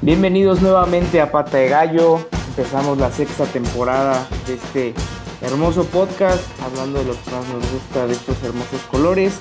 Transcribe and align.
Bienvenidos 0.00 0.62
nuevamente 0.62 1.20
a 1.20 1.30
Pata 1.30 1.58
de 1.58 1.68
Gallo. 1.68 2.26
Empezamos 2.48 2.96
la 2.96 3.12
sexta 3.12 3.44
temporada 3.44 4.26
de 4.46 4.54
este 4.54 4.94
hermoso 5.42 5.84
podcast, 5.84 6.42
hablando 6.62 7.00
de 7.00 7.04
lo 7.04 7.12
que 7.12 7.30
más 7.30 7.46
nos 7.48 7.70
gusta 7.70 8.06
de 8.06 8.14
estos 8.14 8.42
hermosos 8.42 8.80
colores 8.90 9.38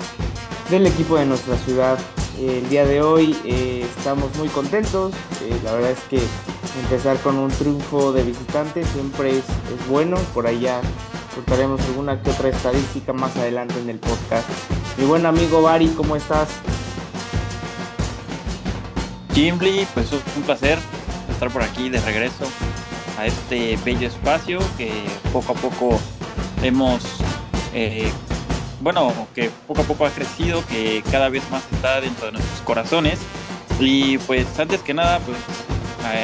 del 0.71 0.87
equipo 0.87 1.17
de 1.17 1.25
nuestra 1.25 1.57
ciudad. 1.57 1.99
El 2.39 2.67
día 2.69 2.85
de 2.85 3.01
hoy 3.01 3.37
eh, 3.45 3.85
estamos 3.97 4.33
muy 4.37 4.47
contentos. 4.47 5.13
Eh, 5.43 5.59
la 5.65 5.73
verdad 5.73 5.91
es 5.91 5.99
que 6.09 6.19
empezar 6.81 7.17
con 7.17 7.35
un 7.35 7.51
triunfo 7.51 8.13
de 8.13 8.23
visitantes 8.23 8.87
siempre 8.87 9.31
es, 9.31 9.43
es 9.43 9.87
bueno. 9.89 10.15
Por 10.33 10.47
allá 10.47 10.79
contaremos 11.35 11.81
alguna 11.81 12.21
que 12.23 12.31
otra 12.31 12.47
estadística 12.47 13.11
más 13.11 13.35
adelante 13.35 13.75
en 13.81 13.89
el 13.89 13.99
podcast. 13.99 14.47
Mi 14.97 15.05
buen 15.05 15.25
amigo 15.25 15.61
Bari, 15.61 15.89
¿cómo 15.89 16.15
estás? 16.15 16.47
Jimly, 19.33 19.85
pues 19.93 20.07
es 20.13 20.21
un 20.37 20.43
placer 20.43 20.79
estar 21.29 21.51
por 21.51 21.63
aquí 21.63 21.89
de 21.89 21.99
regreso 21.99 22.45
a 23.17 23.25
este 23.25 23.77
bello 23.83 24.07
espacio 24.07 24.59
que 24.77 24.91
poco 25.33 25.51
a 25.51 25.55
poco 25.55 25.99
hemos, 26.63 27.03
eh, 27.73 28.09
bueno, 28.81 29.13
que 29.33 29.49
poco 29.67 29.81
a 29.81 29.85
poco 29.85 30.05
ha 30.05 30.09
crecido, 30.09 30.65
que 30.65 31.03
cada 31.11 31.29
vez 31.29 31.43
más 31.51 31.63
está 31.71 32.01
dentro 32.01 32.25
de 32.25 32.33
nuestros 32.33 32.61
corazones. 32.61 33.19
Y 33.79 34.17
pues 34.19 34.47
antes 34.59 34.81
que 34.81 34.93
nada, 34.93 35.19
pues 35.19 35.37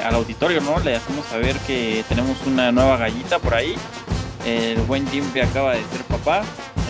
al 0.06 0.16
auditorio, 0.16 0.62
¿no? 0.62 0.80
Le 0.80 0.96
hacemos 0.96 1.26
saber 1.26 1.56
que 1.60 2.04
tenemos 2.10 2.38
una 2.46 2.72
nueva 2.72 2.98
gallita 2.98 3.40
por 3.40 3.54
ahí. 3.54 3.76
El 4.46 4.80
buen 4.82 5.08
Jimmy 5.10 5.40
acaba 5.40 5.74
de 5.74 5.84
ser 5.92 6.04
papá, 6.08 6.44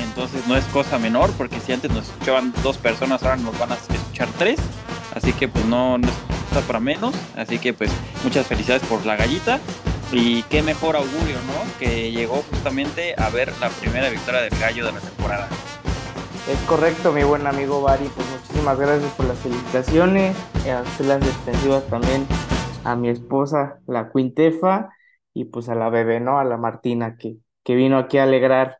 entonces 0.03 0.45
no 0.47 0.55
es 0.55 0.65
cosa 0.65 0.99
menor, 0.99 1.31
porque 1.37 1.59
si 1.59 1.71
antes 1.73 1.91
nos 1.91 2.05
escuchaban 2.07 2.53
dos 2.63 2.77
personas, 2.77 3.23
ahora 3.23 3.37
nos 3.37 3.57
van 3.57 3.71
a 3.71 3.75
escuchar 3.75 4.27
tres. 4.37 4.59
Así 5.15 5.33
que 5.33 5.47
pues 5.47 5.65
no, 5.65 5.97
no 5.97 6.07
está 6.47 6.61
para 6.61 6.79
menos. 6.79 7.15
Así 7.35 7.59
que 7.59 7.73
pues 7.73 7.91
muchas 8.23 8.45
felicidades 8.45 8.83
por 8.83 9.05
la 9.05 9.15
gallita. 9.15 9.59
Y 10.11 10.43
qué 10.43 10.63
mejor 10.63 10.95
augurio, 10.95 11.35
¿no? 11.47 11.79
Que 11.79 12.11
llegó 12.11 12.35
justamente 12.49 13.13
a 13.17 13.29
ver 13.29 13.51
la 13.59 13.69
primera 13.69 14.09
victoria 14.09 14.41
del 14.41 14.57
gallo 14.57 14.85
de 14.85 14.93
la 14.93 14.99
temporada. 14.99 15.49
Es 16.49 16.59
correcto, 16.61 17.11
mi 17.11 17.23
buen 17.23 17.45
amigo 17.45 17.81
Bari. 17.81 18.09
Pues 18.15 18.25
muchísimas 18.29 18.79
gracias 18.79 19.11
por 19.13 19.25
las 19.25 19.37
felicitaciones. 19.39 20.37
Hacer 20.65 21.05
las 21.05 21.21
extensivas 21.21 21.85
también 21.87 22.25
a 22.85 22.95
mi 22.95 23.09
esposa, 23.09 23.79
la 23.85 24.09
Quintefa, 24.11 24.89
y 25.33 25.45
pues 25.45 25.67
a 25.67 25.75
la 25.75 25.89
bebé, 25.89 26.21
¿no? 26.21 26.39
A 26.39 26.45
la 26.45 26.55
Martina, 26.55 27.17
que, 27.17 27.37
que 27.63 27.75
vino 27.75 27.97
aquí 27.97 28.17
a 28.17 28.23
alegrar 28.23 28.77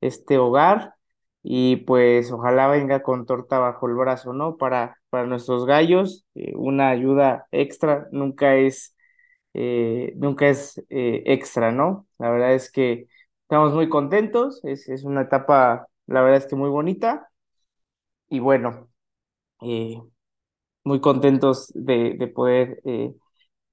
este 0.00 0.38
hogar. 0.38 0.94
Y 1.42 1.76
pues 1.76 2.30
ojalá 2.30 2.68
venga 2.68 3.02
con 3.02 3.26
torta 3.26 3.58
bajo 3.58 3.88
el 3.88 3.94
brazo, 3.94 4.32
¿no? 4.32 4.56
Para, 4.56 4.98
para 5.10 5.26
nuestros 5.26 5.66
gallos. 5.66 6.24
Eh, 6.36 6.52
una 6.54 6.90
ayuda 6.90 7.48
extra 7.50 8.06
nunca 8.12 8.54
es 8.54 8.94
eh, 9.54 10.12
nunca 10.16 10.48
es 10.48 10.78
eh, 10.90 11.22
extra, 11.26 11.72
¿no? 11.72 12.06
La 12.18 12.30
verdad 12.30 12.54
es 12.54 12.70
que 12.70 13.08
estamos 13.42 13.74
muy 13.74 13.88
contentos, 13.88 14.60
es, 14.64 14.88
es, 14.88 15.04
una 15.04 15.22
etapa, 15.22 15.88
la 16.06 16.22
verdad 16.22 16.38
es 16.38 16.46
que 16.46 16.56
muy 16.56 16.70
bonita, 16.70 17.30
y 18.28 18.40
bueno, 18.40 18.88
eh, 19.62 20.00
muy 20.84 21.00
contentos 21.00 21.72
de, 21.74 22.14
de 22.18 22.28
poder, 22.28 22.82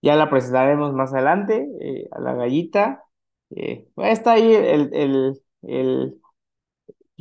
ya 0.01 0.15
la 0.15 0.29
presentaremos 0.29 0.93
más 0.93 1.13
adelante, 1.13 1.67
a 2.11 2.19
la 2.19 2.33
gallita, 2.35 3.03
está 3.97 4.33
ahí 4.33 4.53
el, 4.53 4.89
el, 4.94 5.41
el 5.63 6.21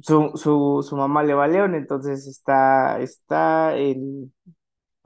su, 0.02 0.32
su, 0.36 0.84
su, 0.88 0.96
mamá 0.96 1.22
le 1.22 1.34
va 1.34 1.44
a 1.44 1.48
León, 1.48 1.74
entonces 1.74 2.26
está, 2.26 3.00
está 3.00 3.76
en, 3.76 4.32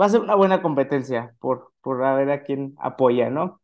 va 0.00 0.06
a 0.06 0.08
ser 0.08 0.20
una 0.20 0.34
buena 0.34 0.62
competencia 0.62 1.34
por, 1.40 1.72
por 1.82 2.04
a 2.04 2.14
ver 2.14 2.30
a 2.30 2.42
quién 2.44 2.74
apoya, 2.78 3.30
¿no? 3.30 3.60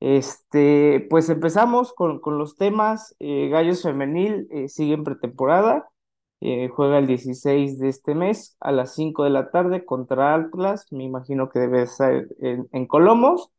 Este, 0.00 1.06
pues 1.10 1.28
empezamos 1.28 1.92
con, 1.92 2.20
con 2.20 2.38
los 2.38 2.56
temas. 2.56 3.16
Eh, 3.18 3.48
Gallos 3.48 3.82
Femenil 3.82 4.46
eh, 4.50 4.68
sigue 4.68 4.94
en 4.94 5.04
pretemporada. 5.04 5.88
Eh, 6.40 6.68
juega 6.68 6.98
el 6.98 7.06
16 7.08 7.78
de 7.80 7.88
este 7.88 8.14
mes 8.14 8.56
a 8.60 8.70
las 8.70 8.94
5 8.94 9.24
de 9.24 9.30
la 9.30 9.50
tarde 9.50 9.84
contra 9.84 10.34
Atlas. 10.34 10.86
Me 10.92 11.04
imagino 11.04 11.48
que 11.50 11.58
debe 11.60 11.82
estar 11.82 12.26
en, 12.40 12.68
en 12.72 12.86
Colomos. 12.86 13.50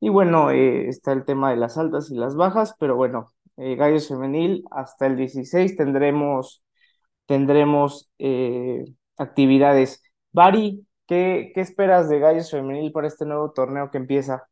Y 0.00 0.08
bueno, 0.10 0.50
está 0.50 1.12
el 1.12 1.24
tema 1.24 1.50
de 1.50 1.56
las 1.56 1.78
altas 1.78 2.10
y 2.10 2.16
las 2.16 2.34
bajas, 2.36 2.74
pero 2.80 2.96
bueno, 2.96 3.28
Gallos 3.56 4.08
Femenil 4.08 4.64
hasta 4.72 5.06
el 5.06 5.16
16 5.16 5.76
tendremos, 5.76 6.64
tendremos 7.26 8.10
actividades. 9.18 10.02
Bari, 10.32 10.86
¿Qué, 11.12 11.52
esperas 11.56 12.08
de 12.08 12.18
Gallos 12.18 12.50
Femenil 12.50 12.90
para 12.90 13.06
este 13.06 13.26
nuevo 13.26 13.52
torneo 13.52 13.90
que 13.90 13.98
empieza? 13.98 14.48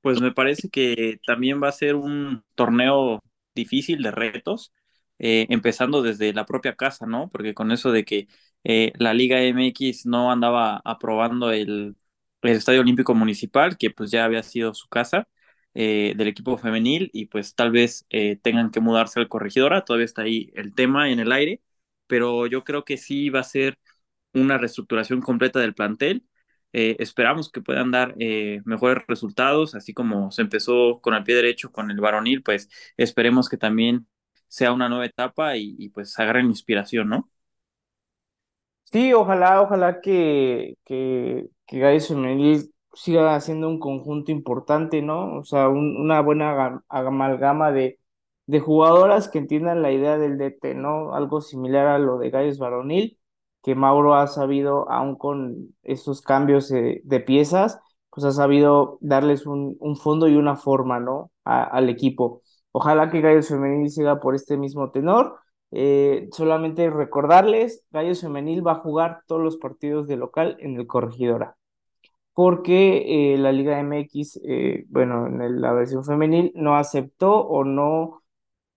Pues 0.00 0.20
me 0.20 0.32
parece 0.32 0.68
que 0.70 1.20
también 1.24 1.62
va 1.62 1.68
a 1.68 1.72
ser 1.72 1.94
un 1.94 2.42
torneo 2.56 3.20
difícil 3.54 4.02
de 4.02 4.10
retos, 4.10 4.72
eh, 5.20 5.46
empezando 5.50 6.02
desde 6.02 6.32
la 6.32 6.46
propia 6.46 6.74
casa, 6.74 7.06
¿no? 7.06 7.30
Porque 7.30 7.54
con 7.54 7.70
eso 7.70 7.92
de 7.92 8.04
que 8.04 8.26
eh, 8.64 8.92
la 8.96 9.14
Liga 9.14 9.40
MX 9.40 10.04
no 10.06 10.32
andaba 10.32 10.82
aprobando 10.84 11.52
el, 11.52 11.94
Estadio 12.42 12.80
Olímpico 12.80 13.14
Municipal, 13.14 13.78
que 13.78 13.90
pues 13.90 14.10
ya 14.10 14.24
había 14.24 14.42
sido 14.42 14.74
su 14.74 14.88
casa 14.88 15.28
eh, 15.74 16.14
del 16.16 16.26
equipo 16.26 16.58
femenil, 16.58 17.08
y 17.12 17.26
pues 17.26 17.54
tal 17.54 17.70
vez 17.70 18.04
tengan 18.42 18.72
que 18.72 18.80
mudarse 18.80 19.20
al 19.20 19.28
corregidora, 19.28 19.84
todavía 19.84 20.06
está 20.06 20.22
ahí 20.22 20.50
el 20.54 20.74
tema 20.74 21.10
en 21.10 21.20
el 21.20 21.30
aire, 21.30 21.62
pero 22.08 22.48
yo 22.48 22.64
creo 22.64 22.84
que 22.84 22.96
sí 22.96 23.30
va 23.30 23.40
a 23.40 23.44
ser 23.44 23.78
una 24.34 24.58
reestructuración 24.58 25.20
completa 25.20 25.60
del 25.60 25.74
plantel. 25.74 26.24
Eh, 26.72 26.96
esperamos 26.98 27.50
que 27.50 27.60
puedan 27.60 27.92
dar 27.92 28.14
eh, 28.18 28.60
mejores 28.64 29.04
resultados, 29.06 29.74
así 29.74 29.94
como 29.94 30.32
se 30.32 30.42
empezó 30.42 31.00
con 31.00 31.14
el 31.14 31.22
pie 31.22 31.36
derecho 31.36 31.70
con 31.70 31.90
el 31.90 32.00
varonil, 32.00 32.42
pues 32.42 32.68
esperemos 32.96 33.48
que 33.48 33.56
también 33.56 34.08
sea 34.48 34.72
una 34.72 34.88
nueva 34.88 35.06
etapa 35.06 35.56
y, 35.56 35.88
pues 35.90 36.18
agarren 36.18 36.46
inspiración, 36.46 37.08
¿no? 37.08 37.30
Sí, 38.84 39.12
ojalá, 39.12 39.60
ojalá 39.62 40.00
que, 40.00 40.76
que, 40.84 41.48
que 41.66 41.78
Gallos 41.78 42.08
Femenil 42.08 42.72
siga 42.92 43.40
siendo 43.40 43.68
un 43.68 43.80
conjunto 43.80 44.30
importante, 44.30 45.02
¿no? 45.02 45.38
O 45.38 45.44
sea, 45.44 45.68
una 45.68 46.20
buena 46.20 46.82
amalgama 46.88 47.72
de, 47.72 47.98
de 48.46 48.60
jugadoras 48.60 49.28
que 49.28 49.38
entiendan 49.38 49.82
la 49.82 49.90
idea 49.92 50.18
del 50.18 50.38
DT, 50.38 50.74
¿no? 50.74 51.14
Algo 51.14 51.40
similar 51.40 51.86
a 51.86 51.98
lo 51.98 52.18
de 52.18 52.30
Gallos 52.30 52.58
Varonil 52.58 53.18
que 53.64 53.74
Mauro 53.74 54.14
ha 54.14 54.26
sabido, 54.28 54.90
aún 54.90 55.16
con 55.16 55.74
esos 55.82 56.22
cambios 56.22 56.68
de, 56.68 57.24
piezas, 57.26 57.80
pues 58.10 58.24
ha 58.24 58.32
sabido 58.32 58.98
darles 59.00 59.46
un, 59.46 59.76
un 59.80 59.96
fondo 59.96 60.28
y 60.28 60.36
una 60.36 60.56
forma, 60.56 61.00
¿no? 61.00 61.32
al 61.44 61.88
equipo. 61.88 62.42
Ojalá 62.72 63.10
que 63.10 63.20
Gallos 63.20 63.48
Femenil 63.48 63.90
siga 63.90 64.20
por 64.20 64.34
este 64.34 64.56
mismo 64.56 64.90
tenor. 64.90 65.38
Eh, 65.70 66.28
solamente 66.32 66.90
recordarles, 66.90 67.84
Gallos 67.90 68.20
Femenil 68.20 68.66
va 68.66 68.72
a 68.72 68.80
jugar 68.80 69.22
todos 69.26 69.42
los 69.42 69.56
partidos 69.56 70.08
de 70.08 70.16
local 70.16 70.56
en 70.60 70.76
el 70.76 70.86
Corregidora, 70.86 71.56
porque 72.34 73.34
eh, 73.34 73.38
la 73.38 73.52
Liga 73.52 73.78
MX, 73.80 74.40
eh, 74.44 74.86
bueno, 74.88 75.26
en 75.26 75.60
la 75.60 75.72
versión 75.72 76.04
femenil, 76.04 76.52
no 76.56 76.76
aceptó 76.76 77.40
o 77.46 77.64
no 77.64 78.23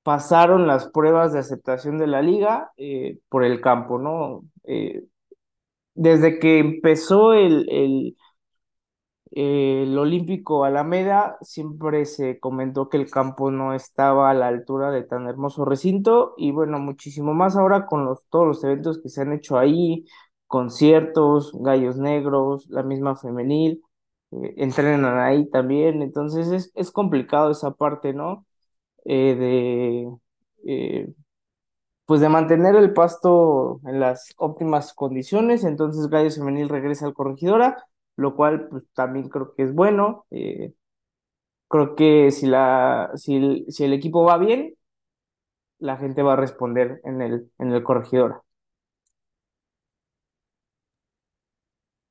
pasaron 0.07 0.68
las 0.68 0.88
pruebas 0.88 1.34
de 1.34 1.40
aceptación 1.40 1.97
de 1.97 2.07
la 2.07 2.22
liga 2.22 2.72
eh, 2.78 3.19
por 3.28 3.44
el 3.44 3.59
campo, 3.59 4.00
¿no? 4.00 4.45
Eh, 4.63 5.04
desde 5.95 6.39
que 6.39 6.59
empezó 6.59 7.33
el, 7.33 7.68
el, 7.69 8.18
el, 9.31 9.98
Olímpico 9.98 10.63
Alameda, 10.63 11.38
siempre 11.42 12.06
se 12.06 12.39
comentó 12.39 12.88
que 12.88 12.95
el 12.95 13.12
campo 13.12 13.51
no 13.51 13.74
estaba 13.74 14.30
a 14.30 14.33
la 14.33 14.48
altura 14.48 14.92
de 14.92 15.04
tan 15.04 15.27
hermoso 15.27 15.65
recinto 15.65 16.36
y 16.38 16.51
bueno, 16.51 16.80
muchísimo 16.80 17.33
más 17.33 17.57
ahora 17.57 17.86
con 17.86 18.06
los, 18.06 18.25
todos 18.30 18.48
los 18.48 18.63
eventos 18.63 19.01
que 19.01 19.09
se 19.09 19.24
han 19.24 19.33
hecho 19.33 19.57
ahí, 19.57 20.06
conciertos, 20.48 21.51
gallos 21.59 21.98
negros, 21.98 22.65
la 22.69 22.83
misma 22.83 23.18
femenil, 23.18 23.83
eh, 24.31 24.54
entrenan 24.56 25.19
ahí 25.19 25.50
también, 25.50 26.01
entonces 26.01 26.48
es, 26.51 26.71
es 26.75 26.92
complicado 26.92 27.51
esa 27.51 27.71
parte, 27.71 28.13
¿no? 28.13 28.45
Eh, 29.07 29.36
de, 29.36 30.18
eh, 30.65 31.13
pues 32.06 32.21
de 32.21 32.30
mantener 32.30 32.75
el 32.75 32.94
pasto 32.94 33.81
en 33.86 34.00
las 34.00 34.33
óptimas 34.38 34.94
condiciones, 34.94 35.63
entonces 35.65 36.07
Gallo 36.09 36.31
Femenil 36.31 36.69
regresa 36.69 37.06
al 37.06 37.13
Corregidora, 37.13 37.77
lo 38.18 38.36
cual 38.36 38.68
pues 38.69 38.88
también 38.94 39.30
creo 39.30 39.54
que 39.56 39.63
es 39.63 39.74
bueno. 39.74 40.25
Eh, 40.31 40.74
creo 41.69 41.95
que 41.95 42.31
si, 42.31 42.48
la, 42.48 43.12
si, 43.15 43.36
el, 43.38 43.65
si 43.69 43.86
el 43.86 43.94
equipo 43.94 44.24
va 44.25 44.38
bien, 44.38 44.75
la 45.80 45.98
gente 45.98 46.21
va 46.21 46.33
a 46.33 46.36
responder 46.36 47.01
en 47.04 47.19
el, 47.24 47.51
en 47.57 47.71
el 47.71 47.81
corregidor. 47.83 48.44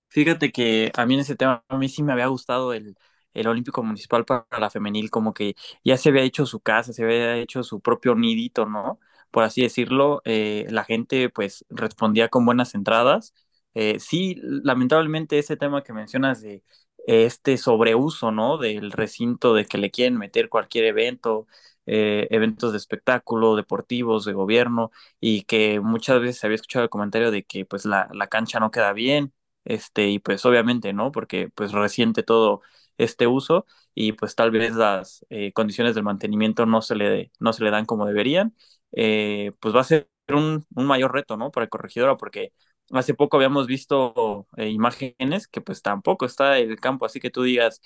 Fíjate 0.08 0.52
que 0.52 0.90
a 0.96 1.04
mí 1.06 1.14
en 1.14 1.20
ese 1.20 1.36
tema, 1.36 1.64
a 1.68 1.76
mí 1.78 1.88
sí 1.88 2.02
me 2.02 2.12
había 2.12 2.26
gustado 2.28 2.72
el, 2.72 2.96
el 3.40 3.48
Olímpico 3.48 3.82
Municipal 3.82 4.24
para 4.24 4.46
la 4.58 4.70
femenil, 4.70 5.10
como 5.10 5.32
que 5.34 5.54
ya 5.84 5.96
se 5.96 6.08
había 6.10 6.22
hecho 6.22 6.46
su 6.46 6.60
casa, 6.60 6.92
se 6.92 7.04
había 7.04 7.36
hecho 7.36 7.62
su 7.62 7.80
propio 7.80 8.14
nidito, 8.14 8.66
¿no? 8.66 8.98
Por 9.30 9.44
así 9.44 9.62
decirlo, 9.62 10.22
eh, 10.24 10.66
la 10.70 10.84
gente 10.84 11.28
pues 11.30 11.64
respondía 11.70 12.28
con 12.28 12.46
buenas 12.46 12.74
entradas. 12.74 13.34
Eh, 13.74 13.98
sí, 14.00 14.36
lamentablemente 14.42 15.38
ese 15.38 15.56
tema 15.56 15.82
que 15.82 15.92
mencionas 15.92 16.40
de 16.42 16.62
este 17.06 17.56
sobreuso, 17.58 18.32
¿no? 18.32 18.58
Del 18.58 18.90
recinto, 18.92 19.54
de 19.54 19.66
que 19.66 19.78
le 19.78 19.90
quieren 19.90 20.18
meter 20.18 20.48
cualquier 20.48 20.84
evento, 20.86 21.46
eh, 21.86 22.26
eventos 22.30 22.72
de 22.72 22.78
espectáculo, 22.78 23.54
deportivos, 23.56 24.24
de 24.24 24.32
gobierno, 24.32 24.90
y 25.20 25.42
que 25.42 25.80
muchas 25.80 26.20
veces 26.20 26.42
había 26.44 26.56
escuchado 26.56 26.84
el 26.84 26.90
comentario 26.90 27.30
de 27.30 27.44
que 27.44 27.64
pues 27.64 27.84
la, 27.84 28.08
la 28.12 28.26
cancha 28.28 28.58
no 28.60 28.70
queda 28.70 28.92
bien 28.92 29.32
este, 29.64 30.08
y 30.08 30.18
pues 30.18 30.44
obviamente, 30.46 30.92
¿no? 30.92 31.12
Porque 31.12 31.48
pues 31.54 31.72
reciente 31.72 32.22
todo 32.22 32.62
este 32.98 33.26
uso 33.26 33.66
y 33.94 34.12
pues 34.12 34.34
tal 34.34 34.50
vez 34.50 34.74
las 34.74 35.24
eh, 35.30 35.52
condiciones 35.52 35.94
del 35.94 36.04
mantenimiento 36.04 36.66
no 36.66 36.82
se 36.82 36.94
le, 36.96 37.32
no 37.40 37.52
se 37.52 37.64
le 37.64 37.70
dan 37.70 37.86
como 37.86 38.06
deberían, 38.06 38.54
eh, 38.92 39.52
pues 39.60 39.74
va 39.74 39.80
a 39.80 39.84
ser 39.84 40.08
un, 40.28 40.64
un, 40.74 40.86
mayor 40.86 41.12
reto, 41.12 41.36
¿no? 41.36 41.50
Para 41.50 41.64
el 41.64 41.70
corregidora, 41.70 42.16
porque 42.16 42.52
hace 42.92 43.14
poco 43.14 43.36
habíamos 43.36 43.66
visto 43.66 44.46
eh, 44.56 44.68
imágenes 44.70 45.48
que 45.48 45.60
pues 45.60 45.82
tampoco 45.82 46.24
está 46.26 46.58
el 46.58 46.78
campo, 46.80 47.06
así 47.06 47.20
que 47.20 47.30
tú 47.30 47.42
digas 47.42 47.80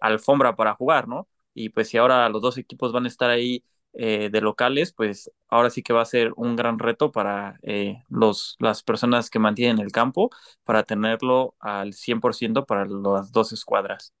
alfombra 0.00 0.56
para 0.56 0.74
jugar, 0.74 1.08
¿no? 1.08 1.28
Y 1.54 1.68
pues 1.70 1.88
si 1.88 1.96
ahora 1.98 2.28
los 2.28 2.42
dos 2.42 2.58
equipos 2.58 2.92
van 2.92 3.04
a 3.04 3.08
estar 3.08 3.30
ahí 3.30 3.64
eh, 3.92 4.28
de 4.30 4.40
locales, 4.40 4.92
pues 4.92 5.30
ahora 5.48 5.70
sí 5.70 5.82
que 5.82 5.92
va 5.92 6.02
a 6.02 6.04
ser 6.04 6.32
un 6.36 6.56
gran 6.56 6.78
reto 6.80 7.12
para 7.12 7.58
eh, 7.62 8.02
los, 8.08 8.56
las 8.58 8.82
personas 8.82 9.30
que 9.30 9.38
mantienen 9.38 9.78
el 9.78 9.92
campo 9.92 10.30
para 10.64 10.82
tenerlo 10.82 11.54
al 11.60 11.92
100% 11.94 12.66
para 12.66 12.86
las 12.86 13.30
dos 13.32 13.52
escuadras. 13.52 14.12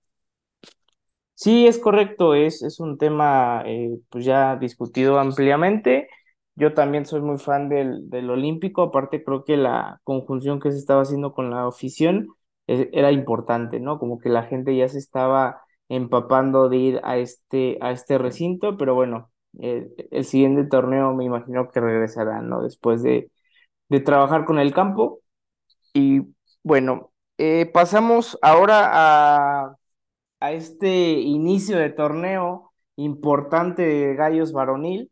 Sí, 1.36 1.66
es 1.66 1.78
correcto, 1.78 2.34
es, 2.34 2.62
es 2.62 2.78
un 2.80 2.96
tema 2.96 3.62
eh, 3.66 3.98
pues 4.10 4.24
ya 4.24 4.56
discutido 4.56 5.18
ampliamente. 5.18 6.08
Yo 6.54 6.74
también 6.74 7.06
soy 7.06 7.20
muy 7.22 7.38
fan 7.38 7.68
del, 7.68 8.08
del 8.08 8.30
Olímpico, 8.30 8.82
aparte 8.82 9.24
creo 9.24 9.44
que 9.44 9.56
la 9.56 10.00
conjunción 10.04 10.60
que 10.60 10.70
se 10.70 10.78
estaba 10.78 11.02
haciendo 11.02 11.32
con 11.34 11.50
la 11.50 11.66
afición 11.66 12.28
era 12.66 13.10
importante, 13.12 13.80
¿no? 13.80 13.98
Como 13.98 14.18
que 14.20 14.28
la 14.28 14.44
gente 14.44 14.76
ya 14.76 14.88
se 14.88 14.98
estaba 14.98 15.62
empapando 15.88 16.68
de 16.68 16.76
ir 16.76 17.00
a 17.02 17.18
este, 17.18 17.78
a 17.80 17.90
este 17.90 18.16
recinto, 18.18 18.76
pero 18.78 18.94
bueno, 18.94 19.30
el 19.58 20.24
siguiente 20.24 20.64
torneo 20.64 21.12
me 21.14 21.24
imagino 21.24 21.68
que 21.70 21.80
regresarán, 21.80 22.48
¿no? 22.48 22.62
Después 22.62 23.02
de, 23.02 23.30
de 23.90 24.00
trabajar 24.00 24.44
con 24.46 24.58
el 24.60 24.74
campo. 24.74 25.20
Y 25.92 26.22
bueno, 26.62 27.12
eh, 27.38 27.70
pasamos 27.72 28.38
ahora 28.42 28.90
a, 28.92 29.76
a 30.44 30.52
este 30.52 31.12
inicio 31.12 31.78
de 31.78 31.88
torneo 31.88 32.72
importante 32.96 33.80
de 33.82 34.14
Gallos 34.14 34.52
Varonil. 34.52 35.10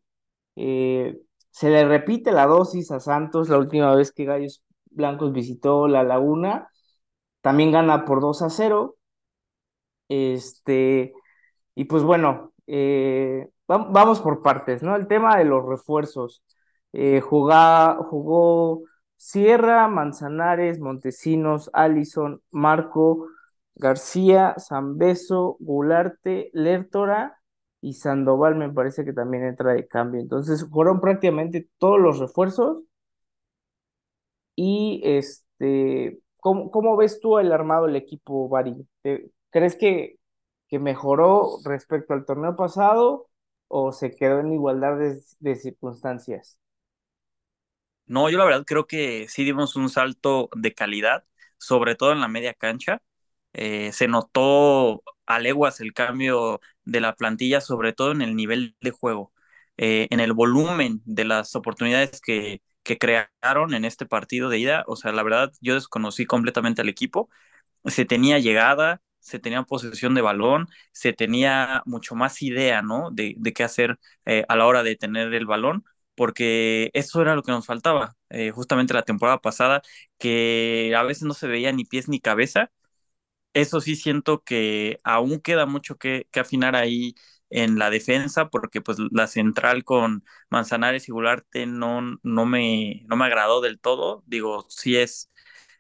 Eh, 0.57 1.19
se 1.51 1.71
le 1.71 1.87
repite 1.87 2.33
la 2.33 2.47
dosis 2.47 2.91
a 2.91 3.01
Santos 3.01 3.49
la 3.49 3.57
última 3.57 3.95
vez 3.95 4.13
que 4.13 4.27
Gallos 4.27 4.63
Blancos 4.91 5.33
visitó 5.33 5.89
la 5.89 6.03
Laguna. 6.03 6.69
También 7.41 7.73
gana 7.73 8.05
por 8.05 8.21
2 8.21 8.43
a 8.43 8.51
0. 8.51 8.97
Este, 10.09 11.15
y 11.75 11.85
pues 11.87 12.03
bueno, 12.03 12.53
eh, 12.67 13.49
vamos 13.67 14.21
por 14.21 14.43
partes, 14.43 14.83
¿no? 14.83 14.97
El 14.97 15.07
tema 15.07 15.39
de 15.39 15.47
los 15.47 15.65
refuerzos. 15.67 16.43
Eh, 16.93 17.23
jugó 17.23 18.83
Sierra, 19.17 19.89
Manzanares, 19.89 20.79
Montesinos, 20.79 21.71
Allison, 21.73 22.43
Marco, 22.51 23.29
García, 23.75 24.55
Zambeso, 24.59 25.57
Gularte, 25.61 26.51
Lertora 26.53 27.39
y 27.81 27.95
Sandoval 27.95 28.55
me 28.57 28.71
parece 28.71 29.05
que 29.05 29.13
también 29.13 29.45
entra 29.45 29.73
de 29.75 29.87
cambio. 29.87 30.21
Entonces 30.21 30.69
fueron 30.71 31.01
prácticamente 31.01 31.69
todos 31.79 32.01
los 32.01 32.19
refuerzos. 32.19 32.83
Y 34.55 35.01
este, 35.05 36.21
¿cómo, 36.39 36.71
cómo 36.71 36.97
ves 36.97 37.21
tú 37.21 37.39
el 37.39 37.53
armado 37.53 37.87
del 37.87 37.97
equipo, 37.97 38.49
Bari? 38.49 38.87
¿Crees 39.51 39.77
que, 39.77 40.19
que 40.69 40.79
mejoró 40.79 41.59
respecto 41.65 42.15
al 42.15 42.25
torneo 42.25 42.57
pasado 42.57 43.29
o 43.69 43.93
se 43.93 44.15
quedó 44.15 44.41
en 44.41 44.53
igualdad 44.53 44.99
de, 45.41 45.55
circunstancias? 45.57 46.59
No, 48.07 48.29
yo 48.29 48.39
la 48.39 48.45
verdad 48.45 48.65
creo 48.67 48.87
que 48.87 49.27
sí 49.29 49.45
dimos 49.45 49.77
un 49.77 49.89
salto 49.89 50.51
de 50.55 50.75
calidad, 50.75 51.25
sobre 51.59 51.95
todo 51.95 52.13
en 52.13 52.21
la 52.21 52.29
media 52.29 52.53
cancha. 52.55 53.01
Eh, 53.53 53.93
se 53.93 54.09
notó 54.09 55.03
a 55.27 55.39
leguas 55.39 55.81
el 55.81 55.93
cambio 55.93 56.61
de 56.85 57.01
la 57.01 57.15
plantilla, 57.17 57.61
sobre 57.61 57.93
todo 57.93 58.13
en 58.13 58.23
el 58.23 58.37
nivel 58.37 58.77
de 58.81 58.91
juego, 58.91 59.33
eh, 59.77 60.09
en 60.11 60.21
el 60.21 60.33
volumen 60.33 61.03
de 61.05 61.25
las 61.25 61.55
oportunidades 61.57 62.21
que, 62.21 62.63
que 62.83 62.99
crearon 62.99 63.75
en 63.75 63.85
este 63.85 64.07
partido 64.07 64.49
de 64.49 64.59
ida. 64.59 64.85
O 64.87 64.97
sea, 64.97 65.13
la 65.13 65.23
verdad, 65.23 65.53
yo 65.61 65.75
desconocí 65.75 66.27
completamente 66.27 66.83
al 66.83 66.89
equipo. 66.89 67.29
Se 67.85 68.05
tenía 68.05 68.39
llegada, 68.39 69.03
se 69.21 69.39
tenía 69.39 69.63
posesión 69.65 70.15
de 70.15 70.21
balón, 70.23 70.69
se 70.93 71.13
tenía 71.13 71.83
mucho 71.87 72.15
más 72.15 72.43
idea, 72.43 72.83
¿no? 72.83 73.11
De, 73.11 73.35
de 73.39 73.53
qué 73.53 73.65
hacer 73.65 73.99
eh, 74.27 74.45
a 74.49 74.57
la 74.57 74.67
hora 74.67 74.83
de 74.83 74.97
tener 74.97 75.35
el 75.35 75.47
balón, 75.47 75.85
porque 76.15 76.91
eso 76.95 77.23
era 77.23 77.35
lo 77.35 77.43
que 77.43 77.53
nos 77.53 77.67
faltaba, 77.67 78.17
justamente 78.55 78.95
la 78.95 79.03
temporada 79.03 79.39
pasada, 79.41 79.83
que 80.19 80.95
a 80.97 81.03
veces 81.03 81.25
no 81.25 81.35
se 81.35 81.47
veía 81.49 81.73
ni 81.73 81.85
pies 81.85 82.09
ni 82.09 82.21
cabeza. 82.21 82.71
Eso 83.55 83.81
sí 83.83 83.97
siento 83.97 84.43
que 84.45 84.99
aún 85.05 85.41
queda 85.41 85.67
mucho 85.67 85.97
que, 85.99 86.27
afinar 86.35 86.75
ahí 86.77 87.15
en 87.51 87.79
la 87.79 87.91
defensa, 87.91 88.49
porque 88.49 88.81
pues 88.81 88.97
la 89.11 89.27
central 89.27 89.85
con 89.85 90.25
Manzanares 90.51 91.07
y 91.09 91.13
Gularte 91.13 91.67
no, 91.67 92.01
no, 92.23 92.47
me, 92.47 93.03
no 93.09 93.17
me 93.17 93.27
agradó 93.27 93.61
del 93.61 93.79
todo. 93.79 94.23
Digo, 94.27 94.65
sí 94.71 94.97
es 94.97 95.31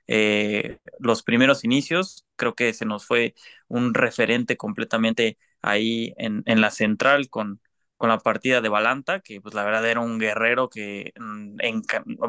eh, 0.06 0.78
los 0.98 1.22
primeros 1.22 1.64
inicios. 1.64 2.26
Creo 2.36 2.54
que 2.54 2.74
se 2.74 2.84
nos 2.86 3.06
fue 3.06 3.34
un 3.69 3.94
referente 3.94 4.56
completamente 4.58 5.38
ahí 5.62 6.12
en, 6.19 6.42
en 6.46 6.60
la 6.60 6.70
central 6.70 7.30
con, 7.30 7.60
con 7.96 8.08
la 8.10 8.19
partida 8.19 8.60
de 8.60 8.69
Balanta, 8.69 9.20
que 9.20 9.40
pues 9.40 9.54
la 9.54 9.64
verdad 9.64 9.88
era 9.88 10.00
un 10.00 10.19
guerrero 10.19 10.69
que, 10.69 11.12
mm, 11.19 11.56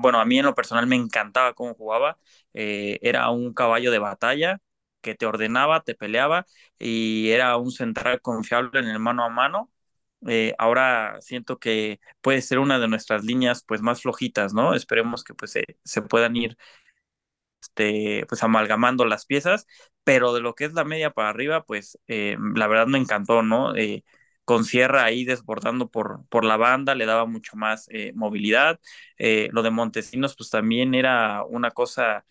bueno, 0.01 0.19
a 0.19 0.25
mí 0.25 0.39
en 0.39 0.45
lo 0.45 0.55
personal 0.55 0.87
me 0.87 0.95
encantaba 0.95 1.53
cómo 1.53 1.73
jugaba, 1.75 2.17
eh, 2.53 2.99
era 3.01 3.29
un 3.29 3.53
caballo 3.53 3.91
de 3.91 3.99
batalla 3.99 4.61
que 5.03 5.15
te 5.15 5.27
ordenaba, 5.27 5.83
te 5.83 5.95
peleaba 5.95 6.47
y 6.79 7.29
era 7.31 7.57
un 7.57 7.71
central 7.71 8.21
confiable 8.21 8.79
en 8.79 8.87
el 8.87 8.99
mano 8.99 9.23
a 9.25 9.29
mano. 9.29 9.71
Eh, 10.27 10.55
ahora 10.57 11.17
siento 11.21 11.59
que 11.59 11.99
puede 12.21 12.41
ser 12.41 12.59
una 12.59 12.79
de 12.79 12.87
nuestras 12.87 13.25
líneas 13.25 13.63
pues 13.67 13.81
más 13.81 14.01
flojitas, 14.01 14.53
¿no? 14.53 14.73
Esperemos 14.75 15.23
que 15.23 15.33
pues 15.35 15.51
se, 15.83 16.01
puedan 16.03 16.35
ir 16.35 16.57
este, 17.61 18.25
pues 18.27 18.43
amalgamando 18.43 19.05
las 19.05 19.25
piezas, 19.25 19.67
pero 20.03 20.33
de 20.33 20.41
lo 20.41 20.55
que 20.55 20.65
es 20.65 20.73
la 20.73 20.83
media 20.83 21.11
para 21.11 21.29
arriba, 21.29 21.63
pues 21.65 21.97
eh, 22.07 22.37
la 22.55 22.67
verdad 22.67 22.87
me 22.87 22.97
encantó, 22.97 23.41
¿no? 23.41 23.75
Eh, 23.75 24.03
con 24.45 24.65
Sierra 24.65 25.05
ahí 25.05 25.23
desbordando 25.25 25.89
por, 25.89 26.25
por 26.29 26.43
la 26.45 26.57
banda, 26.57 26.95
le 26.95 27.05
daba 27.05 27.25
mucho 27.25 27.55
más 27.55 27.87
eh, 27.91 28.11
movilidad. 28.15 28.79
lo 29.17 29.63
de 29.63 29.71
Montesinos, 29.71 30.35
pues 30.35 30.49
también 30.49 30.95
era 30.95 31.43
una 31.45 31.71
cosa 31.71 32.25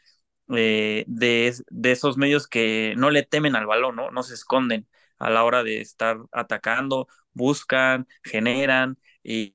de, 0.57 1.05
de, 1.09 1.93
esos 1.93 2.17
medios 2.17 2.47
que 2.49 2.95
no 2.97 3.11
le 3.11 3.23
temen 3.25 3.57
al 3.57 3.67
balón, 3.67 3.97
¿no? 3.97 4.11
No 4.11 4.23
se 4.23 4.35
esconden 4.35 4.89
a 5.19 5.31
la 5.31 5.45
hora 5.45 5.63
de 5.63 5.81
estar 5.81 6.19
atacando, 6.33 7.09
buscan, 7.33 8.07
generan 8.25 8.99
y, 9.23 9.55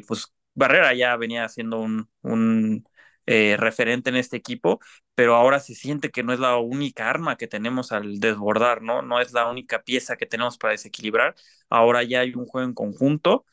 pues 0.00 0.32
Barrera 0.54 0.94
ya 0.94 1.16
venía 1.16 1.44
haciendo 1.44 1.78
un, 1.80 2.08
un 2.22 2.84
eh, 3.26 3.56
referente 3.58 4.10
en 4.10 4.16
este 4.16 4.36
equipo, 4.36 4.80
pero 5.14 5.34
ahora 5.36 5.60
se 5.60 5.74
siente 5.74 6.10
que 6.10 6.22
no 6.22 6.32
es 6.32 6.40
la 6.40 6.56
única 6.58 7.08
arma 7.08 7.36
que 7.36 7.46
tenemos 7.46 7.92
al 7.92 8.18
desbordar, 8.20 8.82
¿no? 8.82 9.02
No 9.02 9.20
es 9.20 9.32
la 9.32 9.48
única 9.48 9.82
pieza 9.82 10.16
que 10.16 10.26
tenemos 10.26 10.58
para 10.58 10.72
desequilibrar. 10.72 11.34
Ahora 11.68 12.02
ya 12.02 12.20
hay 12.20 12.34
un 12.34 12.46
juego 12.46 12.66
en 12.68 12.74
conjunto. 12.74 13.44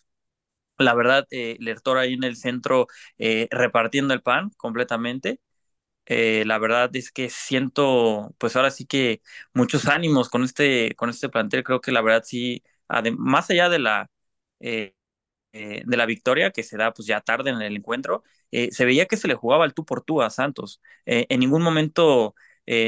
La 0.77 0.93
verdad, 0.93 1.25
eh, 1.31 1.57
Lertor 1.59 1.97
ahí 1.97 2.13
en 2.13 2.23
el 2.23 2.35
centro 2.35 2.87
eh, 3.17 3.47
repartiendo 3.51 4.13
el 4.13 4.21
pan 4.21 4.51
completamente. 4.57 5.39
Eh, 6.07 6.43
la 6.45 6.57
verdad 6.59 6.95
es 6.95 7.11
que 7.11 7.29
siento, 7.29 8.33
pues 8.37 8.55
ahora 8.55 8.71
sí 8.71 8.85
que 8.85 9.21
muchos 9.53 9.87
ánimos 9.87 10.29
con 10.29 10.43
este, 10.43 10.95
con 10.95 11.09
este 11.09 11.29
plantel. 11.29 11.63
Creo 11.63 11.81
que 11.81 11.91
la 11.91 12.01
verdad 12.01 12.23
sí, 12.25 12.63
más 13.17 13.49
allá 13.49 13.69
de 13.69 13.79
la 13.79 14.09
eh, 15.53 15.81
de 15.85 15.97
la 15.97 16.05
victoria 16.05 16.51
que 16.51 16.63
se 16.63 16.77
da 16.77 16.93
pues 16.93 17.07
ya 17.07 17.21
tarde 17.21 17.49
en 17.51 17.61
el 17.61 17.75
encuentro, 17.77 18.23
eh, 18.51 18.71
se 18.71 18.85
veía 18.85 19.05
que 19.07 19.17
se 19.17 19.27
le 19.27 19.33
jugaba 19.35 19.65
el 19.65 19.73
tú 19.73 19.85
por 19.85 20.03
tú 20.03 20.21
a 20.21 20.29
Santos. 20.29 20.81
Eh, 21.05 21.25
en 21.29 21.39
ningún 21.39 21.61
momento 21.63 22.35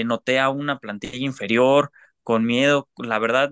noté 0.06 0.40
a 0.40 0.50
una 0.50 0.78
plantilla 0.80 1.16
inferior, 1.26 1.92
con 2.24 2.44
miedo, 2.46 2.90
la 2.98 3.18
verdad, 3.18 3.52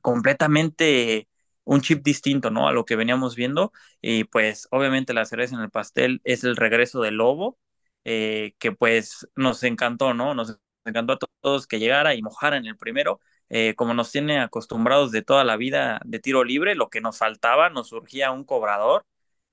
completamente 0.00 1.28
un 1.64 1.80
chip 1.80 2.02
distinto, 2.04 2.50
¿no? 2.50 2.68
A 2.68 2.72
lo 2.72 2.84
que 2.84 2.94
veníamos 2.96 3.34
viendo. 3.36 3.72
Y 4.00 4.24
pues 4.24 4.68
obviamente 4.70 5.12
la 5.14 5.24
cereza 5.24 5.56
en 5.56 5.62
el 5.62 5.70
pastel 5.70 6.20
es 6.24 6.44
el 6.44 6.56
regreso 6.56 7.00
del 7.00 7.16
Lobo, 7.16 7.58
eh, 8.04 8.54
que 8.58 8.72
pues 8.72 9.26
nos 9.36 9.62
encantó, 9.62 10.14
¿no? 10.14 10.34
Nos 10.34 10.58
encantó 10.84 11.14
a 11.14 11.18
todos 11.40 11.66
que 11.66 11.78
llegara 11.78 12.14
y 12.14 12.22
mojara 12.22 12.56
en 12.56 12.66
el 12.66 12.76
primero. 12.76 13.20
Eh, 13.48 13.74
como 13.74 13.94
nos 13.94 14.12
tiene 14.12 14.40
acostumbrados 14.40 15.10
de 15.12 15.22
toda 15.22 15.44
la 15.44 15.56
vida 15.56 16.00
de 16.04 16.20
tiro 16.20 16.44
libre, 16.44 16.74
lo 16.76 16.88
que 16.90 17.00
nos 17.00 17.18
faltaba, 17.18 17.68
nos 17.70 17.88
surgía 17.88 18.30
un 18.30 18.44
cobrador 18.44 19.04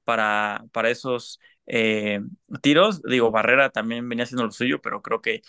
para, 0.04 0.64
para 0.72 0.90
esos 0.90 1.40
eh, 1.66 2.22
tiros. 2.62 3.02
Digo, 3.04 3.32
Barrera 3.32 3.70
también 3.72 4.08
venía 4.08 4.24
haciendo 4.26 4.46
lo 4.46 4.52
suyo, 4.52 4.82
pero 4.82 5.02
creo 5.02 5.22
que 5.22 5.42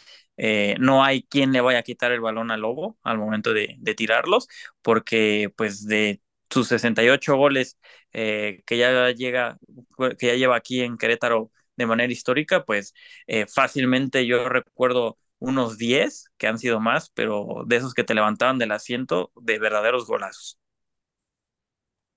no 0.80 1.04
hay 1.04 1.22
quien 1.24 1.52
le 1.52 1.60
vaya 1.60 1.80
a 1.80 1.82
quitar 1.82 2.12
el 2.12 2.20
balón 2.20 2.50
al 2.50 2.60
Lobo 2.60 2.96
al 3.02 3.18
momento 3.18 3.52
de, 3.52 3.76
de 3.78 3.94
tirarlos, 3.94 4.48
porque 4.82 5.52
pues 5.56 5.86
de 5.86 6.20
sus 6.50 6.68
68 6.68 7.36
goles 7.36 7.78
eh, 8.12 8.62
que 8.66 8.78
ya 8.78 9.10
llega, 9.10 9.58
que 10.18 10.26
ya 10.28 10.34
lleva 10.34 10.56
aquí 10.56 10.80
en 10.82 10.96
Querétaro 10.96 11.50
de 11.78 11.86
manera 11.86 12.12
histórica, 12.12 12.64
pues 12.66 12.94
eh, 13.26 13.46
fácilmente 13.46 14.26
yo 14.26 14.48
recuerdo 14.50 15.18
unos 15.38 15.78
10 15.78 16.26
que 16.36 16.48
han 16.48 16.58
sido 16.58 16.80
más, 16.80 17.10
pero 17.10 17.64
de 17.66 17.76
esos 17.76 17.94
que 17.94 18.04
te 18.04 18.14
levantaban 18.14 18.58
del 18.58 18.72
asiento 18.72 19.32
de 19.36 19.58
verdaderos 19.58 20.06
golazos. 20.06 20.58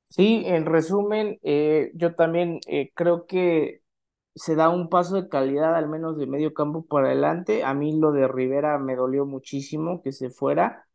Sí, 0.09 0.43
en 0.45 0.65
resumen, 0.65 1.39
eh, 1.43 1.91
yo 1.95 2.15
también 2.15 2.59
eh, 2.67 2.91
creo 2.95 3.25
que 3.27 3.81
se 4.35 4.55
da 4.55 4.69
un 4.69 4.89
paso 4.89 5.15
de 5.15 5.29
calidad, 5.29 5.75
al 5.75 5.89
menos 5.89 6.17
de 6.17 6.27
medio 6.27 6.53
campo 6.53 6.85
para 6.85 7.07
adelante. 7.07 7.63
A 7.63 7.73
mí 7.73 7.97
lo 7.99 8.11
de 8.11 8.27
Rivera 8.27 8.77
me 8.79 8.95
dolió 8.95 9.25
muchísimo 9.25 10.01
que 10.03 10.11
se 10.13 10.29
fuera. 10.29 10.87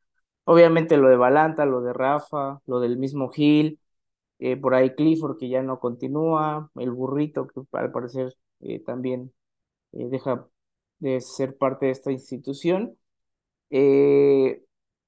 Obviamente 0.45 0.97
lo 0.99 1.09
de 1.09 1.17
Balanta, 1.17 1.67
lo 1.67 1.83
de 1.83 1.93
Rafa, 1.95 2.61
lo 2.67 2.81
del 2.81 2.99
mismo 2.99 3.31
Gil, 3.31 3.81
por 4.63 4.75
ahí 4.75 4.95
Clifford 4.95 5.39
que 5.39 5.49
ya 5.49 5.63
no 5.63 5.81
continúa, 5.81 6.71
el 6.77 6.91
burrito 6.93 7.47
que 7.49 7.63
al 7.73 7.93
parecer 7.93 8.35
eh, 8.61 8.81
también 8.85 9.33
eh, 9.93 10.09
deja 10.11 10.49
de 11.01 11.21
ser 11.21 11.57
parte 11.59 11.87
de 11.87 11.93
esta 11.93 12.13
institución. 12.13 12.99
Eh, 13.71 14.63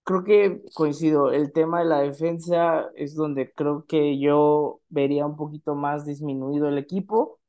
creo 0.04 0.24
que 0.24 0.62
coincido, 0.74 1.32
el 1.32 1.52
tema 1.52 1.80
de 1.80 1.86
la 1.86 2.00
defensa 2.00 2.90
es 2.96 3.14
donde 3.14 3.52
creo 3.52 3.84
que 3.86 4.18
yo 4.18 4.80
vería 4.88 5.26
un 5.26 5.36
poquito 5.36 5.74
más 5.74 6.06
disminuido 6.06 6.68
el 6.68 6.78
equipo, 6.78 7.40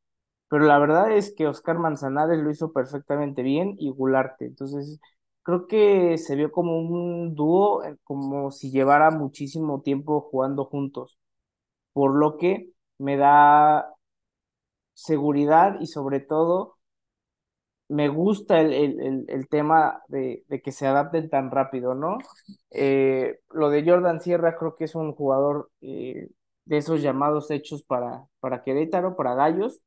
pero 0.50 0.66
la 0.66 0.80
verdad 0.80 1.12
es 1.16 1.34
que 1.36 1.48
Oscar 1.48 1.80
Manzanares 1.80 2.40
lo 2.40 2.52
hizo 2.52 2.74
perfectamente 2.74 3.44
bien 3.44 3.76
y 3.80 3.92
Gularte, 3.92 4.46
entonces 4.46 5.00
creo 5.44 5.68
que 5.68 6.18
se 6.18 6.36
vio 6.36 6.52
como 6.52 6.80
un 6.80 7.36
dúo, 7.36 7.84
como 8.04 8.52
si 8.52 8.72
llevara 8.72 9.12
muchísimo 9.12 9.82
tiempo 9.82 10.22
jugando 10.32 10.66
juntos, 10.66 11.20
por 11.94 12.16
lo 12.16 12.38
que 12.38 12.72
me 12.98 13.18
da 13.18 13.94
seguridad 15.04 15.78
y 15.80 15.88
sobre 15.88 16.20
todo 16.20 16.78
me 17.88 18.08
gusta 18.10 18.62
el, 18.62 18.72
el, 18.74 19.00
el, 19.02 19.26
el 19.30 19.48
tema 19.50 20.02
de, 20.08 20.44
de, 20.48 20.62
que 20.62 20.72
se 20.72 20.86
adapten 20.88 21.30
tan 21.30 21.50
rápido, 21.52 21.96
¿no? 21.96 22.18
Eh, 22.72 23.40
lo 23.52 23.70
de 23.70 23.84
Jordan 23.86 24.22
Sierra 24.22 24.58
creo 24.58 24.76
que 24.76 24.84
es 24.86 24.94
un 24.96 25.14
jugador 25.14 25.72
eh, 25.82 26.30
de 26.66 26.78
esos 26.78 27.02
llamados 27.02 27.50
hechos 27.52 27.82
para, 27.84 28.26
para 28.40 28.64
Querétaro, 28.64 29.16
para 29.16 29.34
Gallos. 29.36 29.82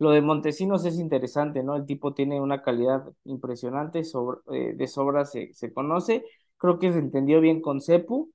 Lo 0.00 0.10
de 0.10 0.22
Montesinos 0.22 0.84
es 0.84 0.98
interesante, 0.98 1.62
¿no? 1.62 1.76
El 1.76 1.86
tipo 1.86 2.14
tiene 2.14 2.40
una 2.40 2.62
calidad 2.62 3.04
impresionante, 3.24 4.04
sobre, 4.04 4.38
eh, 4.52 4.74
de 4.76 4.86
sobra 4.86 5.24
se, 5.24 5.52
se 5.54 5.72
conoce. 5.72 6.24
Creo 6.56 6.78
que 6.78 6.92
se 6.92 6.98
entendió 6.98 7.40
bien 7.40 7.60
con 7.60 7.80
Cepu. 7.80 8.32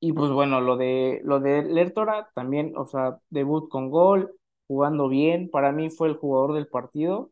Y 0.00 0.12
pues 0.12 0.30
bueno, 0.30 0.60
lo 0.60 0.76
de, 0.76 1.20
lo 1.24 1.40
de 1.40 1.62
Lertora 1.62 2.30
también, 2.34 2.74
o 2.76 2.86
sea, 2.86 3.18
debut 3.30 3.68
con 3.68 3.90
gol, 3.90 4.34
jugando 4.66 5.08
bien, 5.08 5.50
para 5.50 5.72
mí 5.72 5.90
fue 5.90 6.08
el 6.08 6.16
jugador 6.16 6.54
del 6.54 6.68
partido. 6.68 7.30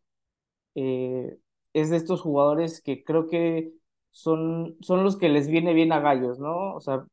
Eh, 0.75 1.39
es 1.75 1.91
de 1.91 1.97
estos 1.97 2.21
jugadores 2.23 2.81
que 2.83 3.05
creo 3.05 3.29
que 3.29 3.73
son, 4.13 4.77
son 4.81 5.05
los 5.05 5.17
que 5.19 5.29
les 5.29 5.49
viene 5.49 5.75
bien 5.75 5.93
a 5.93 6.01
Gallos, 6.01 6.39
¿no? 6.41 6.75
O 6.75 6.81
sea, 6.81 7.07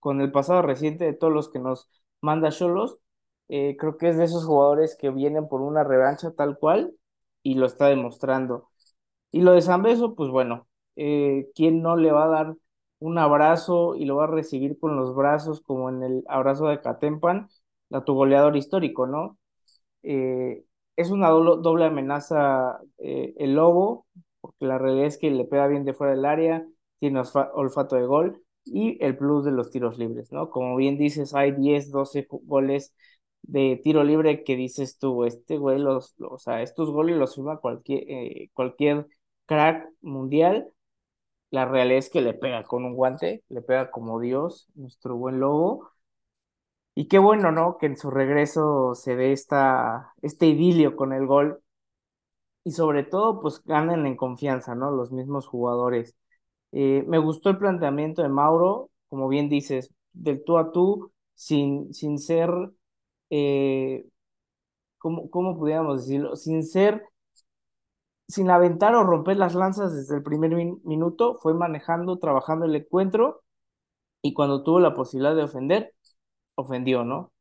con 0.00 0.20
el 0.20 0.32
pasado 0.32 0.62
reciente 0.62 1.04
de 1.04 1.14
todos 1.14 1.32
los 1.32 1.50
que 1.50 1.58
nos 1.60 1.88
manda 2.20 2.50
Cholos, 2.50 2.98
eh, 3.48 3.76
creo 3.78 3.96
que 3.98 4.08
es 4.10 4.18
de 4.18 4.24
esos 4.24 4.44
jugadores 4.46 4.96
que 4.96 5.10
vienen 5.10 5.48
por 5.48 5.60
una 5.62 5.84
revancha 5.84 6.32
tal 6.32 6.58
cual 6.58 6.94
y 7.42 7.54
lo 7.54 7.66
está 7.66 7.86
demostrando. 7.88 8.70
Y 9.30 9.40
lo 9.42 9.52
de 9.52 9.62
Zambeso, 9.62 10.14
pues 10.14 10.30
bueno, 10.30 10.68
eh, 10.96 11.48
¿quién 11.54 11.82
no 11.82 11.96
le 11.96 12.12
va 12.12 12.24
a 12.26 12.28
dar 12.28 12.56
un 13.02 13.18
abrazo 13.18 13.96
y 13.96 14.04
lo 14.06 14.16
va 14.16 14.24
a 14.24 14.26
recibir 14.28 14.78
con 14.78 14.96
los 14.96 15.14
brazos 15.14 15.60
como 15.62 15.88
en 15.90 16.02
el 16.02 16.24
abrazo 16.28 16.66
de 16.68 16.80
Catempan, 16.80 17.48
a 17.90 18.04
tu 18.04 18.14
goleador 18.14 18.56
histórico, 18.56 19.06
¿no? 19.06 19.38
Eh, 20.02 20.64
es 20.96 21.10
una 21.10 21.28
doble, 21.30 21.84
amenaza 21.86 22.80
eh, 22.98 23.34
el 23.38 23.54
lobo, 23.54 24.06
porque 24.40 24.66
la 24.66 24.78
realidad 24.78 25.06
es 25.06 25.18
que 25.18 25.30
le 25.30 25.44
pega 25.44 25.66
bien 25.68 25.84
de 25.84 25.94
fuera 25.94 26.14
del 26.14 26.24
área, 26.24 26.66
tiene 26.98 27.22
olfato 27.54 27.96
de 27.96 28.06
gol 28.06 28.42
y 28.64 29.02
el 29.04 29.16
plus 29.16 29.44
de 29.44 29.52
los 29.52 29.70
tiros 29.70 29.98
libres, 29.98 30.32
¿no? 30.32 30.50
Como 30.50 30.76
bien 30.76 30.98
dices, 30.98 31.34
hay 31.34 31.52
10, 31.52 31.90
12 31.90 32.26
goles 32.30 32.94
de 33.42 33.80
tiro 33.82 34.04
libre 34.04 34.44
que 34.44 34.56
dices 34.56 34.98
tú, 34.98 35.24
este 35.24 35.58
güey, 35.58 35.78
los, 35.78 36.14
o 36.20 36.38
sea, 36.38 36.62
estos 36.62 36.90
goles 36.90 37.16
los 37.16 37.34
firma 37.34 37.58
cualquier, 37.58 38.04
eh, 38.08 38.50
cualquier 38.54 39.06
crack 39.46 39.88
mundial 40.00 40.68
la 41.52 41.66
realidad 41.66 41.98
es 42.00 42.10
que 42.10 42.20
le 42.22 42.34
pega 42.34 42.64
con 42.64 42.84
un 42.84 42.94
guante, 42.96 43.44
le 43.48 43.62
pega 43.62 43.90
como 43.92 44.20
Dios, 44.20 44.68
nuestro 44.74 45.16
buen 45.16 45.38
lobo. 45.40 45.90
Y 46.94 47.08
qué 47.08 47.18
bueno, 47.18 47.52
¿no? 47.52 47.78
Que 47.78 47.86
en 47.86 47.96
su 47.96 48.10
regreso 48.10 48.94
se 48.94 49.16
dé 49.16 49.32
esta, 49.32 50.12
este 50.22 50.46
idilio 50.46 50.94
con 50.96 51.12
el 51.12 51.26
gol. 51.26 51.62
Y 52.64 52.72
sobre 52.72 53.02
todo, 53.04 53.40
pues 53.40 53.62
ganen 53.64 54.06
en 54.06 54.16
confianza, 54.16 54.74
¿no? 54.74 54.90
Los 54.92 55.10
mismos 55.12 55.46
jugadores. 55.46 56.16
Eh, 56.72 57.04
me 57.08 57.18
gustó 57.18 57.50
el 57.50 57.58
planteamiento 57.58 58.22
de 58.22 58.28
Mauro, 58.28 58.90
como 59.08 59.28
bien 59.28 59.48
dices, 59.48 59.92
del 60.12 60.44
tú 60.44 60.58
a 60.58 60.72
tú, 60.72 61.12
sin, 61.34 61.92
sin 61.94 62.18
ser, 62.18 62.50
eh, 63.30 64.06
¿cómo, 64.98 65.30
¿cómo 65.30 65.58
pudiéramos 65.58 66.06
decirlo? 66.06 66.36
Sin 66.36 66.64
ser 66.64 67.04
sin 68.32 68.50
aventar 68.50 68.94
o 68.96 69.04
romper 69.04 69.36
las 69.38 69.54
lanzas 69.54 69.94
desde 69.94 70.16
el 70.16 70.22
primer 70.24 70.52
min 70.54 70.80
minuto, 70.84 71.38
fue 71.42 71.54
manejando, 71.54 72.18
trabajando 72.18 72.66
el 72.66 72.76
encuentro 72.76 73.42
y 74.22 74.34
cuando 74.34 74.62
tuvo 74.64 74.80
la 74.80 74.94
posibilidad 74.94 75.34
de 75.36 75.44
ofender, 75.44 75.94
ofendió, 76.56 77.04
¿no? 77.04 77.32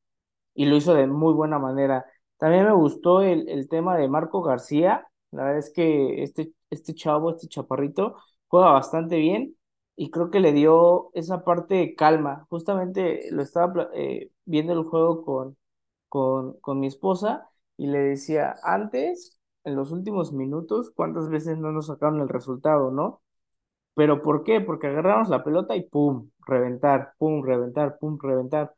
Y 0.53 0.65
lo 0.65 0.75
hizo 0.77 0.93
de 0.93 1.07
muy 1.07 1.33
buena 1.33 1.59
manera. 1.59 2.05
También 2.37 2.65
me 2.65 2.73
gustó 2.73 3.21
el, 3.21 3.47
el 3.49 3.69
tema 3.69 3.97
de 3.97 4.07
Marco 4.09 4.41
García, 4.43 5.07
la 5.31 5.43
verdad 5.45 5.59
es 5.59 5.71
que 5.71 6.23
este, 6.23 6.53
este 6.69 6.93
chavo, 6.95 7.31
este 7.31 7.47
chaparrito, 7.47 8.17
juega 8.47 8.71
bastante 8.71 9.17
bien 9.17 9.55
y 9.95 10.11
creo 10.11 10.31
que 10.31 10.39
le 10.39 10.53
dio 10.53 11.11
esa 11.13 11.43
parte 11.45 11.75
de 11.75 11.95
calma. 11.95 12.45
Justamente 12.49 13.29
lo 13.31 13.41
estaba 13.43 13.89
eh, 13.95 14.31
viendo 14.45 14.73
el 14.73 14.83
juego 14.85 15.23
con, 15.25 15.57
con, 16.09 16.53
con 16.61 16.79
mi 16.79 16.87
esposa 16.87 17.49
y 17.77 17.87
le 17.87 17.99
decía, 17.99 18.55
antes 18.63 19.39
en 19.63 19.75
los 19.75 19.91
últimos 19.91 20.33
minutos, 20.33 20.91
cuántas 20.95 21.29
veces 21.29 21.57
no 21.57 21.71
nos 21.71 21.87
sacaron 21.87 22.21
el 22.21 22.29
resultado, 22.29 22.91
¿no? 22.91 23.21
Pero 23.95 24.21
¿por 24.21 24.43
qué? 24.43 24.61
Porque 24.61 24.87
agarramos 24.87 25.29
la 25.29 25.43
pelota 25.43 25.75
y 25.75 25.83
pum, 25.83 26.29
reventar, 26.47 27.13
pum, 27.17 27.43
reventar, 27.45 27.97
pum, 27.99 28.17
reventar. 28.21 28.73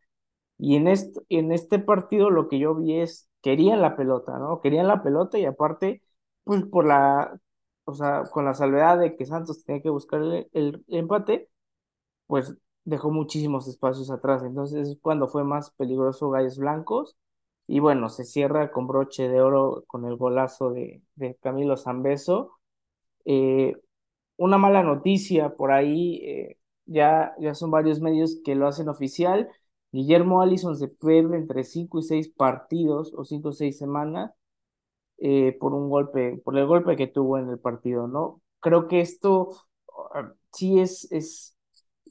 Y 0.58 0.76
en 0.76 0.88
este, 0.88 1.22
en 1.30 1.52
este 1.52 1.80
partido 1.80 2.30
lo 2.30 2.48
que 2.50 2.60
yo 2.60 2.76
vi 2.76 3.00
es, 3.02 3.30
querían 3.42 3.82
la 3.82 3.96
pelota, 3.98 4.38
¿no? 4.40 4.62
Querían 4.62 4.88
la 4.88 5.04
pelota 5.04 5.38
y 5.40 5.46
aparte, 5.46 6.04
pues 6.44 6.64
por 6.66 6.86
la, 6.88 7.40
o 7.86 7.94
sea, 7.94 8.24
con 8.32 8.46
la 8.46 8.54
salvedad 8.54 9.00
de 9.00 9.16
que 9.16 9.26
Santos 9.26 9.64
tenía 9.66 9.82
que 9.82 9.90
buscar 9.90 10.22
el, 10.22 10.50
el 10.54 10.84
empate, 10.90 11.50
pues 12.28 12.56
dejó 12.86 13.12
muchísimos 13.12 13.68
espacios 13.68 14.12
atrás. 14.12 14.44
Entonces 14.44 14.90
es 14.90 14.98
cuando 15.02 15.28
fue 15.28 15.44
más 15.44 15.72
peligroso 15.72 16.30
Gallos 16.30 16.58
Blancos 16.58 17.16
y 17.68 17.80
bueno, 17.80 18.10
se 18.10 18.26
cierra 18.26 18.72
con 18.72 18.88
broche 18.88 19.30
de 19.30 19.42
oro 19.42 19.84
con 19.88 20.06
el 20.06 20.18
golazo 20.18 20.72
de, 20.72 21.02
de 21.16 21.36
Camilo 21.42 21.78
Zambeso. 21.78 22.60
Eh, 23.26 23.76
una 24.38 24.58
mala 24.58 24.84
noticia 24.84 25.56
por 25.56 25.72
ahí, 25.72 26.18
eh, 26.26 26.58
ya, 26.86 27.34
ya 27.40 27.56
son 27.56 27.72
varios 27.72 28.02
medios 28.02 28.38
que 28.44 28.56
lo 28.56 28.68
hacen 28.68 28.90
oficial. 28.90 29.50
Guillermo 29.92 30.42
Allison 30.42 30.76
se 30.78 30.88
pierde 30.90 31.38
entre 31.38 31.64
5 31.64 32.00
y 32.00 32.04
6 32.04 32.30
partidos 32.30 33.14
o 33.16 33.24
5 33.26 33.50
o 33.50 33.54
6 33.54 33.78
semanas 33.78 34.32
eh, 35.20 35.56
por 35.60 35.74
un 35.74 35.90
golpe, 35.90 36.38
por 36.44 36.58
el 36.58 36.66
golpe 36.68 36.96
que 36.96 37.08
tuvo 37.08 37.38
en 37.38 37.50
el 37.50 37.60
partido, 37.60 38.08
¿no? 38.08 38.42
Creo 38.60 38.88
que 38.88 39.02
esto 39.02 39.50
uh, 39.88 40.34
sí 40.54 40.80
es, 40.80 41.12
es, 41.12 41.58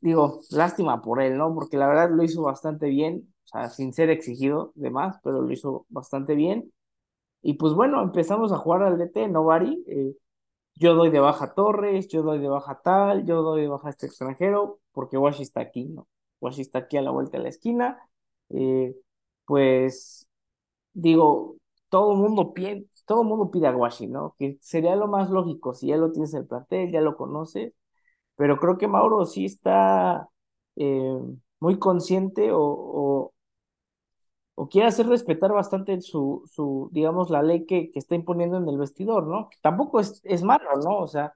digo, 0.01 0.41
lástima 0.51 1.03
por 1.03 1.21
él, 1.23 1.37
¿no? 1.37 1.55
Porque 1.55 1.77
la 1.77 1.87
verdad 1.89 2.11
lo 2.11 2.23
hizo 2.23 2.43
bastante 2.43 2.87
bien 2.89 3.32
sea, 3.53 3.69
sin 3.71 3.93
ser 3.93 4.11
exigido 4.11 4.73
de 4.77 4.91
más, 4.91 5.19
pero 5.23 5.43
lo 5.43 5.53
hizo 5.53 5.87
bastante 5.89 6.35
bien. 6.35 6.73
Y 7.43 7.55
pues 7.55 7.75
bueno, 7.75 8.03
empezamos 8.03 8.53
a 8.53 8.59
jugar 8.59 8.83
al 8.85 8.99
DT, 8.99 9.29
¿no, 9.29 9.45
Bari? 9.45 9.85
Eh, 9.89 10.15
yo 10.77 10.95
doy 10.95 11.11
de 11.11 11.21
baja 11.21 11.55
Torres, 11.55 12.09
yo 12.09 12.23
doy 12.23 12.39
de 12.41 12.49
baja 12.49 12.81
tal, 12.83 13.27
yo 13.27 13.43
doy 13.43 13.63
de 13.63 13.69
baja 13.69 13.89
a 13.89 13.91
este 13.91 14.07
extranjero, 14.07 14.81
porque 14.93 15.19
Washi 15.19 15.43
está 15.43 15.61
aquí, 15.61 15.85
¿no? 15.87 16.09
Washi 16.41 16.63
está 16.63 16.81
aquí 16.81 16.97
a 16.97 17.03
la 17.03 17.11
vuelta 17.13 17.39
de 17.39 17.45
la 17.45 17.51
esquina. 17.51 17.99
Eh, 18.51 18.97
pues 19.47 20.27
digo, 20.93 21.57
todo 21.89 22.13
el 22.13 22.19
mundo 22.19 22.53
pide, 22.55 22.87
todo 23.07 23.25
mundo 23.25 23.51
pide 23.51 23.69
a 23.69 23.77
Washi, 23.77 24.07
¿no? 24.09 24.35
Que 24.39 24.59
sería 24.61 24.97
lo 24.97 25.09
más 25.09 25.31
lógico, 25.31 25.75
si 25.75 25.89
ya 25.89 25.97
lo 25.97 26.13
tienes 26.13 26.35
en 26.35 26.41
el 26.43 26.47
plantel, 26.47 26.91
ya 26.93 27.01
lo 27.01 27.17
conoces, 27.17 27.75
pero 28.37 28.59
creo 28.59 28.79
que 28.79 28.89
Mauro 28.89 29.27
sí 29.27 29.45
está 29.47 30.29
eh, 30.77 31.19
muy 31.61 31.79
consciente 31.79 32.51
o, 32.53 33.32
o 34.55 34.69
quiere 34.69 34.89
hacer 34.89 35.07
respetar 35.09 35.53
bastante 35.53 36.01
su, 36.01 36.45
su 36.53 36.89
digamos, 36.93 37.31
la 37.31 37.43
ley 37.43 37.67
que, 37.67 37.91
que 37.91 37.99
está 37.99 38.15
imponiendo 38.15 38.59
en 38.59 38.69
el 38.69 38.79
vestidor, 38.79 39.27
¿no? 39.27 39.49
Tampoco 39.63 40.01
es, 40.01 40.21
es 40.25 40.43
malo, 40.43 40.71
¿no? 40.85 40.99
O 40.99 41.07
sea, 41.09 41.35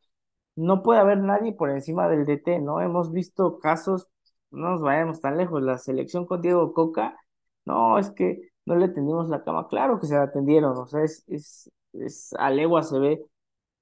no 0.56 0.82
puede 0.82 1.00
haber 1.00 1.18
nadie 1.18 1.52
por 1.52 1.70
encima 1.70 2.08
del 2.08 2.24
DT, 2.26 2.60
¿no? 2.60 2.80
Hemos 2.80 3.12
visto 3.12 3.58
casos, 3.58 4.08
no 4.50 4.70
nos 4.70 4.82
vayamos 4.82 5.20
tan 5.20 5.36
lejos, 5.36 5.62
la 5.62 5.78
selección 5.78 6.26
con 6.26 6.40
Diego 6.42 6.72
Coca, 6.72 7.16
no, 7.64 7.98
es 7.98 8.10
que 8.10 8.50
no 8.66 8.76
le 8.76 8.88
tendimos 8.88 9.28
la 9.28 9.44
cama, 9.44 9.68
claro 9.68 10.00
que 10.00 10.06
se 10.06 10.14
la 10.14 10.24
atendieron, 10.24 10.76
o 10.76 10.86
sea, 10.86 11.02
es, 11.04 11.24
es, 11.28 11.70
es 11.92 12.32
a 12.38 12.50
legua 12.50 12.82
se 12.82 12.98
ve. 12.98 13.24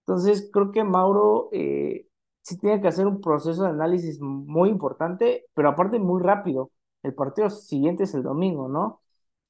Entonces, 0.00 0.50
creo 0.52 0.70
que 0.72 0.84
Mauro 0.84 1.48
eh, 1.52 2.06
sí 2.42 2.58
tiene 2.58 2.80
que 2.80 2.88
hacer 2.88 3.06
un 3.06 3.20
proceso 3.20 3.62
de 3.64 3.70
análisis 3.70 4.20
muy 4.20 4.68
importante, 4.70 5.46
pero 5.54 5.70
aparte 5.70 5.98
muy 5.98 6.22
rápido. 6.22 6.70
El 7.02 7.14
partido 7.14 7.50
siguiente 7.50 8.04
es 8.04 8.14
el 8.14 8.22
domingo, 8.22 8.68
¿no? 8.68 9.00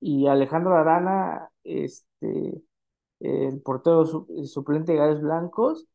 Y 0.04 0.26
Alejandro 0.28 0.76
Arana, 0.76 1.50
este, 1.64 2.62
el 3.20 3.61
portero 3.62 4.06
su- 4.06 4.26
suplente 4.46 4.92
de 4.92 4.99
Gallos 4.99 5.23
Blancos, 5.23 5.87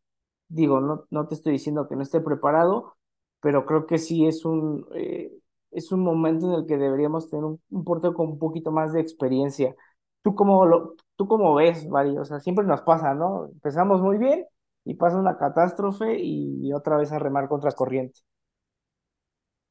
digo, 0.50 0.82
no, 0.82 1.06
no 1.12 1.28
te 1.28 1.36
estoy 1.36 1.54
diciendo 1.54 1.88
que 1.90 1.96
no 1.96 2.04
esté 2.04 2.22
preparado, 2.22 2.96
pero 3.42 3.66
creo 3.66 3.86
que 3.88 3.98
sí 4.00 4.26
es 4.28 4.46
un, 4.46 4.88
eh, 4.96 5.32
es 5.72 5.92
un 5.92 6.02
momento 6.04 6.48
en 6.48 6.54
el 6.62 6.68
que 6.68 6.78
deberíamos 6.78 7.30
tener 7.30 7.46
un, 7.46 7.62
un 7.70 7.84
portero 7.86 8.14
con 8.16 8.28
un 8.30 8.40
poquito 8.40 8.72
más 8.72 8.94
de 8.94 9.02
experiencia. 9.02 9.76
¿Tú 10.24 10.36
cómo 10.36 10.66
lo, 10.66 10.96
tú 11.16 11.28
cómo 11.28 11.56
ves, 11.56 11.88
Vari? 11.90 12.18
O 12.18 12.26
sea, 12.26 12.40
siempre 12.40 12.66
nos 12.66 12.82
pasa, 12.84 13.14
¿no? 13.16 13.48
Empezamos 13.48 14.02
muy 14.02 14.18
bien 14.18 14.46
y 14.86 14.96
pasa 14.96 15.18
una 15.20 15.38
catástrofe 15.38 16.18
y 16.20 16.74
otra 16.74 16.98
vez 16.98 17.12
a 17.12 17.20
remar 17.20 17.48
contra 17.50 17.72
corriente. 17.74 18.22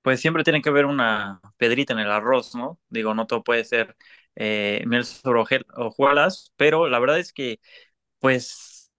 Pues 0.03 0.21
siempre 0.21 0.45
tiene 0.45 0.63
que 0.63 0.71
haber 0.71 0.87
una 0.87 1.41
pedrita 1.59 1.93
en 1.93 1.99
el 1.99 2.11
arroz, 2.11 2.55
¿no? 2.55 2.81
Digo, 2.89 3.15
no 3.15 3.27
todo 3.27 3.45
puede 3.45 3.65
ser 3.65 3.97
eh, 4.39 4.85
hojuelas, 5.77 6.53
pero 6.57 6.89
la 6.89 6.99
verdad 6.99 7.19
es 7.19 7.33
que 7.33 7.61
Pues 8.21 8.93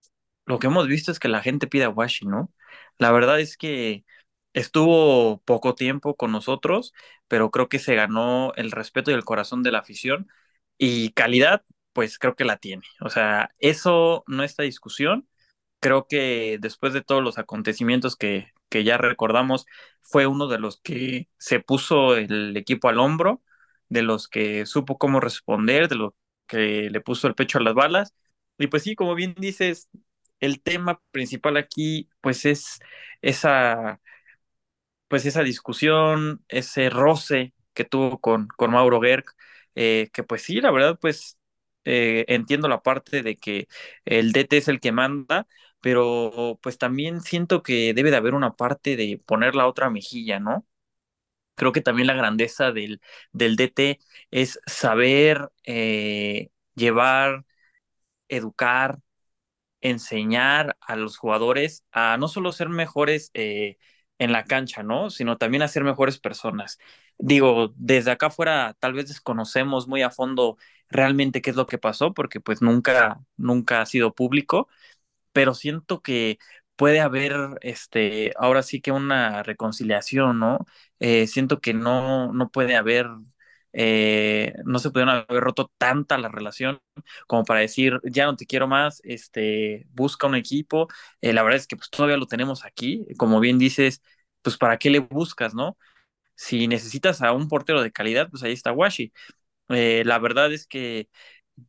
lo 0.48 0.60
que 0.60 0.68
hemos 0.68 0.88
visto 0.88 1.12
es 1.12 1.20
que 1.20 1.30
la 1.30 1.42
gente 1.44 1.68
pide 1.68 1.86
a 1.86 1.90
Washi, 1.90 2.26
¿no? 2.28 2.54
La 3.00 3.12
verdad 3.12 3.40
es 3.42 3.58
que 3.58 4.06
estuvo 4.54 5.42
poco 5.46 5.76
tiempo 5.76 6.16
con 6.18 6.32
nosotros, 6.34 6.94
pero 7.30 7.52
creo 7.52 7.70
que 7.70 7.80
se 7.80 7.96
ganó 7.96 8.54
el 8.56 8.72
respeto 8.72 9.12
y 9.12 9.16
el 9.16 9.26
corazón 9.26 9.64
de 9.64 9.72
la 9.72 9.80
afición 9.80 10.30
y 10.78 11.12
calidad, 11.14 11.64
pues 11.94 12.20
creo 12.20 12.36
que 12.36 12.46
la 12.46 12.58
tiene. 12.58 12.84
O 13.02 13.10
sea, 13.10 13.52
eso 13.60 14.24
no 14.28 14.44
está 14.44 14.64
discusión. 14.64 15.28
Creo 15.80 16.08
que 16.08 16.58
después 16.62 16.94
de 16.94 17.02
todos 17.04 17.24
los 17.24 17.38
acontecimientos 17.38 18.16
que, 18.18 18.52
que 18.70 18.84
ya 18.84 18.98
recordamos, 18.98 19.66
fue 20.02 20.28
uno 20.28 20.48
de 20.48 20.60
los 20.60 20.82
que 20.82 21.30
se 21.38 21.60
puso 21.62 22.16
el 22.18 22.58
equipo 22.58 22.90
al 22.90 23.00
hombro, 23.00 23.42
de 23.90 24.02
los 24.04 24.28
que 24.28 24.66
supo 24.66 24.98
cómo 24.98 25.20
responder, 25.20 25.88
de 25.90 25.96
los 25.96 26.14
que 26.48 26.90
le 26.92 27.02
puso 27.02 27.28
el 27.28 27.36
pecho 27.36 27.58
a 27.60 27.62
las 27.62 27.74
balas 27.76 28.14
y 28.58 28.68
pues 28.68 28.84
sí, 28.84 28.96
como 28.96 29.16
bien 29.16 29.36
dices, 29.38 29.90
el 30.40 30.62
tema 30.62 31.02
principal 31.12 31.58
aquí, 31.58 32.10
pues 32.22 32.46
es 32.46 32.80
esa, 33.22 34.00
pues 35.08 35.26
esa 35.26 35.44
discusión, 35.44 36.44
ese 36.50 36.90
roce 36.90 37.54
que 37.74 37.84
tuvo 37.86 38.20
con, 38.20 38.48
con 38.58 38.72
Mauro 38.72 39.02
Gerg, 39.02 39.26
eh, 39.76 40.10
que 40.14 40.24
pues 40.24 40.44
sí, 40.44 40.62
la 40.62 40.72
verdad, 40.72 40.98
pues 41.02 41.38
eh, 41.86 42.26
entiendo 42.28 42.68
la 42.68 42.82
parte 42.84 43.24
de 43.24 43.36
que 43.38 43.68
el 44.06 44.32
DT 44.34 44.58
es 44.58 44.68
el 44.68 44.80
que 44.80 44.92
manda, 44.92 45.48
pero 45.82 46.60
pues 46.62 46.78
también 46.78 47.22
siento 47.22 47.64
que 47.64 47.94
debe 47.94 48.12
de 48.12 48.18
haber 48.18 48.34
una 48.36 48.56
parte 48.56 48.96
de 48.98 49.22
poner 49.26 49.56
la 49.56 49.68
otra 49.68 49.90
mejilla, 49.90 50.40
¿no? 50.40 50.66
Creo 51.60 51.74
que 51.74 51.82
también 51.82 52.08
la 52.08 52.16
grandeza 52.16 52.74
del, 52.74 53.02
del 53.34 53.58
DT 53.58 54.00
es 54.32 54.60
saber 54.68 55.52
eh, 55.66 56.52
llevar, 56.76 57.46
educar 58.30 59.00
enseñar 59.82 60.78
a 60.82 60.96
los 60.96 61.18
jugadores 61.18 61.86
a 61.92 62.18
no 62.20 62.28
solo 62.28 62.52
ser 62.52 62.70
mejores 62.70 63.32
eh, 63.34 63.78
en 64.18 64.32
la 64.34 64.44
cancha, 64.46 64.84
¿no? 64.84 65.10
Sino 65.10 65.38
también 65.38 65.64
a 65.64 65.68
ser 65.70 65.84
mejores 65.84 66.20
personas. 66.20 66.78
Digo, 67.18 67.74
desde 67.78 68.12
acá 68.12 68.28
afuera 68.28 68.76
tal 68.80 68.94
vez 68.94 69.08
desconocemos 69.08 69.88
muy 69.88 70.02
a 70.02 70.10
fondo 70.12 70.58
realmente 70.90 71.42
qué 71.42 71.50
es 71.52 71.56
lo 71.56 71.68
que 71.68 71.78
pasó, 71.78 72.14
porque 72.14 72.40
pues 72.42 72.62
nunca, 72.62 73.22
nunca 73.38 73.82
ha 73.82 73.86
sido 73.86 74.14
público, 74.14 74.68
pero 75.34 75.54
siento 75.54 76.02
que 76.02 76.40
puede 76.80 77.02
haber, 77.02 77.36
este, 77.62 78.34
ahora 78.38 78.64
sí 78.64 78.82
que 78.82 78.94
una 78.94 79.44
reconciliación, 79.44 80.40
¿no? 80.40 80.66
Eh, 81.02 81.28
siento 81.28 81.62
que 81.62 81.76
no, 81.76 82.34
no 82.34 82.50
puede 82.52 82.78
haber, 82.78 83.08
eh, 83.74 84.54
no 84.66 84.80
se 84.80 84.92
pudieron 84.92 85.16
haber 85.30 85.44
roto 85.44 85.72
tanta 85.78 86.18
la 86.18 86.30
relación 86.30 86.82
como 87.28 87.46
para 87.46 87.62
decir, 87.62 88.00
ya 88.06 88.26
no 88.26 88.36
te 88.38 88.46
quiero 88.48 88.68
más, 88.68 89.02
este, 89.06 89.88
busca 89.92 90.28
un 90.28 90.36
equipo. 90.36 90.88
Eh, 91.22 91.34
la 91.34 91.44
verdad 91.44 91.58
es 91.60 91.68
que 91.68 91.78
pues 91.78 91.90
todavía 91.92 92.18
lo 92.18 92.28
tenemos 92.28 92.66
aquí, 92.66 93.06
como 93.18 93.40
bien 93.42 93.60
dices, 93.60 94.02
pues 94.42 94.58
para 94.58 94.78
qué 94.80 94.90
le 94.92 95.00
buscas, 95.00 95.54
¿no? 95.56 95.78
Si 96.36 96.68
necesitas 96.68 97.22
a 97.24 97.34
un 97.34 97.48
portero 97.50 97.82
de 97.84 97.92
calidad, 97.94 98.30
pues 98.30 98.44
ahí 98.44 98.54
está 98.54 98.72
Washi. 98.74 99.14
La 99.70 100.20
verdad 100.20 100.52
es 100.54 100.68
que 100.68 101.10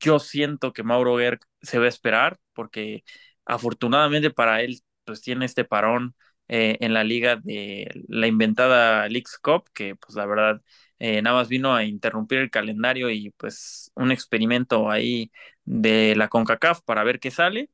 yo 0.01 0.19
siento 0.21 0.73
que 0.73 0.83
Mauro 0.83 1.19
Gerg 1.19 1.41
se 1.63 1.79
va 1.79 1.87
a 1.87 1.89
esperar 1.89 2.41
porque 2.55 3.05
afortunadamente 3.45 4.31
para 4.31 4.63
él 4.63 4.83
pues 5.05 5.21
tiene 5.23 5.47
este 5.47 5.65
parón 5.65 6.15
eh, 6.49 6.77
en 6.81 6.95
la 6.95 7.05
liga 7.05 7.37
de 7.37 7.91
la 8.09 8.27
inventada 8.27 9.09
Leagues 9.09 9.39
Cup 9.39 9.65
que 9.73 9.97
pues 9.97 10.15
la 10.17 10.27
verdad 10.27 10.63
eh, 10.99 11.23
nada 11.23 11.37
más 11.37 11.49
vino 11.49 11.75
a 11.75 11.85
interrumpir 11.85 12.39
el 12.41 12.51
calendario 12.51 13.11
y 13.11 13.31
pues 13.33 13.93
un 13.95 14.13
experimento 14.13 14.91
ahí 14.91 15.31
de 15.65 16.15
la 16.17 16.29
CONCACAF 16.29 16.83
para 16.83 17.05
ver 17.05 17.21
qué 17.21 17.31
sale 17.31 17.71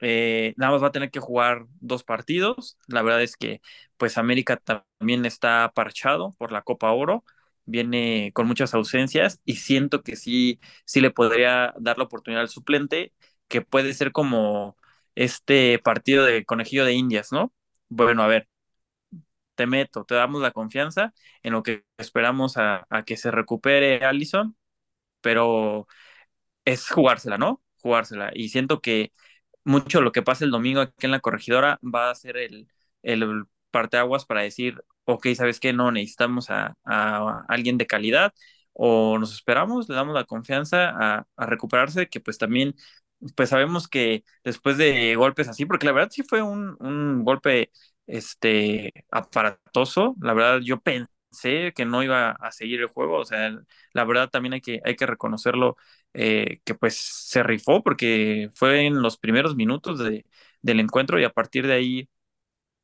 eh, 0.00 0.54
nada 0.56 0.72
más 0.72 0.82
va 0.82 0.88
a 0.88 0.92
tener 0.92 1.10
que 1.10 1.20
jugar 1.20 1.66
dos 1.80 2.04
partidos. 2.04 2.78
La 2.88 3.02
verdad 3.02 3.22
es 3.22 3.36
que 3.36 3.60
pues 3.96 4.18
América 4.18 4.56
también 4.58 5.26
está 5.26 5.72
parchado 5.74 6.34
por 6.38 6.52
la 6.52 6.62
Copa 6.62 6.92
Oro, 6.92 7.24
viene 7.66 8.32
con 8.34 8.46
muchas 8.46 8.74
ausencias 8.74 9.40
y 9.44 9.56
siento 9.56 10.02
que 10.02 10.16
sí, 10.16 10.60
sí 10.86 11.00
le 11.00 11.10
podría 11.10 11.74
dar 11.78 11.98
la 11.98 12.04
oportunidad 12.04 12.42
al 12.42 12.48
suplente, 12.48 13.12
que 13.48 13.62
puede 13.62 13.94
ser 13.94 14.12
como 14.12 14.76
este 15.24 15.78
partido 15.80 16.24
de 16.24 16.44
conejillo 16.44 16.84
de 16.84 16.94
Indias, 16.94 17.32
¿no? 17.32 17.52
Bueno, 17.88 18.22
a 18.22 18.28
ver, 18.28 18.48
te 19.54 19.66
meto, 19.66 20.04
te 20.04 20.14
damos 20.14 20.40
la 20.42 20.52
confianza 20.52 21.12
en 21.42 21.52
lo 21.52 21.62
que 21.62 21.84
esperamos 21.98 22.56
a, 22.56 22.86
a 22.90 23.04
que 23.04 23.16
se 23.16 23.30
recupere 23.30 24.04
Allison, 24.04 24.56
pero 25.22 25.88
es 26.64 26.90
jugársela, 26.90 27.38
¿no? 27.38 27.62
Jugársela. 27.82 28.32
Y 28.34 28.50
siento 28.50 28.80
que 28.82 29.12
mucho 29.64 30.00
lo 30.02 30.12
que 30.12 30.22
pasa 30.22 30.44
el 30.44 30.50
domingo 30.52 30.80
aquí 30.82 31.06
en 31.06 31.12
la 31.12 31.20
corregidora 31.20 31.80
va 31.84 32.10
a 32.10 32.16
ser 32.16 32.36
el, 32.38 32.68
el 33.02 33.44
parteaguas 33.72 34.26
para 34.26 34.42
decir, 34.42 34.82
ok, 35.04 35.28
¿sabes 35.36 35.60
qué? 35.60 35.72
No, 35.74 35.92
necesitamos 35.92 36.50
a, 36.50 36.76
a 36.84 37.44
alguien 37.48 37.78
de 37.78 37.86
calidad 37.86 38.32
o 38.74 39.18
nos 39.18 39.32
esperamos, 39.34 39.88
le 39.88 39.96
damos 39.96 40.14
la 40.14 40.24
confianza 40.24 40.90
a, 40.90 41.26
a 41.36 41.46
recuperarse, 41.46 42.08
que 42.08 42.20
pues 42.20 42.38
también, 42.38 42.74
pues 43.36 43.48
sabemos 43.50 43.88
que 43.88 44.24
después 44.44 44.76
de 44.78 45.14
golpes 45.16 45.48
así, 45.48 45.66
porque 45.66 45.86
la 45.86 45.92
verdad 45.92 46.10
sí 46.10 46.22
fue 46.22 46.42
un, 46.42 46.76
un 46.80 47.24
golpe 47.24 47.70
este 48.06 48.92
aparatoso, 49.10 50.14
la 50.20 50.34
verdad 50.34 50.60
yo 50.62 50.80
pensé 50.80 51.72
que 51.74 51.84
no 51.84 52.02
iba 52.02 52.30
a 52.32 52.52
seguir 52.52 52.80
el 52.80 52.86
juego, 52.88 53.18
o 53.18 53.24
sea, 53.24 53.50
la 53.92 54.04
verdad 54.04 54.30
también 54.30 54.54
hay 54.54 54.60
que, 54.60 54.80
hay 54.84 54.96
que 54.96 55.06
reconocerlo 55.06 55.76
eh, 56.14 56.60
que 56.64 56.74
pues 56.74 56.96
se 56.96 57.42
rifó 57.42 57.82
porque 57.82 58.50
fue 58.54 58.86
en 58.86 59.02
los 59.02 59.18
primeros 59.18 59.56
minutos 59.56 59.98
de, 59.98 60.24
del 60.62 60.80
encuentro 60.80 61.20
y 61.20 61.24
a 61.24 61.30
partir 61.30 61.66
de 61.66 61.74
ahí 61.74 62.08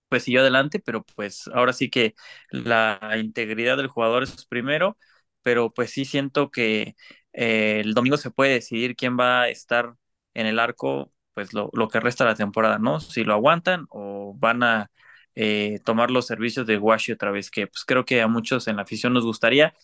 pues 0.09 0.25
siguió 0.25 0.41
adelante, 0.41 0.81
pero 0.85 1.05
pues 1.17 1.49
ahora 1.53 1.73
sí 1.73 1.91
que 1.91 2.15
la 2.51 3.01
integridad 3.19 3.77
del 3.77 3.89
jugador 3.89 4.23
es 4.23 4.47
primero, 4.47 4.97
pero 5.43 5.73
pues 5.73 5.91
sí 5.91 6.05
siento 6.05 6.51
que 6.51 6.95
eh, 7.33 7.81
el 7.85 7.95
domingo 7.95 8.17
se 8.17 8.31
puede 8.31 8.53
decidir 8.55 8.95
quién 8.97 9.19
va 9.19 9.43
a 9.43 9.49
estar 9.49 9.95
en 10.35 10.47
el 10.47 10.59
arco 10.59 11.13
pues 11.35 11.53
lo, 11.55 11.71
lo 11.75 11.89
que 11.89 12.01
resta 12.01 12.25
la 12.25 12.35
temporada, 12.37 12.79
¿no? 12.79 13.01
Si 13.01 13.25
lo 13.25 13.35
aguantan 13.35 13.87
o 13.91 14.35
van 14.39 14.63
a 14.63 14.91
eh, 15.35 15.81
tomar 15.85 16.11
los 16.11 16.27
servicios 16.27 16.67
de 16.67 16.79
Washi 16.79 17.13
otra 17.13 17.31
vez, 17.33 17.51
que 17.51 17.67
pues 17.67 17.85
creo 17.85 18.05
que 18.05 18.23
a 18.23 18.29
muchos 18.29 18.69
en 18.69 18.77
la 18.77 18.83
afición 18.83 19.13
nos 19.15 19.25
gustaría 19.25 19.75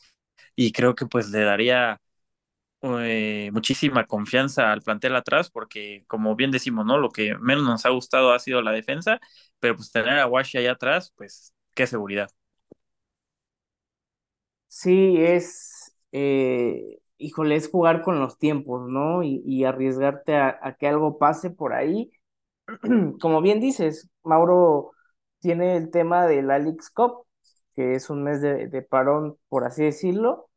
y 0.56 0.72
creo 0.72 0.94
que 0.96 1.06
pues 1.06 1.30
le 1.30 1.40
daría 1.44 2.00
eh, 2.82 3.50
muchísima 3.52 4.06
confianza 4.06 4.72
al 4.72 4.82
plantel 4.82 5.16
atrás, 5.16 5.50
porque 5.50 6.04
como 6.06 6.34
bien 6.36 6.50
decimos, 6.50 6.86
¿no? 6.86 6.98
Lo 6.98 7.10
que 7.10 7.36
menos 7.38 7.64
nos 7.64 7.84
ha 7.86 7.90
gustado 7.90 8.32
ha 8.32 8.38
sido 8.38 8.62
la 8.62 8.72
defensa, 8.72 9.20
pero 9.60 9.76
pues 9.76 9.90
tener 9.92 10.18
a 10.18 10.26
Washi 10.26 10.58
allá 10.58 10.72
atrás, 10.72 11.12
pues 11.16 11.54
qué 11.74 11.86
seguridad. 11.86 12.30
Sí, 14.68 15.16
es, 15.18 15.94
eh, 16.12 17.00
híjole, 17.20 17.56
es 17.56 17.70
jugar 17.70 18.02
con 18.02 18.20
los 18.20 18.38
tiempos, 18.38 18.88
¿no? 18.90 19.22
Y, 19.22 19.42
y 19.46 19.64
arriesgarte 19.64 20.36
a, 20.36 20.58
a 20.62 20.74
que 20.76 20.88
algo 20.88 21.18
pase 21.18 21.50
por 21.50 21.72
ahí. 21.74 22.10
Como 23.20 23.42
bien 23.42 23.60
dices, 23.60 24.10
Mauro 24.24 24.92
tiene 25.40 25.76
el 25.76 25.90
tema 25.90 26.26
del 26.26 26.50
Alix 26.50 26.90
Cup, 26.90 27.26
que 27.76 27.94
es 27.94 28.10
un 28.10 28.22
mes 28.24 28.40
de, 28.42 28.68
de 28.68 28.82
parón, 28.82 29.36
por 29.48 29.64
así 29.64 29.84
decirlo, 29.84 30.48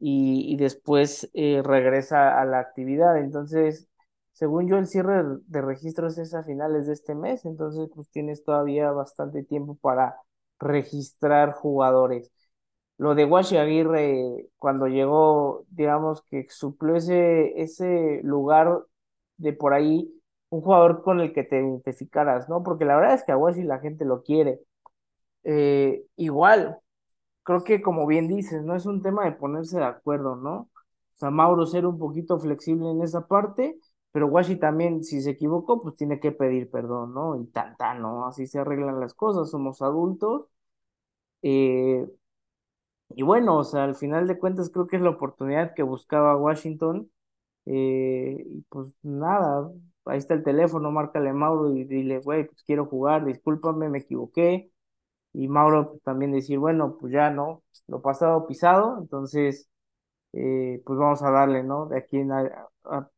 y, 0.00 0.52
y 0.52 0.56
después 0.56 1.28
eh, 1.34 1.62
regresa 1.64 2.40
a 2.40 2.44
la 2.44 2.60
actividad. 2.60 3.18
Entonces, 3.18 3.88
según 4.32 4.68
yo, 4.68 4.78
el 4.78 4.86
cierre 4.86 5.22
de 5.24 5.38
de 5.46 5.62
registros 5.62 6.18
es 6.18 6.34
a 6.34 6.44
finales 6.44 6.86
de 6.86 6.92
este 6.94 7.14
mes, 7.14 7.44
entonces 7.44 7.88
pues 7.94 8.08
tienes 8.10 8.44
todavía 8.44 8.90
bastante 8.92 9.42
tiempo 9.44 9.76
para 9.76 10.16
registrar 10.60 11.52
jugadores. 11.52 12.30
Lo 12.98 13.14
de 13.14 13.24
Washi 13.24 13.56
Aguirre, 13.56 14.48
cuando 14.58 14.88
llegó, 14.88 15.64
digamos 15.70 16.22
que 16.22 16.46
suplió 16.50 16.96
ese, 16.96 17.60
ese 17.62 18.20
lugar 18.24 18.82
de 19.36 19.52
por 19.52 19.72
ahí, 19.74 20.12
un 20.50 20.62
jugador 20.62 21.02
con 21.02 21.20
el 21.20 21.32
que 21.32 21.44
te 21.44 21.58
identificaras, 21.58 22.48
¿no? 22.48 22.62
Porque 22.64 22.84
la 22.84 22.96
verdad 22.96 23.14
es 23.14 23.22
que 23.24 23.32
a 23.32 23.36
Washi 23.36 23.62
la 23.62 23.78
gente 23.80 24.04
lo 24.04 24.22
quiere. 24.24 24.60
Eh, 25.44 26.04
igual, 26.16 26.78
creo 27.44 27.64
que 27.64 27.82
como 27.82 28.06
bien 28.06 28.28
dices, 28.28 28.62
no 28.64 28.76
es 28.76 28.86
un 28.86 29.02
tema 29.02 29.24
de 29.24 29.32
ponerse 29.32 29.78
de 29.78 29.84
acuerdo, 29.86 30.36
¿no? 30.36 30.70
O 31.14 31.16
sea, 31.18 31.30
Mauro 31.30 31.66
ser 31.66 31.86
un 31.86 31.98
poquito 31.98 32.38
flexible 32.40 32.90
en 32.90 33.02
esa 33.02 33.26
parte, 33.28 33.78
pero 34.12 34.28
Washi 34.28 34.56
también, 34.56 35.04
si 35.04 35.20
se 35.22 35.30
equivocó, 35.30 35.82
pues 35.82 35.96
tiene 35.96 36.20
que 36.20 36.32
pedir 36.32 36.70
perdón, 36.70 37.14
¿no? 37.14 37.40
Y 37.40 37.46
tan, 37.48 37.76
tan, 37.76 38.02
¿no? 38.02 38.26
Así 38.26 38.46
se 38.46 38.58
arreglan 38.60 39.00
las 39.00 39.14
cosas, 39.14 39.50
somos 39.50 39.82
adultos. 39.82 40.46
Eh, 41.42 42.06
y 43.10 43.22
bueno, 43.22 43.56
o 43.58 43.64
sea, 43.64 43.84
al 43.84 43.94
final 43.96 44.26
de 44.28 44.38
cuentas 44.38 44.70
creo 44.70 44.86
que 44.86 44.96
es 44.96 45.02
la 45.02 45.10
oportunidad 45.10 45.74
que 45.74 45.82
buscaba 45.82 46.36
Washington. 46.36 47.10
eh, 47.66 48.44
y 48.46 48.62
pues 48.70 48.96
nada, 49.04 49.70
ahí 50.06 50.18
está 50.18 50.34
el 50.34 50.44
teléfono, 50.44 50.90
márcale 50.92 51.30
a 51.30 51.34
Mauro 51.34 51.74
y 51.76 51.84
dile, 51.84 52.18
güey, 52.20 52.46
pues 52.46 52.62
quiero 52.64 52.86
jugar, 52.86 53.24
discúlpame, 53.26 53.88
me 53.90 53.98
equivoqué. 54.00 54.70
Y 55.34 55.48
Mauro 55.48 55.90
pues, 55.92 56.02
también 56.04 56.32
decir, 56.32 56.58
bueno, 56.60 56.96
pues 56.98 57.12
ya 57.12 57.30
no, 57.30 57.62
lo 57.88 58.02
pasado 58.02 58.46
pisado, 58.46 58.98
entonces 59.00 59.68
eh, 60.34 60.82
pues 60.86 60.98
vamos 60.98 61.22
a 61.22 61.30
darle, 61.32 61.62
¿no? 61.64 61.86
De 61.88 61.98
aquí 61.98 62.18
en 62.18 62.30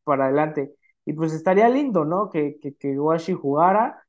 para 0.03 0.25
adelante. 0.25 0.73
Y 1.05 1.13
pues 1.13 1.33
estaría 1.33 1.69
lindo, 1.69 2.05
¿no? 2.05 2.29
Que, 2.29 2.59
que, 2.59 2.75
que 2.75 2.99
Washi 2.99 3.33
jugara 3.33 4.03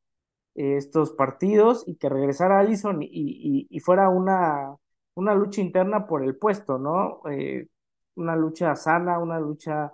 eh, 0.54 0.76
estos 0.76 1.12
partidos 1.12 1.84
y 1.88 1.96
que 1.96 2.08
regresara 2.08 2.60
Allison 2.60 3.02
y, 3.02 3.08
y, 3.12 3.66
y 3.70 3.80
fuera 3.80 4.08
una, 4.10 4.76
una 5.14 5.34
lucha 5.34 5.60
interna 5.60 6.06
por 6.06 6.24
el 6.24 6.36
puesto, 6.36 6.78
¿no? 6.78 7.20
Eh, 7.30 7.68
una 8.16 8.36
lucha 8.36 8.74
sana, 8.76 9.18
una 9.18 9.38
lucha, 9.40 9.92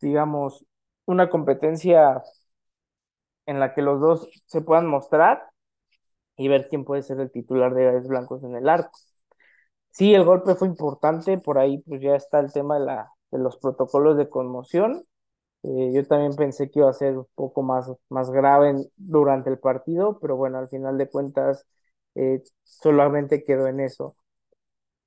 digamos, 0.00 0.64
una 1.06 1.30
competencia 1.30 2.22
en 3.46 3.60
la 3.60 3.74
que 3.74 3.82
los 3.82 4.00
dos 4.00 4.28
se 4.46 4.60
puedan 4.62 4.86
mostrar 4.86 5.42
y 6.36 6.48
ver 6.48 6.68
quién 6.68 6.84
puede 6.84 7.02
ser 7.02 7.20
el 7.20 7.30
titular 7.32 7.74
de 7.74 7.84
Gallos 7.86 8.08
Blancos 8.08 8.44
en 8.44 8.56
el 8.56 8.68
arco. 8.68 8.98
Sí, 9.90 10.14
el 10.14 10.24
golpe 10.24 10.54
fue 10.56 10.68
importante, 10.68 11.38
por 11.38 11.58
ahí 11.58 11.78
pues 11.78 12.00
ya 12.02 12.16
está 12.16 12.40
el 12.40 12.52
tema 12.52 12.78
de, 12.78 12.84
la, 12.86 13.10
de 13.30 13.38
los 13.38 13.56
protocolos 13.58 14.16
de 14.16 14.28
conmoción. 14.28 15.04
Eh, 15.64 15.92
yo 15.94 16.06
también 16.06 16.36
pensé 16.36 16.70
que 16.70 16.80
iba 16.80 16.90
a 16.90 16.94
ser 16.94 17.18
un 17.18 17.26
poco 17.34 17.62
más, 17.62 17.90
más 18.10 18.30
grave 18.30 18.74
durante 18.96 19.50
el 19.50 19.58
partido, 19.58 20.18
pero 20.20 20.36
bueno, 20.36 20.58
al 20.58 20.68
final 20.68 20.98
de 20.98 21.10
cuentas 21.10 21.66
eh, 22.16 22.42
solamente 22.64 23.44
quedó 23.44 23.68
en 23.68 23.80
eso. 23.80 24.16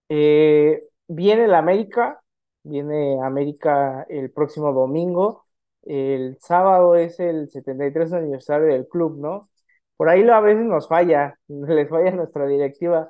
Eh, 0.10 0.84
viene 1.08 1.46
el 1.46 1.54
América, 1.56 2.22
viene 2.64 3.22
América 3.24 4.06
el 4.10 4.32
próximo 4.32 4.72
domingo. 4.74 5.46
El 5.84 6.38
sábado 6.42 6.96
es 6.96 7.20
el 7.20 7.50
73 7.50 8.14
aniversario 8.14 8.68
del 8.68 8.88
club, 8.88 9.18
¿no? 9.20 9.50
Por 9.96 10.10
ahí 10.10 10.28
a 10.30 10.40
veces 10.42 10.66
nos 10.66 10.88
falla, 10.88 11.38
les 11.48 11.90
falla 11.90 12.12
nuestra 12.12 12.46
directiva. 12.48 13.10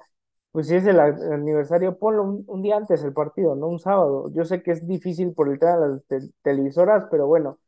Pues 0.51 0.67
si 0.67 0.75
es 0.75 0.85
el 0.87 0.99
aniversario, 0.99 1.97
ponlo 1.99 2.23
un, 2.23 2.43
un 2.47 2.61
día 2.63 2.77
antes 2.77 3.03
el 3.03 3.13
partido, 3.13 3.55
no 3.55 3.67
un 3.67 3.79
sábado. 3.79 4.31
Yo 4.33 4.43
sé 4.45 4.63
que 4.63 4.71
es 4.71 4.87
difícil 4.87 5.33
por 5.33 5.49
el 5.49 5.59
tema 5.59 5.77
de 5.77 5.89
las 5.89 6.05
te- 6.07 6.29
televisoras, 6.41 7.05
pero 7.11 7.27
bueno, 7.27 7.59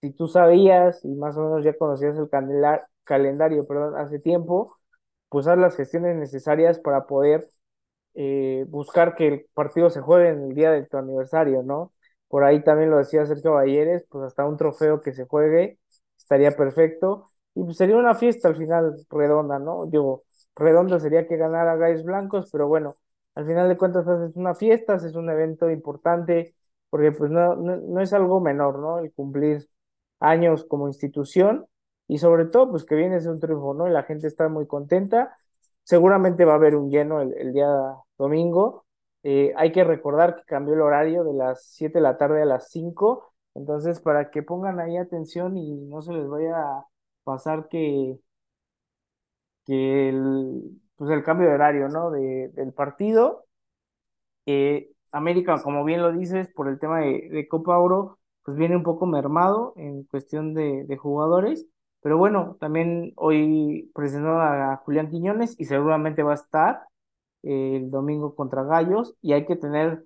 si 0.00 0.12
tú 0.12 0.28
sabías 0.28 1.04
y 1.04 1.08
más 1.14 1.36
o 1.36 1.42
menos 1.42 1.64
ya 1.64 1.76
conocías 1.76 2.16
el 2.18 2.28
calendario, 3.04 3.66
perdón, 3.66 3.96
hace 3.96 4.18
tiempo, 4.20 4.76
pues 5.28 5.46
haz 5.46 5.58
las 5.58 5.76
gestiones 5.76 6.16
necesarias 6.16 6.78
para 6.78 7.06
poder 7.06 7.48
eh, 8.14 8.64
buscar 8.68 9.14
que 9.14 9.28
el 9.28 9.46
partido 9.54 9.90
se 9.90 10.00
juegue 10.00 10.30
en 10.30 10.42
el 10.44 10.54
día 10.54 10.70
de 10.72 10.84
tu 10.86 10.96
aniversario, 10.96 11.62
¿no? 11.62 11.92
Por 12.28 12.44
ahí 12.44 12.62
también 12.62 12.90
lo 12.90 12.98
decía 12.98 13.24
Sergio 13.26 13.52
Bayeres, 13.54 14.04
pues 14.10 14.24
hasta 14.24 14.44
un 14.46 14.56
trofeo 14.56 15.00
que 15.00 15.12
se 15.14 15.24
juegue 15.26 15.78
estaría 16.18 16.52
perfecto. 16.56 17.26
Y 17.54 17.64
pues 17.64 17.76
sería 17.76 17.96
una 17.96 18.14
fiesta 18.14 18.48
al 18.48 18.56
final 18.56 18.94
redonda, 19.10 19.58
¿no? 19.58 19.86
Digo, 19.86 20.22
redonda 20.54 20.98
sería 21.00 21.26
que 21.26 21.36
ganara 21.36 21.76
Gallos 21.76 22.04
Blancos, 22.04 22.48
pero 22.52 22.68
bueno, 22.68 22.96
al 23.34 23.46
final 23.46 23.68
de 23.68 23.76
cuentas 23.76 24.06
haces 24.06 24.36
una 24.36 24.54
fiesta, 24.54 24.96
es 24.96 25.14
un 25.14 25.30
evento 25.30 25.70
importante, 25.70 26.54
porque 26.90 27.12
pues 27.12 27.30
no, 27.30 27.56
no, 27.56 27.76
no 27.76 28.00
es 28.00 28.12
algo 28.12 28.40
menor, 28.40 28.78
¿no? 28.78 28.98
El 28.98 29.12
cumplir 29.12 29.68
años 30.20 30.64
como 30.64 30.88
institución 30.88 31.66
y 32.06 32.18
sobre 32.18 32.46
todo 32.46 32.70
pues 32.70 32.84
que 32.84 32.94
viene 32.94 33.20
de 33.20 33.28
un 33.30 33.40
triunfo, 33.40 33.74
¿no? 33.74 33.86
Y 33.88 33.90
la 33.90 34.02
gente 34.04 34.26
está 34.26 34.48
muy 34.48 34.66
contenta 34.66 35.36
Seguramente 35.88 36.44
va 36.44 36.52
a 36.52 36.56
haber 36.56 36.74
un 36.76 36.90
lleno 36.90 37.20
el, 37.22 37.32
el 37.38 37.52
día 37.52 37.68
domingo. 38.18 38.84
Eh, 39.22 39.52
hay 39.56 39.72
que 39.72 39.84
recordar 39.84 40.36
que 40.36 40.42
cambió 40.44 40.74
el 40.74 40.82
horario 40.82 41.24
de 41.24 41.32
las 41.34 41.64
7 41.70 41.94
de 41.98 42.02
la 42.02 42.18
tarde 42.18 42.42
a 42.42 42.44
las 42.46 42.68
5. 42.70 43.32
Entonces, 43.54 44.00
para 44.00 44.30
que 44.30 44.42
pongan 44.42 44.80
ahí 44.80 44.96
atención 44.98 45.56
y 45.56 45.72
no 45.86 46.02
se 46.02 46.12
les 46.12 46.28
vaya 46.28 46.56
a 46.58 46.86
pasar 47.24 47.68
que, 47.68 48.18
que 49.66 50.08
el, 50.08 50.80
pues 50.96 51.10
el 51.10 51.22
cambio 51.24 51.48
de 51.48 51.54
horario, 51.54 51.88
¿no? 51.88 52.10
De, 52.10 52.48
del 52.54 52.72
partido. 52.72 53.46
Eh, 54.46 54.90
América, 55.12 55.62
como 55.62 55.84
bien 55.84 56.02
lo 56.02 56.12
dices, 56.12 56.48
por 56.54 56.68
el 56.68 56.78
tema 56.78 57.00
de, 57.00 57.28
de 57.30 57.48
Copa 57.48 57.78
Oro, 57.78 58.18
pues 58.44 58.56
viene 58.56 58.76
un 58.76 58.82
poco 58.82 59.06
mermado 59.06 59.72
en 59.76 60.04
cuestión 60.04 60.54
de, 60.54 60.84
de 60.84 60.96
jugadores. 60.96 61.66
Pero 62.00 62.16
bueno, 62.18 62.56
también 62.60 63.12
hoy 63.16 63.90
presentó 63.94 64.40
a 64.40 64.76
Julián 64.84 65.10
Quiñones 65.10 65.54
y 65.58 65.64
seguramente 65.64 66.22
va 66.22 66.32
a 66.32 66.34
estar 66.36 66.82
eh, 67.42 67.76
el 67.76 67.90
domingo 67.90 68.34
contra 68.36 68.64
Gallos 68.64 69.14
y 69.22 69.32
hay 69.32 69.46
que 69.46 69.56
tener 69.56 70.04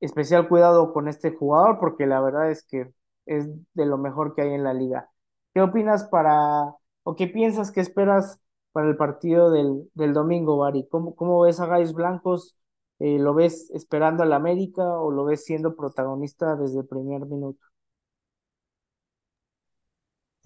especial 0.00 0.48
cuidado 0.48 0.92
con 0.92 1.08
este 1.08 1.32
jugador 1.34 1.78
porque 1.80 2.06
la 2.06 2.20
verdad 2.20 2.50
es 2.50 2.64
que 2.64 2.92
es 3.26 3.48
de 3.74 3.86
lo 3.86 3.98
mejor 3.98 4.34
que 4.34 4.42
hay 4.42 4.54
en 4.54 4.64
la 4.64 4.74
liga. 4.74 5.10
¿Qué 5.54 5.62
opinas 5.62 6.04
para, 6.04 6.74
o 7.02 7.16
qué 7.16 7.26
piensas 7.28 7.72
que 7.72 7.80
esperas 7.80 8.40
para 8.72 8.88
el 8.88 8.96
partido 8.96 9.50
del, 9.50 9.90
del 9.94 10.12
domingo, 10.12 10.58
Bari? 10.58 10.86
¿Cómo, 10.88 11.14
cómo 11.16 11.40
ves 11.42 11.60
a 11.60 11.66
Gallos 11.66 11.94
Blancos? 11.94 12.56
Eh, 12.98 13.18
¿lo 13.18 13.34
ves 13.34 13.70
esperando 13.74 14.22
al 14.22 14.32
América 14.32 14.82
o 15.00 15.10
lo 15.10 15.24
ves 15.24 15.44
siendo 15.44 15.76
protagonista 15.76 16.56
desde 16.56 16.80
el 16.80 16.86
primer 16.86 17.26
minuto? 17.26 17.60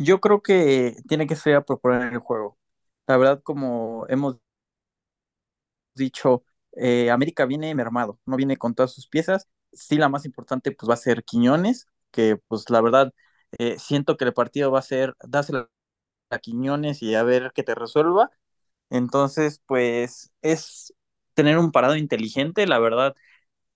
Yo 0.00 0.20
creo 0.20 0.42
que 0.42 0.96
tiene 1.08 1.26
que 1.26 1.36
ser 1.36 1.56
a 1.56 1.64
proponer 1.64 2.12
el 2.12 2.18
juego. 2.20 2.58
La 3.06 3.16
verdad, 3.18 3.42
como 3.42 4.06
hemos 4.08 4.38
dicho, 5.94 6.44
eh, 6.76 7.10
América 7.10 7.46
viene 7.46 7.74
mermado, 7.74 8.18
no 8.26 8.36
viene 8.36 8.56
con 8.56 8.74
todas 8.74 8.92
sus 8.92 9.08
piezas. 9.08 9.48
Sí, 9.72 9.96
la 9.96 10.08
más 10.08 10.24
importante 10.24 10.72
pues 10.72 10.88
va 10.88 10.94
a 10.94 10.96
ser 10.96 11.24
Quiñones, 11.24 11.86
que 12.10 12.36
pues 12.48 12.68
la 12.70 12.80
verdad 12.80 13.12
eh, 13.58 13.78
siento 13.78 14.16
que 14.16 14.24
el 14.24 14.32
partido 14.34 14.70
va 14.70 14.78
a 14.80 14.82
ser 14.82 15.14
dásela 15.24 15.68
a 16.30 16.38
Quiñones 16.40 17.02
y 17.02 17.14
a 17.14 17.22
ver 17.24 17.52
qué 17.54 17.62
te 17.64 17.74
resuelva. 17.74 18.30
Entonces, 18.90 19.62
pues 19.66 20.32
es 20.42 20.94
tener 21.34 21.58
un 21.58 21.72
parado 21.72 21.96
inteligente, 21.96 22.66
la 22.66 22.78
verdad 22.78 23.16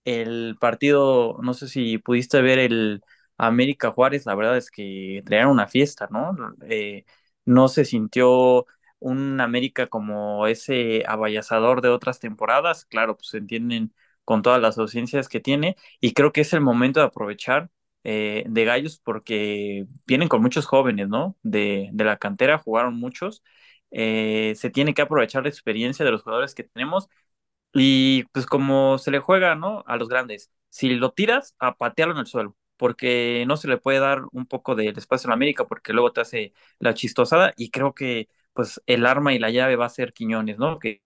el 0.04 0.56
partido, 0.60 1.38
no 1.42 1.54
sé 1.54 1.68
si 1.68 1.98
pudiste 1.98 2.42
ver 2.42 2.58
el 2.58 3.02
América 3.38 3.90
Juárez, 3.90 4.26
la 4.26 4.34
verdad 4.34 4.56
es 4.56 4.70
que 4.70 5.22
traían 5.26 5.48
una 5.48 5.66
fiesta, 5.66 6.08
¿no? 6.10 6.36
Eh, 6.68 7.04
no 7.44 7.68
se 7.68 7.84
sintió 7.84 8.66
un 8.98 9.40
América 9.40 9.86
como 9.88 10.46
ese 10.46 11.04
abayazador 11.06 11.80
de 11.82 11.88
otras 11.90 12.20
temporadas, 12.20 12.84
claro, 12.86 13.16
pues 13.16 13.34
entienden 13.34 13.92
con 14.24 14.42
todas 14.42 14.60
las 14.62 14.78
ausencias 14.78 15.28
que 15.28 15.40
tiene 15.40 15.76
y 16.00 16.12
creo 16.14 16.32
que 16.32 16.40
es 16.42 16.52
el 16.54 16.60
momento 16.62 17.00
de 17.00 17.06
aprovechar 17.06 17.70
eh, 18.04 18.44
de 18.48 18.64
Gallos 18.64 18.98
porque 19.04 19.86
vienen 20.06 20.28
con 20.28 20.40
muchos 20.42 20.66
jóvenes, 20.66 21.08
¿no? 21.08 21.36
De, 21.42 21.90
de 21.92 22.04
la 22.04 22.16
cantera, 22.18 22.58
jugaron 22.58 22.94
muchos. 22.96 23.42
Eh, 23.90 24.54
se 24.56 24.70
tiene 24.70 24.94
que 24.94 25.02
aprovechar 25.02 25.42
la 25.44 25.48
experiencia 25.50 26.04
de 26.04 26.10
los 26.10 26.22
jugadores 26.22 26.54
que 26.54 26.64
tenemos 26.64 27.08
y 27.72 28.24
pues 28.32 28.46
como 28.46 28.98
se 28.98 29.10
le 29.10 29.18
juega, 29.20 29.54
¿no? 29.54 29.84
A 29.86 29.96
los 29.96 30.08
grandes. 30.08 30.50
si 30.70 30.90
lo 30.94 31.12
tiras, 31.12 31.54
a 31.58 31.76
patearlo 31.76 32.14
en 32.14 32.20
el 32.20 32.26
suelo, 32.26 32.56
porque 32.76 33.44
no 33.46 33.56
se 33.56 33.68
le 33.68 33.78
puede 33.78 33.98
dar 34.00 34.22
un 34.32 34.46
poco 34.46 34.74
de 34.74 34.88
espacio 34.90 35.28
en 35.28 35.32
América, 35.34 35.66
porque 35.66 35.92
luego 35.92 36.12
te 36.12 36.20
hace 36.20 36.52
la 36.78 36.94
chistosada, 36.94 37.52
y 37.56 37.70
creo 37.70 37.94
que 37.94 38.28
pues 38.52 38.80
el 38.86 39.06
arma 39.06 39.34
y 39.34 39.38
la 39.38 39.50
llave 39.50 39.76
va 39.76 39.86
a 39.86 39.88
ser 39.88 40.12
Quiñones, 40.12 40.58
¿no? 40.58 40.78
Que 40.78 41.02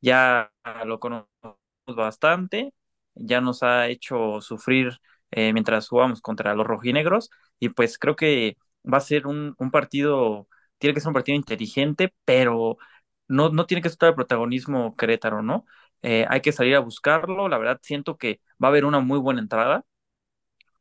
ya 0.00 0.52
lo 0.84 1.00
conocemos 1.00 1.56
bastante, 1.86 2.72
ya 3.14 3.40
nos 3.40 3.62
ha 3.62 3.88
hecho 3.88 4.40
sufrir 4.40 4.98
eh, 5.30 5.52
mientras 5.52 5.88
jugamos 5.88 6.20
contra 6.20 6.54
los 6.54 6.66
rojinegros, 6.66 7.30
y 7.58 7.70
pues 7.70 7.98
creo 7.98 8.16
que 8.16 8.56
va 8.90 8.98
a 8.98 9.00
ser 9.00 9.26
un, 9.26 9.54
un 9.58 9.70
partido, 9.70 10.48
tiene 10.78 10.94
que 10.94 11.00
ser 11.00 11.08
un 11.08 11.14
partido 11.14 11.36
inteligente, 11.36 12.14
pero 12.24 12.78
no, 13.28 13.50
no 13.50 13.66
tiene 13.66 13.82
que 13.82 13.88
estar 13.88 14.08
el 14.10 14.14
protagonismo 14.14 14.96
Querétaro, 14.96 15.42
¿no? 15.42 15.66
Eh, 16.02 16.26
hay 16.28 16.40
que 16.40 16.52
salir 16.52 16.76
a 16.76 16.80
buscarlo. 16.80 17.48
La 17.48 17.58
verdad, 17.58 17.80
siento 17.82 18.16
que 18.16 18.40
va 18.62 18.68
a 18.68 18.70
haber 18.70 18.84
una 18.84 19.00
muy 19.00 19.18
buena 19.18 19.40
entrada, 19.40 19.84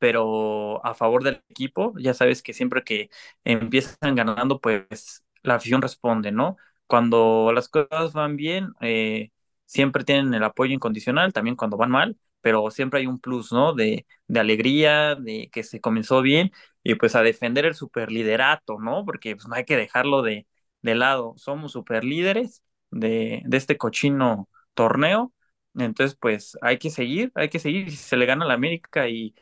pero 0.06 0.86
a 0.86 0.94
favor 0.94 1.24
del 1.24 1.42
equipo, 1.50 1.94
ya 1.98 2.14
sabes 2.14 2.44
que 2.44 2.54
siempre 2.54 2.84
que 2.84 3.10
empiezan 3.44 4.14
ganando, 4.16 4.60
pues 4.60 5.24
la 5.42 5.56
afición 5.56 5.82
responde, 5.82 6.32
¿no? 6.32 6.58
Cuando 6.88 7.52
las 7.54 7.70
cosas 7.70 8.14
van 8.14 8.36
bien, 8.36 8.70
eh, 8.82 9.32
siempre 9.66 10.04
tienen 10.04 10.34
el 10.36 10.44
apoyo 10.44 10.74
incondicional, 10.76 11.34
también 11.34 11.56
cuando 11.56 11.76
van 11.78 11.90
mal, 11.92 12.18
pero 12.42 12.70
siempre 12.70 13.00
hay 13.00 13.08
un 13.08 13.20
plus, 13.20 13.52
¿no? 13.52 13.74
De, 13.74 14.06
de 14.28 14.40
alegría, 14.40 15.16
de 15.16 15.50
que 15.52 15.64
se 15.64 15.82
comenzó 15.82 16.22
bien 16.22 16.52
y 16.84 16.94
pues 16.96 17.16
a 17.16 17.24
defender 17.24 17.66
el 17.66 17.74
superliderato, 17.76 18.78
¿no? 18.80 19.06
Porque 19.06 19.36
pues, 19.36 19.48
no 19.48 19.56
hay 19.56 19.66
que 19.66 19.76
dejarlo 19.78 20.22
de, 20.22 20.46
de 20.84 20.96
lado. 20.96 21.34
Somos 21.38 21.72
superlíderes 21.72 22.62
de, 22.92 23.42
de 23.46 23.58
este 23.58 23.78
cochino 23.78 24.50
torneo. 24.76 25.34
Entonces, 25.78 26.16
pues 26.20 26.58
hay 26.62 26.78
que 26.78 26.90
seguir, 26.90 27.32
hay 27.36 27.50
que 27.50 27.60
seguir. 27.60 27.90
Si 27.92 27.98
se 27.98 28.18
le 28.18 28.26
gana 28.26 28.46
a 28.46 28.48
la 28.48 28.54
América 28.54 29.08
y 29.10 29.36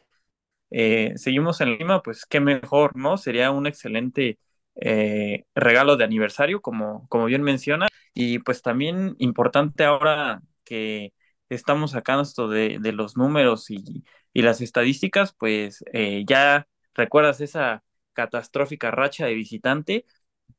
eh, 0.73 1.13
seguimos 1.17 1.62
en 1.62 1.77
Lima, 1.77 2.01
pues 2.01 2.25
qué 2.25 2.39
mejor, 2.39 2.95
¿no? 2.97 3.17
Sería 3.17 3.51
un 3.51 3.67
excelente 3.67 4.39
eh, 4.75 5.45
regalo 5.55 5.97
de 5.97 6.03
aniversario, 6.03 6.62
como, 6.62 7.07
como 7.09 7.25
bien 7.25 7.43
menciona. 7.43 7.88
Y 8.13 8.39
pues 8.39 8.62
también 8.62 9.15
importante 9.19 9.86
ahora 9.86 10.41
que 10.63 11.13
estamos 11.49 11.91
sacando 11.91 12.23
esto 12.23 12.47
de, 12.49 12.79
de 12.81 12.91
los 12.91 13.17
números 13.17 13.69
y, 13.69 14.03
y, 14.33 14.41
las 14.41 14.62
estadísticas, 14.62 15.33
pues 15.38 15.83
eh, 15.93 16.23
ya 16.27 16.67
recuerdas 16.95 17.41
esa 17.41 17.83
catastrófica 18.13 18.91
racha 18.91 19.25
de 19.27 19.33
visitante, 19.36 20.05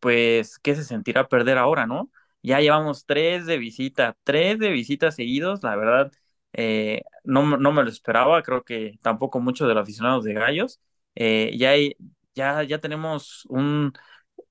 pues 0.00 0.58
qué 0.58 0.74
se 0.76 0.84
sentirá 0.84 1.28
perder 1.28 1.58
ahora, 1.58 1.86
¿no? 1.86 2.10
Ya 2.42 2.60
llevamos 2.60 3.06
tres 3.06 3.46
de 3.46 3.58
visita, 3.58 4.16
tres 4.24 4.58
de 4.58 4.70
visita 4.70 5.10
seguidos, 5.10 5.62
la 5.62 5.76
verdad, 5.76 6.12
eh, 6.54 7.02
no, 7.24 7.56
no, 7.58 7.72
me 7.72 7.82
lo 7.82 7.88
esperaba, 7.90 8.42
creo 8.42 8.64
que 8.64 8.98
tampoco 9.02 9.40
muchos 9.40 9.68
de 9.68 9.74
los 9.74 9.82
aficionados 9.82 10.24
de 10.24 10.34
Gallos. 10.34 10.80
Eh, 11.14 11.54
ya, 11.58 11.72
ya, 12.34 12.62
ya 12.64 12.78
tenemos 12.80 13.44
un, 13.46 13.92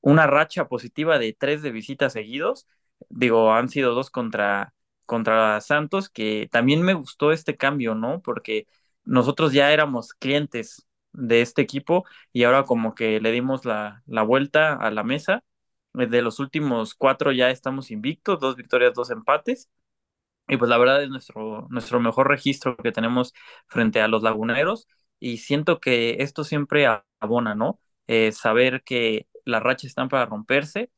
una 0.02 0.28
racha 0.28 0.68
positiva 0.68 1.20
de 1.20 1.34
tres 1.34 1.62
de 1.62 1.72
visita 1.72 2.10
seguidos. 2.10 2.68
Digo, 3.10 3.54
han 3.54 3.70
sido 3.70 3.94
dos 3.94 4.10
contra, 4.10 4.74
contra 5.06 5.62
Santos, 5.62 6.10
que 6.10 6.48
también 6.52 6.82
me 6.82 6.94
gustó 6.94 7.32
este 7.32 7.58
cambio, 7.58 7.96
¿no? 7.96 8.22
Porque 8.22 8.68
nosotros 9.06 9.54
ya 9.54 9.72
éramos 9.72 10.14
clientes 10.14 10.88
de 11.14 11.42
este 11.42 11.62
equipo 11.62 12.06
y 12.32 12.44
ahora 12.44 12.64
como 12.64 12.96
que 12.96 13.20
le 13.22 13.32
dimos 13.32 13.66
la, 13.66 14.02
la 14.08 14.24
vuelta 14.24 14.74
a 14.76 14.90
la 14.92 15.04
mesa 15.04 15.44
de 15.94 16.22
los 16.22 16.40
últimos 16.40 16.96
cuatro 16.96 17.32
ya 17.32 17.50
estamos 17.52 17.92
invictos, 17.92 18.40
dos 18.40 18.56
victorias, 18.56 18.94
dos 18.94 19.12
empates. 19.12 19.70
Y 20.48 20.58
pues 20.58 20.70
la 20.70 20.78
verdad 20.78 21.04
es 21.04 21.10
nuestro, 21.10 21.68
nuestro 21.70 22.00
mejor 22.00 22.28
registro 22.28 22.76
que 22.78 22.92
tenemos 22.92 23.34
frente 23.68 24.02
a 24.02 24.08
los 24.08 24.24
laguneros. 24.24 24.88
Y 25.20 25.38
siento 25.38 25.80
que 25.80 26.18
esto 26.20 26.44
siempre 26.44 26.86
abona, 27.20 27.56
¿no? 27.56 27.80
Eh, 28.08 28.32
saber 28.34 28.84
que 28.84 29.28
las 29.46 29.64
rachas 29.64 29.86
están 29.86 30.10
para 30.10 30.26
romperse. 30.26 30.92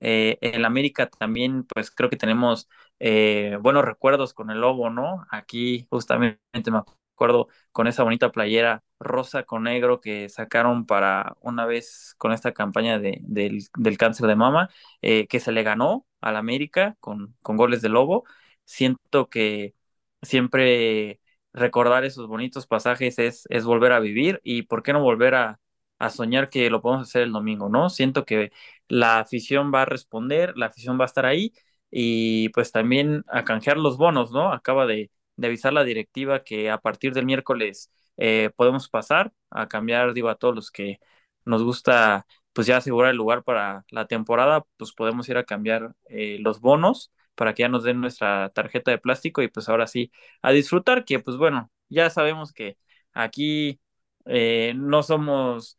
Eh, 0.00 0.38
en 0.42 0.64
América 0.64 1.08
también, 1.10 1.64
pues 1.64 1.90
creo 1.90 2.08
que 2.10 2.16
tenemos 2.16 2.68
eh, 3.00 3.58
buenos 3.60 3.84
recuerdos 3.84 4.32
con 4.34 4.50
el 4.50 4.60
Lobo, 4.60 4.90
¿no? 4.90 5.26
Aquí 5.30 5.86
justamente 5.90 6.40
me 6.70 6.78
acuerdo 6.78 7.48
con 7.72 7.86
esa 7.86 8.02
bonita 8.02 8.32
playera 8.32 8.82
rosa 8.98 9.42
con 9.44 9.64
negro 9.64 10.00
que 10.00 10.28
sacaron 10.30 10.86
para 10.86 11.36
una 11.40 11.66
vez 11.66 12.14
con 12.18 12.32
esta 12.32 12.52
campaña 12.52 12.98
de, 12.98 13.18
del, 13.22 13.68
cáncer 13.98 14.26
de 14.26 14.36
mama, 14.36 14.70
eh, 15.02 15.26
que 15.28 15.40
se 15.40 15.52
le 15.52 15.62
ganó 15.62 16.06
al 16.20 16.36
América 16.36 16.96
con, 17.00 17.36
con 17.42 17.56
goles 17.56 17.82
de 17.82 17.90
Lobo. 17.90 18.24
Siento 18.70 19.28
que 19.28 19.74
siempre 20.22 21.20
recordar 21.52 22.04
esos 22.04 22.28
bonitos 22.28 22.66
pasajes 22.68 23.18
es, 23.18 23.44
es 23.50 23.64
volver 23.64 23.90
a 23.92 23.98
vivir 24.00 24.40
y 24.44 24.62
por 24.62 24.82
qué 24.84 24.92
no 24.92 25.02
volver 25.02 25.34
a, 25.34 25.60
a 25.98 26.10
soñar 26.10 26.50
que 26.50 26.70
lo 26.70 26.80
podemos 26.80 27.08
hacer 27.08 27.22
el 27.22 27.32
domingo, 27.32 27.68
¿no? 27.68 27.90
Siento 27.90 28.24
que 28.24 28.52
la 28.88 29.18
afición 29.18 29.72
va 29.74 29.82
a 29.82 29.84
responder, 29.86 30.56
la 30.56 30.66
afición 30.66 30.98
va 31.00 31.04
a 31.04 31.06
estar 31.06 31.26
ahí 31.26 31.52
y 31.90 32.50
pues 32.50 32.70
también 32.70 33.24
a 33.28 33.42
canjear 33.44 33.76
los 33.76 33.96
bonos, 33.98 34.30
¿no? 34.30 34.52
Acaba 34.52 34.86
de, 34.86 35.10
avisar 35.42 35.72
la 35.72 35.82
directiva 35.84 36.44
que 36.44 36.70
a 36.70 36.78
partir 36.78 37.12
del 37.12 37.26
miércoles 37.26 37.90
eh, 38.18 38.50
podemos 38.56 38.88
pasar 38.88 39.32
a 39.50 39.66
cambiar, 39.68 40.12
digo, 40.14 40.28
a 40.28 40.36
todos 40.36 40.54
los 40.54 40.70
que 40.70 41.00
nos 41.44 41.62
gusta, 41.64 42.24
pues 42.52 42.66
ya 42.68 42.76
asegurar 42.76 43.10
el 43.10 43.16
lugar 43.16 43.42
para 43.42 43.84
la 43.90 44.06
temporada, 44.06 44.64
pues 44.76 44.92
podemos 44.92 45.28
ir 45.28 45.36
a 45.38 45.44
cambiar 45.44 45.94
eh, 46.08 46.38
los 46.40 46.60
bonos 46.60 47.10
para 47.40 47.54
que 47.54 47.62
ya 47.64 47.70
nos 47.70 47.84
den 47.84 48.00
nuestra 48.02 48.50
tarjeta 48.50 48.92
de 48.92 48.98
plástico 48.98 49.42
y 49.42 49.48
pues 49.48 49.68
ahora 49.70 49.88
sí 49.88 50.12
a 50.42 50.52
disfrutar, 50.52 51.06
que 51.06 51.20
pues 51.20 51.38
bueno, 51.38 51.72
ya 51.88 52.10
sabemos 52.10 52.52
que 52.52 52.76
aquí 53.14 53.80
eh, 54.26 54.74
no 54.76 55.02
somos 55.02 55.78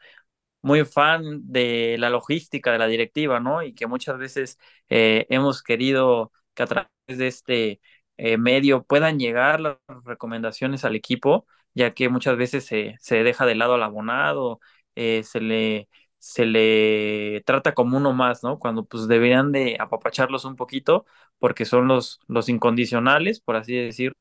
muy 0.62 0.86
fan 0.86 1.42
de 1.52 1.98
la 2.00 2.10
logística 2.10 2.72
de 2.72 2.78
la 2.80 2.88
directiva, 2.88 3.40
¿no? 3.40 3.64
Y 3.64 3.74
que 3.74 3.88
muchas 3.88 4.18
veces 4.18 4.60
hemos 4.90 5.64
querido 5.64 6.32
que 6.54 6.64
a 6.64 6.68
través 6.68 6.90
de 7.08 7.28
este 7.28 7.82
eh, 8.18 8.38
medio 8.38 8.84
puedan 8.84 9.20
llegar 9.20 9.60
las 9.62 9.78
recomendaciones 10.06 10.86
al 10.86 10.96
equipo, 10.96 11.48
ya 11.74 11.92
que 11.94 12.10
muchas 12.10 12.38
veces 12.38 12.66
se, 12.66 12.96
se 13.00 13.24
deja 13.24 13.46
de 13.46 13.56
lado 13.56 13.74
al 13.76 13.84
abonado, 13.84 14.60
eh, 14.96 15.24
se 15.24 15.42
le 15.42 15.90
se 16.22 16.46
le 16.46 17.42
trata 17.46 17.74
como 17.74 17.98
uno 17.98 18.14
más, 18.14 18.44
¿no? 18.44 18.60
Cuando 18.60 18.86
pues 18.86 19.08
deberían 19.08 19.52
de 19.52 19.78
apapacharlos 19.80 20.46
un 20.46 20.56
poquito 20.56 21.06
porque 21.40 21.66
son 21.66 21.88
los, 21.88 22.20
los 22.28 22.50
incondicionales, 22.50 23.40
por 23.42 23.56
así 23.58 23.76
decirlo, 23.76 24.16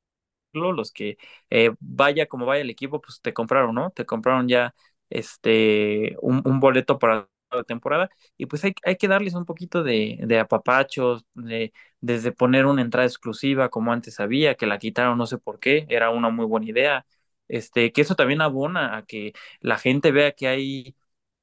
los 0.52 0.92
que 0.92 1.18
eh, 1.50 1.70
vaya 1.80 2.26
como 2.26 2.46
vaya 2.46 2.62
el 2.62 2.70
equipo, 2.70 3.00
pues 3.00 3.20
te 3.22 3.32
compraron, 3.34 3.74
¿no? 3.74 3.90
Te 3.90 4.06
compraron 4.06 4.48
ya 4.48 4.74
este 5.10 6.16
un, 6.22 6.42
un 6.44 6.60
boleto 6.60 6.98
para 6.98 7.28
la 7.52 7.64
temporada 7.64 8.08
y 8.36 8.46
pues 8.46 8.64
hay, 8.64 8.74
hay 8.84 8.96
que 8.96 9.08
darles 9.08 9.34
un 9.34 9.44
poquito 9.44 9.82
de, 9.82 10.18
de 10.22 10.38
apapachos, 10.38 11.24
de, 11.34 11.72
desde 12.00 12.32
poner 12.32 12.66
una 12.66 12.82
entrada 12.82 13.06
exclusiva 13.06 13.68
como 13.70 13.92
antes 13.92 14.20
había, 14.20 14.54
que 14.56 14.66
la 14.66 14.78
quitaron 14.78 15.18
no 15.18 15.26
sé 15.26 15.38
por 15.38 15.58
qué, 15.60 15.86
era 15.88 16.10
una 16.10 16.30
muy 16.30 16.46
buena 16.46 16.66
idea, 16.66 17.06
este, 17.48 17.92
que 17.92 18.02
eso 18.02 18.14
también 18.14 18.40
abona 18.40 18.96
a 18.96 19.04
que 19.04 19.32
la 19.60 19.78
gente 19.78 20.12
vea 20.12 20.32
que 20.32 20.46
hay 20.48 20.96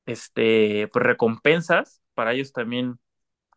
este, 0.07 0.89
pues, 0.89 1.05
recompensas 1.05 2.03
para 2.15 2.33
ellos 2.33 2.53
también 2.53 2.99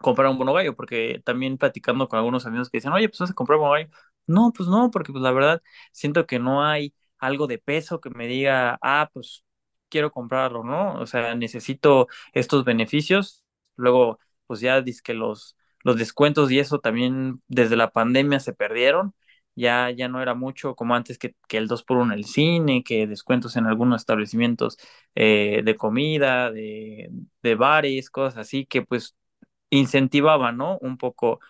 comprar 0.01 0.29
un 0.31 0.39
bono 0.39 0.53
gallo, 0.55 0.75
porque 0.77 1.21
también 1.25 1.59
platicando 1.59 2.09
con 2.09 2.19
algunos 2.19 2.47
amigos 2.47 2.71
que 2.71 2.79
dicen, 2.79 2.93
oye, 2.93 3.09
pues 3.09 3.21
vas 3.21 3.31
a 3.31 3.35
comprar 3.35 3.59
un 3.59 3.63
bono 3.65 3.73
gallo. 3.75 3.91
No, 4.27 4.53
pues 4.57 4.69
no, 4.69 4.91
porque 4.91 5.13
pues 5.13 5.23
la 5.23 5.33
verdad 5.33 5.63
siento 5.93 6.27
que 6.27 6.39
no 6.39 6.65
hay 6.65 6.95
algo 7.19 7.47
de 7.47 7.59
peso 7.59 8.01
que 8.01 8.11
me 8.11 8.27
diga, 8.27 8.79
ah, 8.83 9.11
pues 9.13 9.45
quiero 9.89 10.11
comprarlo, 10.13 10.65
¿no? 10.65 10.95
O 11.01 11.07
sea, 11.07 11.35
necesito 11.35 12.09
estos 12.33 12.65
beneficios. 12.65 13.45
Luego, 13.77 14.19
pues 14.47 14.61
ya 14.61 14.81
dice 14.83 15.03
que 15.05 15.15
los, 15.15 15.57
los 15.85 15.97
descuentos 15.99 16.51
y 16.51 16.59
eso 16.61 16.79
también 16.81 17.43
desde 17.49 17.77
la 17.77 17.91
pandemia 17.91 18.41
se 18.41 18.53
perdieron. 18.55 19.15
Ya, 19.57 19.91
ya 19.91 20.09
no 20.09 20.23
era 20.23 20.35
mucho 20.35 20.75
como 20.75 20.95
antes 20.95 21.19
que, 21.19 21.35
el 21.51 21.69
2 21.69 21.83
por 21.85 21.99
1 21.99 22.13
en 22.15 22.19
el 22.19 22.25
cine, 22.25 22.83
que 22.83 23.07
descuentos 23.07 23.57
en 23.57 23.67
algunos 23.67 24.01
establecimientos 24.03 24.79
eh, 25.15 25.63
de 25.65 25.77
comida, 25.77 26.51
de, 26.51 27.11
de 27.43 27.55
bares, 27.57 28.11
cosas 28.11 28.39
así, 28.39 28.65
que 28.67 28.83
pues 28.83 29.17
incentivaba, 29.71 30.53
¿no? 30.53 30.79
Un 30.81 30.99
poco, 30.99 31.41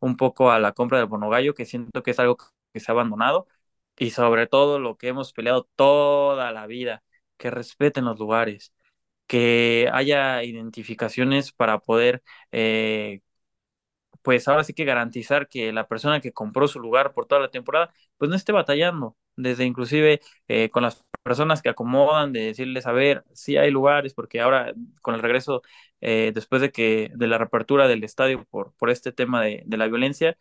un 0.00 0.16
poco 0.16 0.50
a 0.50 0.58
la 0.60 0.72
compra 0.72 0.98
del 0.98 1.06
bonogallo, 1.08 1.54
que 1.54 1.66
siento 1.66 2.02
que 2.02 2.12
es 2.12 2.18
algo 2.20 2.36
que 2.72 2.80
se 2.80 2.90
ha 2.90 2.94
abandonado, 2.94 3.46
y 3.98 4.10
sobre 4.10 4.46
todo 4.46 4.78
lo 4.78 4.96
que 4.96 5.08
hemos 5.08 5.32
peleado 5.32 5.68
toda 5.76 6.52
la 6.52 6.66
vida, 6.66 7.02
que 7.36 7.50
respeten 7.50 8.04
los 8.04 8.18
lugares, 8.18 8.72
que 9.26 9.88
haya 9.92 10.42
identificaciones 10.44 11.52
para 11.52 11.78
poder, 11.80 12.22
eh, 12.52 13.20
pues 14.22 14.48
ahora 14.48 14.64
sí 14.64 14.72
que 14.74 14.84
garantizar 14.84 15.48
que 15.48 15.72
la 15.72 15.86
persona 15.88 16.20
que 16.20 16.32
compró 16.32 16.68
su 16.68 16.80
lugar 16.80 17.12
por 17.14 17.26
toda 17.26 17.40
la 17.40 17.50
temporada, 17.50 17.92
pues 18.18 18.28
no 18.30 18.36
esté 18.36 18.52
batallando, 18.52 19.16
desde 19.36 19.64
inclusive 19.64 20.20
eh, 20.48 20.70
con 20.70 20.82
las 20.82 21.04
personas 21.22 21.62
que 21.62 21.68
acomodan, 21.70 22.32
de 22.32 22.40
decirles, 22.46 22.86
a 22.86 22.92
ver, 22.92 23.24
sí 23.32 23.56
hay 23.56 23.70
lugares, 23.70 24.14
porque 24.14 24.40
ahora 24.40 24.72
con 25.02 25.14
el 25.14 25.22
regreso, 25.22 25.62
eh, 26.00 26.32
después 26.34 26.62
de 26.62 26.70
que 26.72 27.10
de 27.14 27.26
la 27.26 27.38
reapertura 27.38 27.88
del 27.88 28.04
estadio 28.04 28.44
por, 28.50 28.72
por 28.76 28.90
este 28.90 29.12
tema 29.12 29.42
de, 29.42 29.62
de 29.66 29.76
la 29.76 29.86
violencia, 29.88 30.36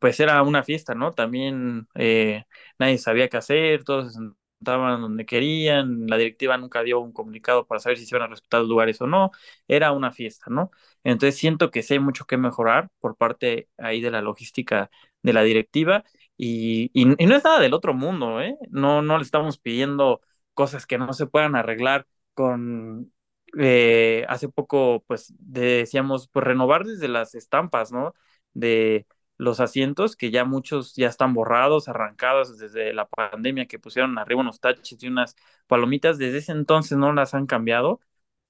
pues 0.00 0.18
era 0.20 0.42
una 0.42 0.62
fiesta, 0.64 0.94
¿no? 0.94 1.12
También 1.12 1.88
eh, 1.94 2.44
nadie 2.78 2.98
sabía 2.98 3.28
qué 3.28 3.36
hacer, 3.36 3.84
todos 3.84 4.18
se 4.58 4.64
sentaban 4.64 5.00
donde 5.02 5.26
querían, 5.26 6.06
la 6.06 6.16
directiva 6.16 6.56
nunca 6.58 6.82
dio 6.82 7.00
un 7.00 7.12
comunicado 7.12 7.66
para 7.66 7.80
saber 7.80 7.98
si 7.98 8.06
se 8.06 8.14
iban 8.16 8.22
a 8.28 8.30
respetar 8.30 8.60
los 8.60 8.68
lugares 8.68 9.00
o 9.00 9.06
no, 9.06 9.30
era 9.68 9.92
una 9.92 10.12
fiesta, 10.12 10.46
¿no? 10.50 10.70
Entonces 11.04 11.38
siento 11.38 11.70
que 11.70 11.82
sí 11.82 11.94
hay 11.94 12.00
mucho 12.00 12.24
que 12.26 12.36
mejorar 12.36 12.88
por 13.00 13.16
parte 13.16 13.68
ahí 13.78 14.00
de 14.00 14.10
la 14.10 14.22
logística 14.22 14.90
de 15.22 15.32
la 15.32 15.42
directiva 15.42 16.04
y, 16.36 16.90
y, 16.92 17.02
y 17.22 17.26
no 17.26 17.36
es 17.36 17.44
nada 17.44 17.60
del 17.60 17.74
otro 17.74 17.94
mundo, 17.94 18.40
¿eh? 18.40 18.56
No, 18.70 19.02
no 19.02 19.18
le 19.18 19.24
estamos 19.24 19.58
pidiendo 19.58 20.20
cosas 20.54 20.86
que 20.86 20.98
no 20.98 21.12
se 21.12 21.26
puedan 21.26 21.54
arreglar 21.56 22.06
con... 22.34 23.12
eh, 23.58 24.24
hace 24.28 24.48
poco, 24.48 25.04
pues 25.06 25.32
decíamos, 25.38 26.28
pues 26.28 26.44
renovar 26.44 26.84
desde 26.84 27.08
las 27.08 27.34
estampas, 27.34 27.92
¿no? 27.92 28.14
De, 28.54 29.06
los 29.38 29.60
asientos, 29.60 30.16
que 30.16 30.30
ya 30.30 30.44
muchos 30.44 30.94
ya 30.94 31.08
están 31.08 31.34
borrados, 31.34 31.88
arrancados 31.88 32.58
desde 32.58 32.92
la 32.94 33.06
pandemia 33.08 33.66
que 33.66 33.78
pusieron 33.78 34.18
arriba 34.18 34.40
unos 34.40 34.60
taches 34.60 35.02
y 35.02 35.08
unas 35.08 35.36
palomitas, 35.66 36.18
desde 36.18 36.38
ese 36.38 36.52
entonces 36.52 36.98
no 36.98 37.12
las 37.12 37.34
han 37.34 37.46
cambiado. 37.46 38.00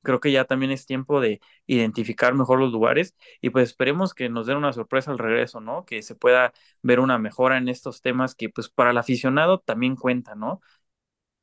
Creo 0.03 0.21
que 0.21 0.31
ya 0.31 0.45
también 0.45 0.71
es 0.71 0.87
tiempo 0.87 1.21
de 1.21 1.41
identificar 1.67 2.33
mejor 2.35 2.61
los 2.61 2.71
lugares 2.73 3.17
y 3.41 3.51
pues 3.51 3.69
esperemos 3.69 4.15
que 4.15 4.29
nos 4.29 4.47
den 4.47 4.57
una 4.57 4.73
sorpresa 4.73 5.11
al 5.11 5.19
regreso, 5.19 5.61
¿no? 5.61 5.85
Que 5.85 6.01
se 6.03 6.15
pueda 6.15 6.53
ver 6.83 7.01
una 7.01 7.19
mejora 7.19 7.59
en 7.59 7.69
estos 7.69 8.03
temas 8.03 8.37
que 8.37 8.49
pues 8.49 8.69
para 8.69 8.93
el 8.93 8.99
aficionado 8.99 9.59
también 9.61 9.97
cuenta, 9.97 10.37
¿no? 10.37 10.61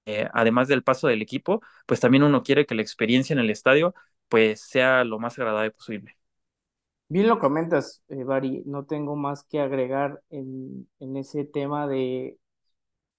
Eh, 0.06 0.27
además 0.34 0.67
del 0.67 0.84
paso 0.84 1.08
del 1.08 1.21
equipo, 1.21 1.62
pues 1.86 1.99
también 2.01 2.23
uno 2.23 2.43
quiere 2.43 2.65
que 2.65 2.75
la 2.75 2.82
experiencia 2.82 3.34
en 3.34 3.39
el 3.39 3.49
estadio 3.49 3.95
pues 4.27 4.62
sea 4.62 5.03
lo 5.06 5.19
más 5.19 5.38
agradable 5.39 5.71
posible. 5.71 6.17
Bien 7.13 7.28
lo 7.28 7.38
comentas, 7.39 8.02
eh, 8.08 8.23
Bari, 8.23 8.63
no 8.65 8.86
tengo 8.86 9.15
más 9.15 9.43
que 9.43 9.60
agregar 9.60 10.23
en, 10.32 10.89
en 10.99 11.15
ese 11.17 11.45
tema 11.45 11.88
de, 11.88 12.39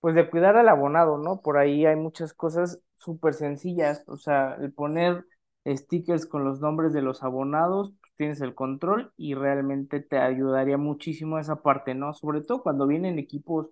pues 0.00 0.14
de 0.16 0.30
cuidar 0.30 0.56
al 0.56 0.68
abonado, 0.68 1.18
¿no? 1.18 1.42
Por 1.42 1.58
ahí 1.58 1.86
hay 1.86 1.96
muchas 1.96 2.34
cosas 2.34 2.80
súper 2.96 3.34
sencillas, 3.34 4.04
o 4.08 4.16
sea, 4.18 4.56
el 4.60 4.72
poner 4.72 5.26
stickers 5.66 6.26
con 6.26 6.44
los 6.44 6.60
nombres 6.60 6.92
de 6.94 7.02
los 7.02 7.22
abonados, 7.24 7.92
pues 8.00 8.14
tienes 8.16 8.40
el 8.42 8.54
control 8.54 9.12
y 9.16 9.34
realmente 9.34 10.00
te 10.00 10.18
ayudaría 10.18 10.78
muchísimo 10.78 11.38
esa 11.38 11.62
parte, 11.62 11.94
¿no? 11.94 12.14
Sobre 12.14 12.42
todo 12.42 12.62
cuando 12.62 12.86
vienen 12.88 13.18
equipos 13.18 13.68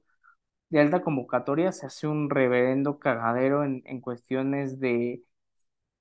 de 0.71 0.81
alta 0.81 1.03
convocatoria, 1.03 1.73
se 1.73 1.87
hace 1.87 2.07
un 2.09 2.31
reverendo 2.31 2.99
cagadero 2.99 3.65
en, 3.65 3.83
en 3.87 4.01
cuestiones 4.01 4.81
de 4.81 5.23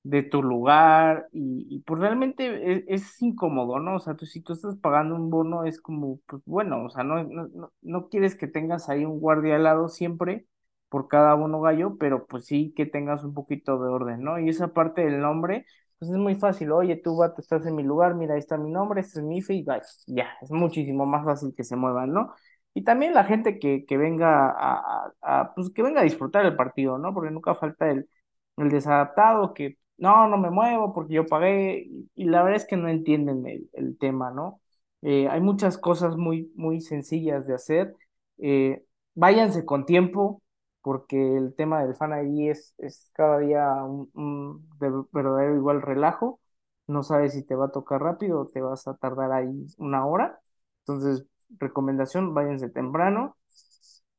de 0.03 0.23
tu 0.23 0.41
lugar 0.41 1.27
y, 1.31 1.67
y, 1.69 1.79
pues 1.81 1.99
realmente 2.01 2.73
es, 2.73 3.03
es 3.03 3.21
incómodo, 3.21 3.79
¿no? 3.79 3.95
O 3.97 3.99
sea, 3.99 4.15
tú, 4.15 4.25
si 4.25 4.41
tú 4.41 4.53
estás 4.53 4.75
pagando 4.77 5.15
un 5.15 5.29
bono 5.29 5.63
es 5.65 5.79
como, 5.81 6.19
pues 6.27 6.41
bueno, 6.45 6.85
o 6.85 6.89
sea, 6.89 7.03
no, 7.03 7.23
no, 7.23 7.71
no, 7.81 8.09
quieres 8.09 8.35
que 8.35 8.47
tengas 8.47 8.89
ahí 8.89 9.05
un 9.05 9.19
guardia 9.19 9.55
al 9.57 9.63
lado 9.63 9.89
siempre 9.89 10.47
por 10.89 11.07
cada 11.07 11.33
bono 11.35 11.61
gallo, 11.61 11.97
pero 11.99 12.25
pues 12.27 12.45
sí 12.45 12.73
que 12.75 12.85
tengas 12.85 13.23
un 13.23 13.33
poquito 13.33 13.81
de 13.81 13.89
orden, 13.89 14.21
¿no? 14.23 14.39
Y 14.39 14.49
esa 14.49 14.73
parte 14.73 15.01
del 15.05 15.21
nombre, 15.21 15.65
pues 15.99 16.11
es 16.11 16.17
muy 16.17 16.35
fácil, 16.35 16.71
oye, 16.71 16.95
tú 16.97 17.23
estás 17.37 17.65
en 17.65 17.75
mi 17.75 17.83
lugar, 17.83 18.15
mira, 18.15 18.33
ahí 18.33 18.39
está 18.39 18.57
mi 18.57 18.71
nombre, 18.71 19.01
este 19.01 19.19
es 19.19 19.25
mi 19.25 19.37
IFE 19.37 19.53
y 19.55 19.65
ya, 20.07 20.29
es 20.41 20.51
muchísimo 20.51 21.05
más 21.05 21.23
fácil 21.25 21.53
que 21.55 21.63
se 21.63 21.75
muevan, 21.75 22.11
¿no? 22.11 22.33
Y 22.73 22.83
también 22.83 23.13
la 23.13 23.23
gente 23.25 23.59
que, 23.59 23.85
que 23.85 23.97
venga 23.97 24.49
a, 24.49 25.11
a, 25.21 25.41
a, 25.41 25.53
pues 25.53 25.69
que 25.71 25.83
venga 25.83 26.01
a 26.01 26.03
disfrutar 26.03 26.45
el 26.45 26.55
partido, 26.55 26.97
¿no? 26.97 27.13
Porque 27.13 27.31
nunca 27.31 27.53
falta 27.55 27.89
el, 27.91 28.09
el 28.57 28.69
desadaptado 28.69 29.53
que 29.53 29.77
no, 30.01 30.27
no 30.29 30.37
me 30.39 30.51
muevo 30.51 30.93
porque 30.93 31.15
yo 31.15 31.27
pagué 31.27 31.87
y, 32.15 32.25
la 32.25 32.43
verdad 32.43 32.57
es 32.61 32.67
que 32.67 32.77
no 32.77 32.89
entienden 32.89 33.47
el, 33.47 33.69
el 33.73 33.97
tema, 33.97 34.31
¿no? 34.31 34.61
Eh, 35.03 35.27
hay 35.29 35.41
muchas 35.41 35.77
cosas 35.79 36.17
muy, 36.17 36.51
muy 36.55 36.81
sencillas 36.81 37.47
de 37.47 37.55
hacer. 37.55 37.95
Eh, 38.39 38.83
váyanse 39.15 39.65
con 39.65 39.85
tiempo 39.87 40.43
porque 40.81 41.37
el 41.37 41.55
tema 41.55 41.83
del 41.83 41.95
Fan 41.95 42.13
ID 42.27 42.49
es, 42.51 42.75
es 42.79 43.09
cada 43.13 43.39
día 43.39 43.73
un, 43.85 44.09
un 44.15 44.69
de- 44.79 45.05
verdadero 45.13 45.55
igual 45.55 45.81
relajo. 45.81 46.39
No 46.87 47.03
sabes 47.03 47.33
si 47.33 47.43
te 47.45 47.55
va 47.55 47.67
a 47.67 47.71
tocar 47.71 48.01
rápido 48.01 48.41
o 48.41 48.47
te 48.47 48.61
vas 48.61 48.87
a 48.87 48.95
tardar 48.97 49.31
ahí 49.31 49.65
una 49.77 50.05
hora. 50.05 50.39
Entonces, 50.81 51.25
recomendación, 51.59 52.33
váyanse 52.33 52.69
temprano. 52.69 53.37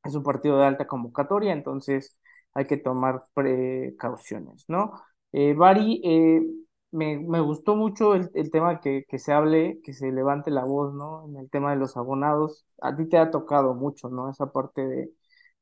Es 0.03 0.15
un 0.15 0.23
partido 0.23 0.57
de 0.59 0.65
alta 0.65 0.87
convocatoria, 0.87 1.53
entonces 1.53 2.17
hay 2.53 2.65
que 2.67 2.77
tomar 2.77 3.23
precauciones, 3.33 4.65
¿no? 4.67 4.93
Eh, 5.33 5.53
Bari, 5.55 6.01
eh, 6.05 6.41
me, 6.91 7.17
me 7.19 7.41
gustó 7.41 7.75
mucho 7.75 8.15
el, 8.15 8.29
el 8.35 8.51
tema 8.51 8.79
que, 8.81 9.05
que 9.07 9.19
se 9.19 9.33
hable, 9.33 9.79
que 9.83 9.93
se 9.93 10.11
levante 10.11 10.51
la 10.51 10.63
voz, 10.65 10.93
¿no? 10.93 11.25
En 11.27 11.37
el 11.37 11.49
tema 11.49 11.71
de 11.71 11.77
los 11.77 11.97
abonados. 11.97 12.65
A 12.81 12.95
ti 12.95 13.07
te 13.09 13.17
ha 13.17 13.31
tocado 13.31 13.73
mucho, 13.75 14.09
¿no? 14.09 14.29
Esa 14.29 14.51
parte 14.51 14.85
de, 14.87 15.11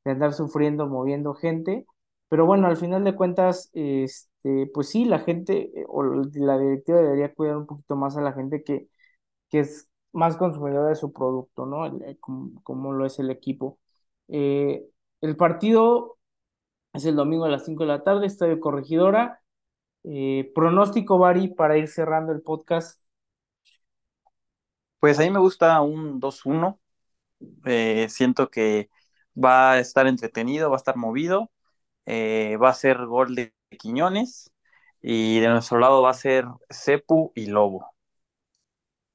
de 0.06 0.12
andar 0.12 0.34
sufriendo, 0.34 0.88
moviendo 0.88 1.34
gente. 1.36 1.86
Pero 2.30 2.46
bueno, 2.46 2.68
al 2.68 2.78
final 2.78 3.04
de 3.06 3.16
cuentas, 3.16 3.70
este, 3.74 4.68
pues 4.74 4.90
sí, 4.90 5.06
la 5.06 5.20
gente 5.20 5.72
eh, 5.82 5.86
o 5.88 6.04
la 6.04 6.58
directiva 6.60 7.00
debería 7.02 7.34
cuidar 7.34 7.58
un 7.58 7.66
poquito 7.68 7.96
más 7.96 8.18
a 8.18 8.22
la 8.22 8.34
gente 8.34 8.64
que, 8.64 8.88
que 9.50 9.62
es 9.62 9.90
más 10.14 10.38
consumidora 10.38 10.90
de 10.90 10.96
su 10.96 11.14
producto, 11.14 11.66
¿no? 11.68 11.86
El- 11.88 12.20
como, 12.20 12.62
como 12.64 12.94
lo 12.94 13.06
es 13.08 13.20
el 13.20 13.32
equipo. 13.32 13.80
Eh, 14.30 14.86
el 15.22 15.38
partido 15.38 16.18
es 16.94 17.06
el 17.06 17.16
domingo 17.16 17.46
a 17.46 17.50
las 17.50 17.66
5 17.66 17.84
de 17.84 17.90
la 17.90 18.04
tarde, 18.04 18.26
Estadio 18.28 18.60
Corregidora. 18.60 19.41
Eh, 20.04 20.52
pronóstico, 20.56 21.18
Bari, 21.18 21.48
para 21.50 21.78
ir 21.78 21.88
cerrando 21.88 22.32
el 22.34 22.42
podcast. 22.42 23.02
Pues 25.00 25.20
a 25.20 25.24
mí 25.24 25.30
me 25.32 25.40
gusta 25.40 25.82
un 25.82 26.20
dos 26.20 26.46
uno 26.46 26.80
eh, 27.66 28.08
siento 28.10 28.50
que 28.52 28.90
va 29.36 29.74
a 29.74 29.80
estar 29.80 30.08
entretenido, 30.08 30.70
va 30.70 30.78
a 30.78 30.80
estar 30.80 30.98
movido, 30.98 31.52
eh, 32.08 32.58
va 32.58 32.70
a 32.72 32.76
ser 32.76 33.06
gol 33.08 33.36
de 33.36 33.54
Quiñones 33.80 34.52
y 35.02 35.40
de 35.42 35.50
nuestro 35.50 35.80
lado 35.80 36.02
va 36.04 36.12
a 36.12 36.16
ser 36.16 36.46
Cepu 36.72 37.32
y 37.36 37.48
Lobo. 37.48 37.88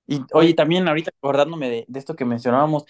Y 0.07 0.25
oye, 0.33 0.55
Oye, 0.55 0.55
también 0.55 0.87
ahorita 0.88 1.11
acordándome 1.16 1.68
de, 1.70 1.85
de 1.88 1.99
esto 1.99 2.14
que 2.16 2.25
mencionábamos, 2.25 2.85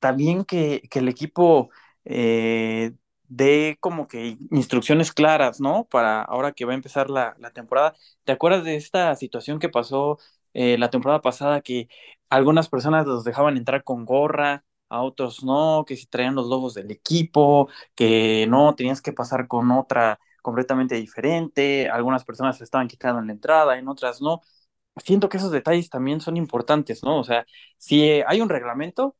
también 0.00 0.44
que, 0.44 0.82
que 0.90 1.00
el 1.00 1.08
equipo 1.08 1.70
eh, 2.04 2.92
dé 3.36 3.76
como 3.80 4.08
que 4.08 4.36
instrucciones 4.50 5.12
claras, 5.12 5.60
¿no? 5.60 5.84
Para 5.90 6.22
ahora 6.22 6.52
que 6.52 6.64
va 6.64 6.72
a 6.72 6.74
empezar 6.76 7.10
la, 7.10 7.34
la 7.38 7.50
temporada. 7.50 7.94
¿Te 8.24 8.32
acuerdas 8.32 8.64
de 8.64 8.76
esta 8.76 9.14
situación 9.16 9.58
que 9.58 9.68
pasó 9.68 10.18
eh, 10.54 10.76
la 10.78 10.90
temporada 10.90 11.20
pasada 11.22 11.60
que 11.62 11.88
algunas 12.28 12.68
personas 12.68 13.06
los 13.06 13.24
dejaban 13.24 13.56
entrar 13.56 13.84
con 13.84 14.04
gorra, 14.04 14.64
a 14.88 15.02
otros 15.02 15.42
no, 15.42 15.84
que 15.86 15.96
si 15.96 16.06
traían 16.06 16.34
los 16.34 16.46
logos 16.48 16.74
del 16.74 16.90
equipo, 16.90 17.68
que 17.94 18.46
no, 18.48 18.74
tenías 18.74 19.00
que 19.00 19.12
pasar 19.12 19.48
con 19.48 19.70
otra 19.70 20.18
completamente 20.42 20.96
diferente, 20.96 21.88
algunas 21.88 22.24
personas 22.24 22.58
se 22.58 22.64
estaban 22.64 22.88
quitando 22.88 23.20
en 23.20 23.28
la 23.28 23.32
entrada, 23.32 23.78
en 23.78 23.88
otras 23.88 24.20
no. 24.20 24.42
Siento 25.04 25.28
que 25.28 25.38
esos 25.38 25.52
detalles 25.52 25.90
también 25.90 26.20
son 26.20 26.36
importantes, 26.36 27.02
¿no? 27.04 27.18
O 27.20 27.24
sea, 27.24 27.46
si 27.78 28.04
eh, 28.04 28.24
hay 28.26 28.40
un 28.42 28.48
reglamento, 28.50 29.16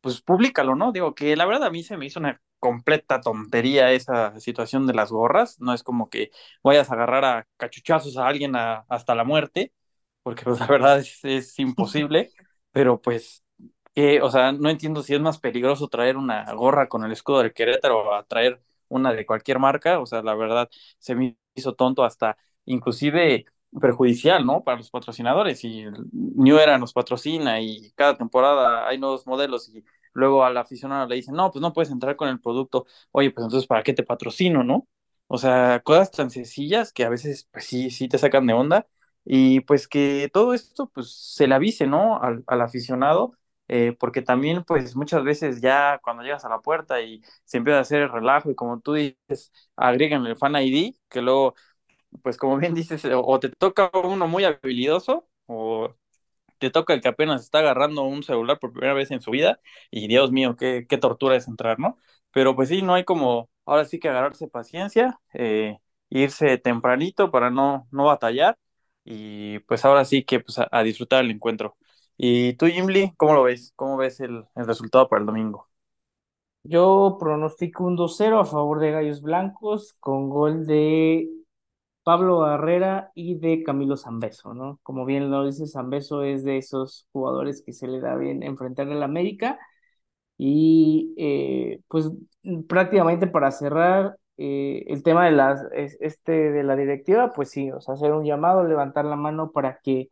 pues 0.00 0.20
públicalo, 0.22 0.76
¿no? 0.76 0.92
Digo 0.92 1.14
que 1.14 1.36
la 1.36 1.46
verdad 1.46 1.64
a 1.68 1.70
mí 1.70 1.82
se 1.82 1.96
me 1.96 2.06
hizo 2.06 2.20
una 2.20 2.40
completa 2.66 3.20
tontería 3.20 3.92
esa 3.92 4.38
situación 4.40 4.88
de 4.88 4.94
las 4.94 5.12
gorras, 5.12 5.60
no 5.60 5.72
es 5.72 5.84
como 5.84 6.10
que 6.10 6.32
vayas 6.64 6.90
a 6.90 6.94
agarrar 6.94 7.24
a 7.24 7.46
cachuchazos 7.56 8.16
a 8.16 8.26
alguien 8.26 8.54
hasta 8.56 9.14
la 9.14 9.22
muerte, 9.22 9.72
porque 10.24 10.42
pues 10.42 10.58
la 10.60 10.66
verdad 10.66 10.98
es, 10.98 11.58
imposible, 11.60 12.30
pero 12.72 13.00
pues, 13.00 13.44
que, 13.94 14.20
o 14.20 14.30
sea, 14.32 14.50
no 14.50 14.68
entiendo 14.68 15.04
si 15.04 15.14
es 15.14 15.20
más 15.20 15.38
peligroso 15.38 15.86
traer 15.86 16.16
una 16.16 16.52
gorra 16.54 16.88
con 16.88 17.04
el 17.04 17.12
escudo 17.12 17.38
del 17.38 17.52
Querétaro 17.54 18.12
a 18.12 18.24
traer 18.24 18.60
una 18.88 19.12
de 19.12 19.24
cualquier 19.26 19.60
marca, 19.60 20.00
o 20.00 20.06
sea, 20.06 20.22
la 20.22 20.34
verdad 20.34 20.68
se 20.98 21.14
me 21.14 21.36
hizo 21.54 21.74
tonto 21.74 22.02
hasta 22.04 22.36
inclusive 22.64 23.46
perjudicial, 23.80 24.44
¿no? 24.44 24.64
Para 24.64 24.78
los 24.78 24.90
patrocinadores, 24.90 25.62
y 25.62 25.84
New 26.12 26.58
Era 26.58 26.78
nos 26.78 26.92
patrocina 26.92 27.60
y 27.60 27.92
cada 27.92 28.16
temporada 28.16 28.88
hay 28.88 28.98
nuevos 28.98 29.24
modelos 29.24 29.68
y 29.68 29.84
luego 30.16 30.44
al 30.44 30.56
aficionado 30.56 31.06
le 31.08 31.16
dicen, 31.16 31.34
no, 31.34 31.50
pues 31.52 31.60
no 31.62 31.72
puedes 31.72 31.90
entrar 31.90 32.16
con 32.16 32.28
el 32.28 32.40
producto, 32.40 32.86
oye, 33.12 33.30
pues 33.30 33.44
entonces, 33.44 33.66
¿para 33.68 33.82
qué 33.82 33.92
te 33.94 34.02
patrocino, 34.04 34.64
no? 34.64 34.88
O 35.28 35.38
sea, 35.38 35.80
cosas 35.84 36.10
tan 36.12 36.30
sencillas 36.30 36.92
que 36.92 37.04
a 37.04 37.08
veces, 37.08 37.48
pues 37.52 37.64
sí, 37.66 37.90
sí 37.90 38.08
te 38.08 38.18
sacan 38.18 38.46
de 38.46 38.52
onda 38.54 38.86
y 39.24 39.60
pues 39.60 39.88
que 39.88 40.30
todo 40.32 40.54
esto, 40.54 40.88
pues 40.94 41.10
se 41.34 41.46
le 41.48 41.54
avise, 41.54 41.86
¿no? 41.86 42.20
Al, 42.22 42.44
al 42.46 42.60
aficionado, 42.62 43.32
eh, 43.68 43.96
porque 43.98 44.22
también, 44.22 44.62
pues 44.64 44.94
muchas 44.96 45.24
veces 45.24 45.60
ya 45.60 45.98
cuando 46.02 46.22
llegas 46.22 46.44
a 46.44 46.48
la 46.48 46.60
puerta 46.60 47.00
y 47.02 47.22
se 47.44 47.58
empieza 47.58 47.78
a 47.78 47.82
hacer 47.82 48.02
el 48.02 48.12
relajo 48.12 48.50
y 48.50 48.54
como 48.54 48.80
tú 48.80 48.94
dices, 48.94 49.52
agregan 49.76 50.24
el 50.26 50.36
Fan 50.36 50.54
ID, 50.56 50.96
que 51.08 51.22
luego, 51.22 51.54
pues 52.22 52.36
como 52.36 52.56
bien 52.58 52.74
dices, 52.74 53.04
o, 53.06 53.24
o 53.26 53.40
te 53.40 53.50
toca 53.50 53.90
uno 54.04 54.28
muy 54.28 54.44
habilidoso 54.44 55.28
o 55.46 55.94
te 56.58 56.70
toca 56.70 56.94
el 56.94 57.00
que 57.00 57.08
apenas 57.08 57.42
está 57.42 57.58
agarrando 57.60 58.02
un 58.02 58.22
celular 58.22 58.58
por 58.58 58.72
primera 58.72 58.94
vez 58.94 59.10
en 59.10 59.20
su 59.20 59.30
vida 59.30 59.60
y 59.90 60.08
Dios 60.08 60.32
mío, 60.32 60.56
qué, 60.56 60.86
qué 60.88 60.98
tortura 60.98 61.36
es 61.36 61.48
entrar, 61.48 61.78
¿no? 61.78 61.98
Pero 62.32 62.54
pues 62.56 62.68
sí, 62.68 62.82
no 62.82 62.94
hay 62.94 63.04
como, 63.04 63.50
ahora 63.64 63.84
sí 63.84 63.98
que 63.98 64.08
agarrarse 64.08 64.48
paciencia, 64.48 65.20
eh, 65.34 65.78
irse 66.10 66.58
tempranito 66.58 67.30
para 67.30 67.50
no, 67.50 67.88
no 67.90 68.04
batallar 68.06 68.58
y 69.04 69.58
pues 69.60 69.84
ahora 69.84 70.04
sí 70.04 70.24
que 70.24 70.40
pues 70.40 70.58
a, 70.58 70.68
a 70.70 70.82
disfrutar 70.82 71.24
el 71.24 71.30
encuentro. 71.30 71.76
¿Y 72.16 72.54
tú, 72.54 72.66
Jimly, 72.66 73.12
cómo 73.16 73.34
lo 73.34 73.42
ves? 73.44 73.72
¿Cómo 73.76 73.96
ves 73.96 74.20
el, 74.20 74.44
el 74.54 74.66
resultado 74.66 75.08
para 75.08 75.20
el 75.20 75.26
domingo? 75.26 75.68
Yo 76.64 77.16
pronostico 77.20 77.84
un 77.84 77.96
2-0 77.96 78.40
a 78.40 78.44
favor 78.44 78.80
de 78.80 78.90
Gallos 78.90 79.22
Blancos 79.22 79.94
con 80.00 80.28
gol 80.28 80.66
de 80.66 81.28
Pablo 82.06 82.38
Barrera 82.38 83.10
y 83.16 83.36
de 83.40 83.64
Camilo 83.64 83.96
Zambeso, 83.96 84.54
¿no? 84.54 84.78
Como 84.84 85.04
bien 85.04 85.28
lo 85.32 85.44
dice, 85.44 85.66
Zambeso 85.66 86.22
es 86.22 86.44
de 86.44 86.58
esos 86.58 87.08
jugadores 87.12 87.62
que 87.66 87.72
se 87.72 87.88
le 87.88 88.00
da 88.00 88.14
bien 88.16 88.44
enfrentar 88.44 88.88
al 88.88 89.02
América. 89.02 89.58
Y 90.38 91.14
eh, 91.18 91.80
pues 91.88 92.10
prácticamente 92.68 93.26
para 93.26 93.50
cerrar 93.50 94.16
eh, 94.36 94.84
el 94.88 95.02
tema 95.02 95.24
de 95.26 95.32
las, 95.32 95.62
este, 95.74 96.32
de 96.52 96.62
la 96.64 96.76
directiva, 96.76 97.32
pues 97.32 97.50
sí, 97.50 97.70
o 97.72 97.80
sea, 97.80 97.94
hacer 97.94 98.12
un 98.12 98.24
llamado, 98.24 98.64
levantar 98.64 99.04
la 99.06 99.16
mano 99.16 99.50
para 99.52 99.80
que 99.80 100.08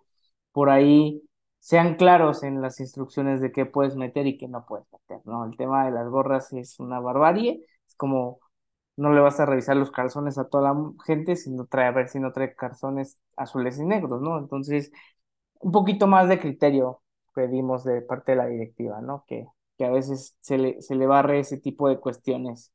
por 0.52 0.70
ahí 0.70 1.22
sean 1.60 1.96
claros 1.96 2.42
en 2.42 2.60
las 2.62 2.80
instrucciones 2.80 3.40
de 3.40 3.52
qué 3.52 3.66
puedes 3.66 3.96
meter 3.96 4.26
y 4.26 4.38
qué 4.38 4.48
no 4.48 4.66
puedes 4.66 4.86
meter, 4.92 5.20
¿no? 5.26 5.44
El 5.46 5.56
tema 5.56 5.84
de 5.86 5.92
las 5.92 6.08
gorras 6.08 6.52
es 6.52 6.78
una 6.80 7.00
barbarie, 7.00 7.64
es 7.88 7.94
como 7.96 8.40
no 8.96 9.12
le 9.12 9.20
vas 9.20 9.40
a 9.40 9.46
revisar 9.46 9.76
los 9.76 9.90
calzones 9.90 10.38
a 10.38 10.48
toda 10.48 10.72
la 10.72 10.92
gente, 11.06 11.36
sino 11.36 11.66
trae, 11.66 11.86
a 11.88 11.90
ver 11.92 12.08
si 12.08 12.20
no 12.20 12.32
trae 12.32 12.54
calzones 12.54 13.18
azules 13.36 13.78
y 13.78 13.84
negros, 13.84 14.20
¿no? 14.22 14.38
Entonces, 14.38 14.92
un 15.60 15.72
poquito 15.72 16.06
más 16.06 16.28
de 16.28 16.40
criterio 16.40 17.02
pedimos 17.34 17.84
de 17.84 18.02
parte 18.02 18.32
de 18.32 18.36
la 18.38 18.46
directiva, 18.46 19.00
¿no? 19.02 19.24
Que, 19.26 19.46
que 19.78 19.84
a 19.86 19.90
veces 19.90 20.36
se 20.40 20.58
le, 20.58 20.82
se 20.82 20.94
le 20.96 21.06
barre 21.06 21.40
ese 21.40 21.58
tipo 21.58 21.88
de 21.88 21.98
cuestiones. 22.00 22.72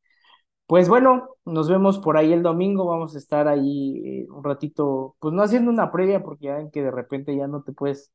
Pues 0.67 0.87
bueno, 0.87 1.29
nos 1.45 1.67
vemos 1.69 1.97
por 1.99 2.15
ahí 2.17 2.31
el 2.31 2.43
domingo, 2.43 2.85
vamos 2.85 3.15
a 3.15 3.17
estar 3.17 3.47
ahí 3.47 4.23
eh, 4.25 4.27
un 4.29 4.43
ratito, 4.43 5.15
pues 5.19 5.33
no 5.33 5.41
haciendo 5.41 5.71
una 5.71 5.91
previa, 5.91 6.21
porque 6.23 6.45
ya 6.45 6.55
ven 6.57 6.69
que 6.71 6.83
de 6.83 6.91
repente 6.91 7.35
ya 7.35 7.47
no 7.47 7.63
te 7.63 7.71
puedes 7.73 8.11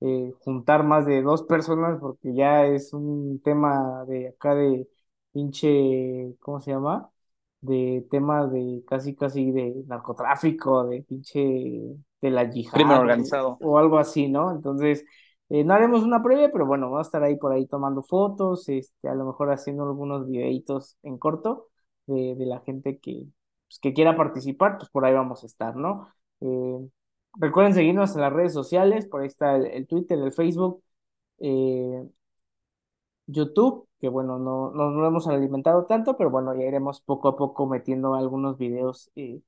eh, 0.00 0.32
juntar 0.40 0.84
más 0.84 1.04
de 1.06 1.22
dos 1.22 1.42
personas, 1.42 1.98
porque 2.00 2.32
ya 2.34 2.64
es 2.66 2.92
un 2.92 3.40
tema 3.42 4.04
de 4.06 4.28
acá 4.28 4.54
de 4.54 4.88
pinche, 5.32 6.36
¿cómo 6.40 6.60
se 6.60 6.70
llama? 6.70 7.10
De 7.60 8.06
tema 8.10 8.46
de 8.46 8.84
casi 8.86 9.14
casi 9.16 9.50
de 9.50 9.82
narcotráfico, 9.86 10.86
de 10.86 11.02
pinche 11.02 11.40
de 12.20 12.30
la 12.30 12.48
Crimen 12.70 13.02
yihad 13.06 13.56
o 13.60 13.78
algo 13.78 13.98
así, 13.98 14.28
¿no? 14.28 14.52
Entonces, 14.52 15.04
eh, 15.48 15.64
no 15.64 15.74
haremos 15.74 16.02
una 16.02 16.22
previa, 16.22 16.50
pero 16.52 16.66
bueno, 16.66 16.86
vamos 16.90 17.06
a 17.06 17.08
estar 17.08 17.22
ahí 17.22 17.36
por 17.36 17.52
ahí 17.52 17.66
tomando 17.66 18.02
fotos, 18.02 18.68
este, 18.68 19.08
a 19.08 19.14
lo 19.14 19.24
mejor 19.26 19.50
haciendo 19.52 19.84
algunos 19.84 20.26
videitos 20.28 20.96
en 21.02 21.18
corto 21.18 21.68
de, 22.06 22.34
de 22.36 22.46
la 22.46 22.60
gente 22.60 22.98
que, 22.98 23.24
pues, 23.68 23.78
que 23.80 23.92
quiera 23.94 24.16
participar, 24.16 24.78
pues 24.78 24.90
por 24.90 25.04
ahí 25.04 25.14
vamos 25.14 25.42
a 25.42 25.46
estar, 25.46 25.76
¿no? 25.76 26.08
Eh, 26.40 26.88
recuerden 27.38 27.74
seguirnos 27.74 28.14
en 28.14 28.22
las 28.22 28.32
redes 28.32 28.52
sociales, 28.52 29.06
por 29.06 29.20
ahí 29.22 29.28
está 29.28 29.56
el, 29.56 29.66
el 29.66 29.86
Twitter, 29.86 30.18
el 30.18 30.32
Facebook, 30.32 30.82
eh, 31.40 32.04
YouTube, 33.26 33.85
que 34.00 34.08
bueno, 34.08 34.38
no, 34.38 34.70
no, 34.72 34.90
no 34.90 35.06
hemos 35.06 35.26
alimentado 35.28 35.86
tanto, 35.86 36.16
pero 36.16 36.30
bueno, 36.30 36.54
ya 36.54 36.64
iremos 36.64 37.00
poco 37.00 37.28
a 37.28 37.36
poco 37.36 37.66
metiendo 37.66 38.14
algunos 38.14 38.58
videos 38.58 39.10
eh, 39.16 39.40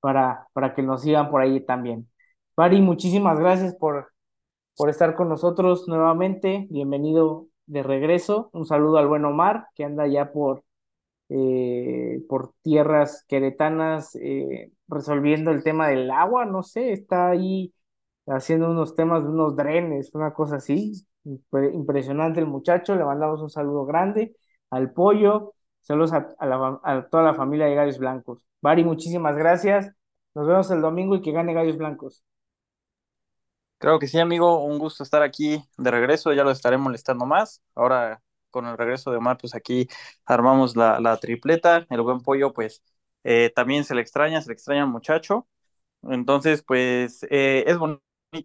para, 0.00 0.48
para 0.52 0.74
que 0.74 0.82
nos 0.82 1.02
sigan 1.02 1.30
por 1.30 1.42
ahí 1.42 1.60
también. 1.64 2.08
Pari, 2.54 2.80
muchísimas 2.82 3.38
gracias 3.40 3.74
por, 3.76 4.12
por 4.76 4.90
estar 4.90 5.16
con 5.16 5.28
nosotros 5.28 5.88
nuevamente. 5.88 6.66
Bienvenido 6.70 7.48
de 7.66 7.82
regreso. 7.82 8.50
Un 8.52 8.66
saludo 8.66 8.98
al 8.98 9.08
buen 9.08 9.24
Omar, 9.24 9.68
que 9.74 9.84
anda 9.84 10.06
ya 10.06 10.32
por, 10.32 10.64
eh, 11.28 12.22
por 12.28 12.54
tierras 12.62 13.24
queretanas 13.28 14.14
eh, 14.16 14.72
resolviendo 14.88 15.50
el 15.50 15.62
tema 15.64 15.88
del 15.88 16.10
agua, 16.10 16.44
no 16.44 16.62
sé, 16.62 16.92
está 16.92 17.30
ahí 17.30 17.72
haciendo 18.26 18.70
unos 18.70 18.94
temas 18.96 19.24
de 19.24 19.30
unos 19.30 19.56
drenes, 19.56 20.14
una 20.14 20.32
cosa 20.34 20.56
así. 20.56 20.92
Impre- 21.24 21.74
Impresionante 21.74 22.40
el 22.40 22.46
muchacho, 22.46 22.94
le 22.96 23.04
mandamos 23.04 23.40
un 23.42 23.50
saludo 23.50 23.86
grande 23.86 24.36
al 24.70 24.92
pollo, 24.92 25.54
saludos 25.82 26.12
a, 26.12 26.34
la 26.46 26.80
a 26.82 27.08
toda 27.08 27.22
la 27.24 27.34
familia 27.34 27.66
de 27.66 27.74
Gallos 27.74 27.98
Blancos. 27.98 28.44
Bari, 28.62 28.84
muchísimas 28.84 29.36
gracias. 29.36 29.90
Nos 30.34 30.46
vemos 30.48 30.70
el 30.70 30.80
domingo 30.82 31.16
y 31.16 31.22
que 31.22 31.32
gane 31.32 31.54
Gallos 31.54 31.78
Blancos. 31.78 32.24
Creo 33.78 33.98
que 33.98 34.08
sí, 34.08 34.18
amigo, 34.18 34.64
un 34.64 34.78
gusto 34.78 35.02
estar 35.02 35.22
aquí 35.22 35.62
de 35.76 35.90
regreso, 35.90 36.32
ya 36.32 36.44
lo 36.44 36.50
estaré 36.50 36.78
molestando 36.78 37.26
más. 37.26 37.62
Ahora, 37.74 38.22
con 38.50 38.66
el 38.66 38.78
regreso 38.78 39.10
de 39.10 39.18
Omar, 39.18 39.36
pues 39.38 39.54
aquí 39.54 39.88
armamos 40.24 40.74
la, 40.76 41.00
la 41.00 41.18
tripleta. 41.18 41.86
El 41.90 42.00
buen 42.02 42.20
pollo, 42.22 42.52
pues 42.54 42.82
eh, 43.24 43.52
también 43.54 43.84
se 43.84 43.94
le 43.94 44.00
extraña, 44.00 44.40
se 44.40 44.48
le 44.48 44.54
extraña 44.54 44.82
al 44.84 44.88
muchacho. 44.88 45.46
Entonces, 46.04 46.62
pues 46.64 47.24
eh, 47.30 47.64
es 47.66 47.78
bonito, 47.78 48.02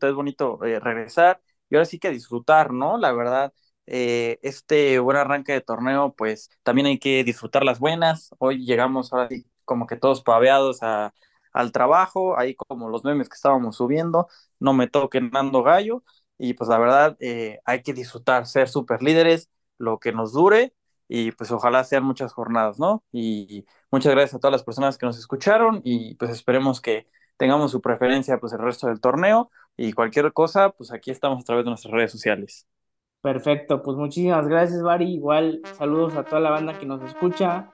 es 0.09 0.13
bonito 0.15 0.63
eh, 0.65 0.79
regresar 0.79 1.41
y 1.69 1.75
ahora 1.75 1.85
sí 1.85 1.99
que 1.99 2.09
disfrutar, 2.11 2.71
¿no? 2.73 2.97
La 2.97 3.11
verdad, 3.13 3.53
eh, 3.85 4.39
este 4.43 4.99
buen 4.99 5.17
arranque 5.17 5.53
de 5.53 5.61
torneo, 5.61 6.13
pues 6.15 6.49
también 6.63 6.87
hay 6.87 6.99
que 6.99 7.23
disfrutar 7.23 7.63
las 7.63 7.79
buenas. 7.79 8.29
Hoy 8.39 8.65
llegamos 8.65 9.13
ahora 9.13 9.29
como 9.65 9.87
que 9.87 9.95
todos 9.95 10.21
paveados 10.23 10.79
a, 10.83 11.13
al 11.53 11.71
trabajo, 11.71 12.37
ahí 12.37 12.55
como 12.55 12.89
los 12.89 13.03
memes 13.03 13.29
que 13.29 13.35
estábamos 13.35 13.77
subiendo, 13.77 14.27
no 14.59 14.73
me 14.73 14.87
toquen 14.87 15.29
Nando 15.31 15.63
Gallo 15.63 16.03
y 16.37 16.53
pues 16.53 16.69
la 16.69 16.77
verdad 16.79 17.17
eh, 17.19 17.59
hay 17.65 17.81
que 17.83 17.93
disfrutar, 17.93 18.45
ser 18.47 18.69
super 18.69 19.01
líderes, 19.03 19.49
lo 19.77 19.99
que 19.99 20.11
nos 20.11 20.33
dure 20.33 20.73
y 21.07 21.31
pues 21.31 21.51
ojalá 21.51 21.83
sean 21.83 22.03
muchas 22.03 22.33
jornadas, 22.33 22.79
¿no? 22.79 23.03
Y 23.11 23.65
muchas 23.91 24.11
gracias 24.13 24.35
a 24.35 24.39
todas 24.39 24.51
las 24.53 24.63
personas 24.63 24.97
que 24.97 25.05
nos 25.05 25.17
escucharon 25.17 25.81
y 25.83 26.15
pues 26.15 26.31
esperemos 26.31 26.81
que 26.81 27.07
tengamos 27.37 27.71
su 27.71 27.81
preferencia 27.81 28.39
pues 28.39 28.53
el 28.53 28.59
resto 28.59 28.87
del 28.87 28.99
torneo 29.01 29.49
y 29.79 29.93
cualquier 29.93 30.33
cosa, 30.33 30.71
pues 30.71 30.91
aquí 30.91 31.09
estamos 31.09 31.39
a 31.39 31.43
través 31.43 31.63
de 31.63 31.71
nuestras 31.71 31.93
redes 31.93 32.11
sociales. 32.11 32.67
Perfecto, 33.21 33.81
pues 33.81 33.95
muchísimas 33.95 34.45
gracias, 34.45 34.81
Bari. 34.81 35.13
Igual 35.13 35.61
saludos 35.77 36.15
a 36.15 36.23
toda 36.23 36.41
la 36.41 36.49
banda 36.49 36.77
que 36.77 36.85
nos 36.85 37.01
escucha. 37.03 37.69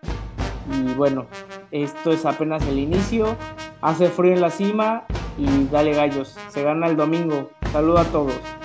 Y 0.71 0.93
bueno, 0.93 1.25
esto 1.71 2.11
es 2.11 2.23
apenas 2.25 2.65
el 2.67 2.77
inicio. 2.77 3.35
Hace 3.81 4.07
frío 4.07 4.33
en 4.33 4.41
la 4.41 4.51
cima 4.51 5.05
y 5.37 5.65
dale 5.65 5.93
gallos. 5.93 6.37
Se 6.49 6.61
gana 6.61 6.87
el 6.87 6.95
domingo. 6.95 7.49
Saludos 7.71 8.07
a 8.07 8.11
todos. 8.11 8.64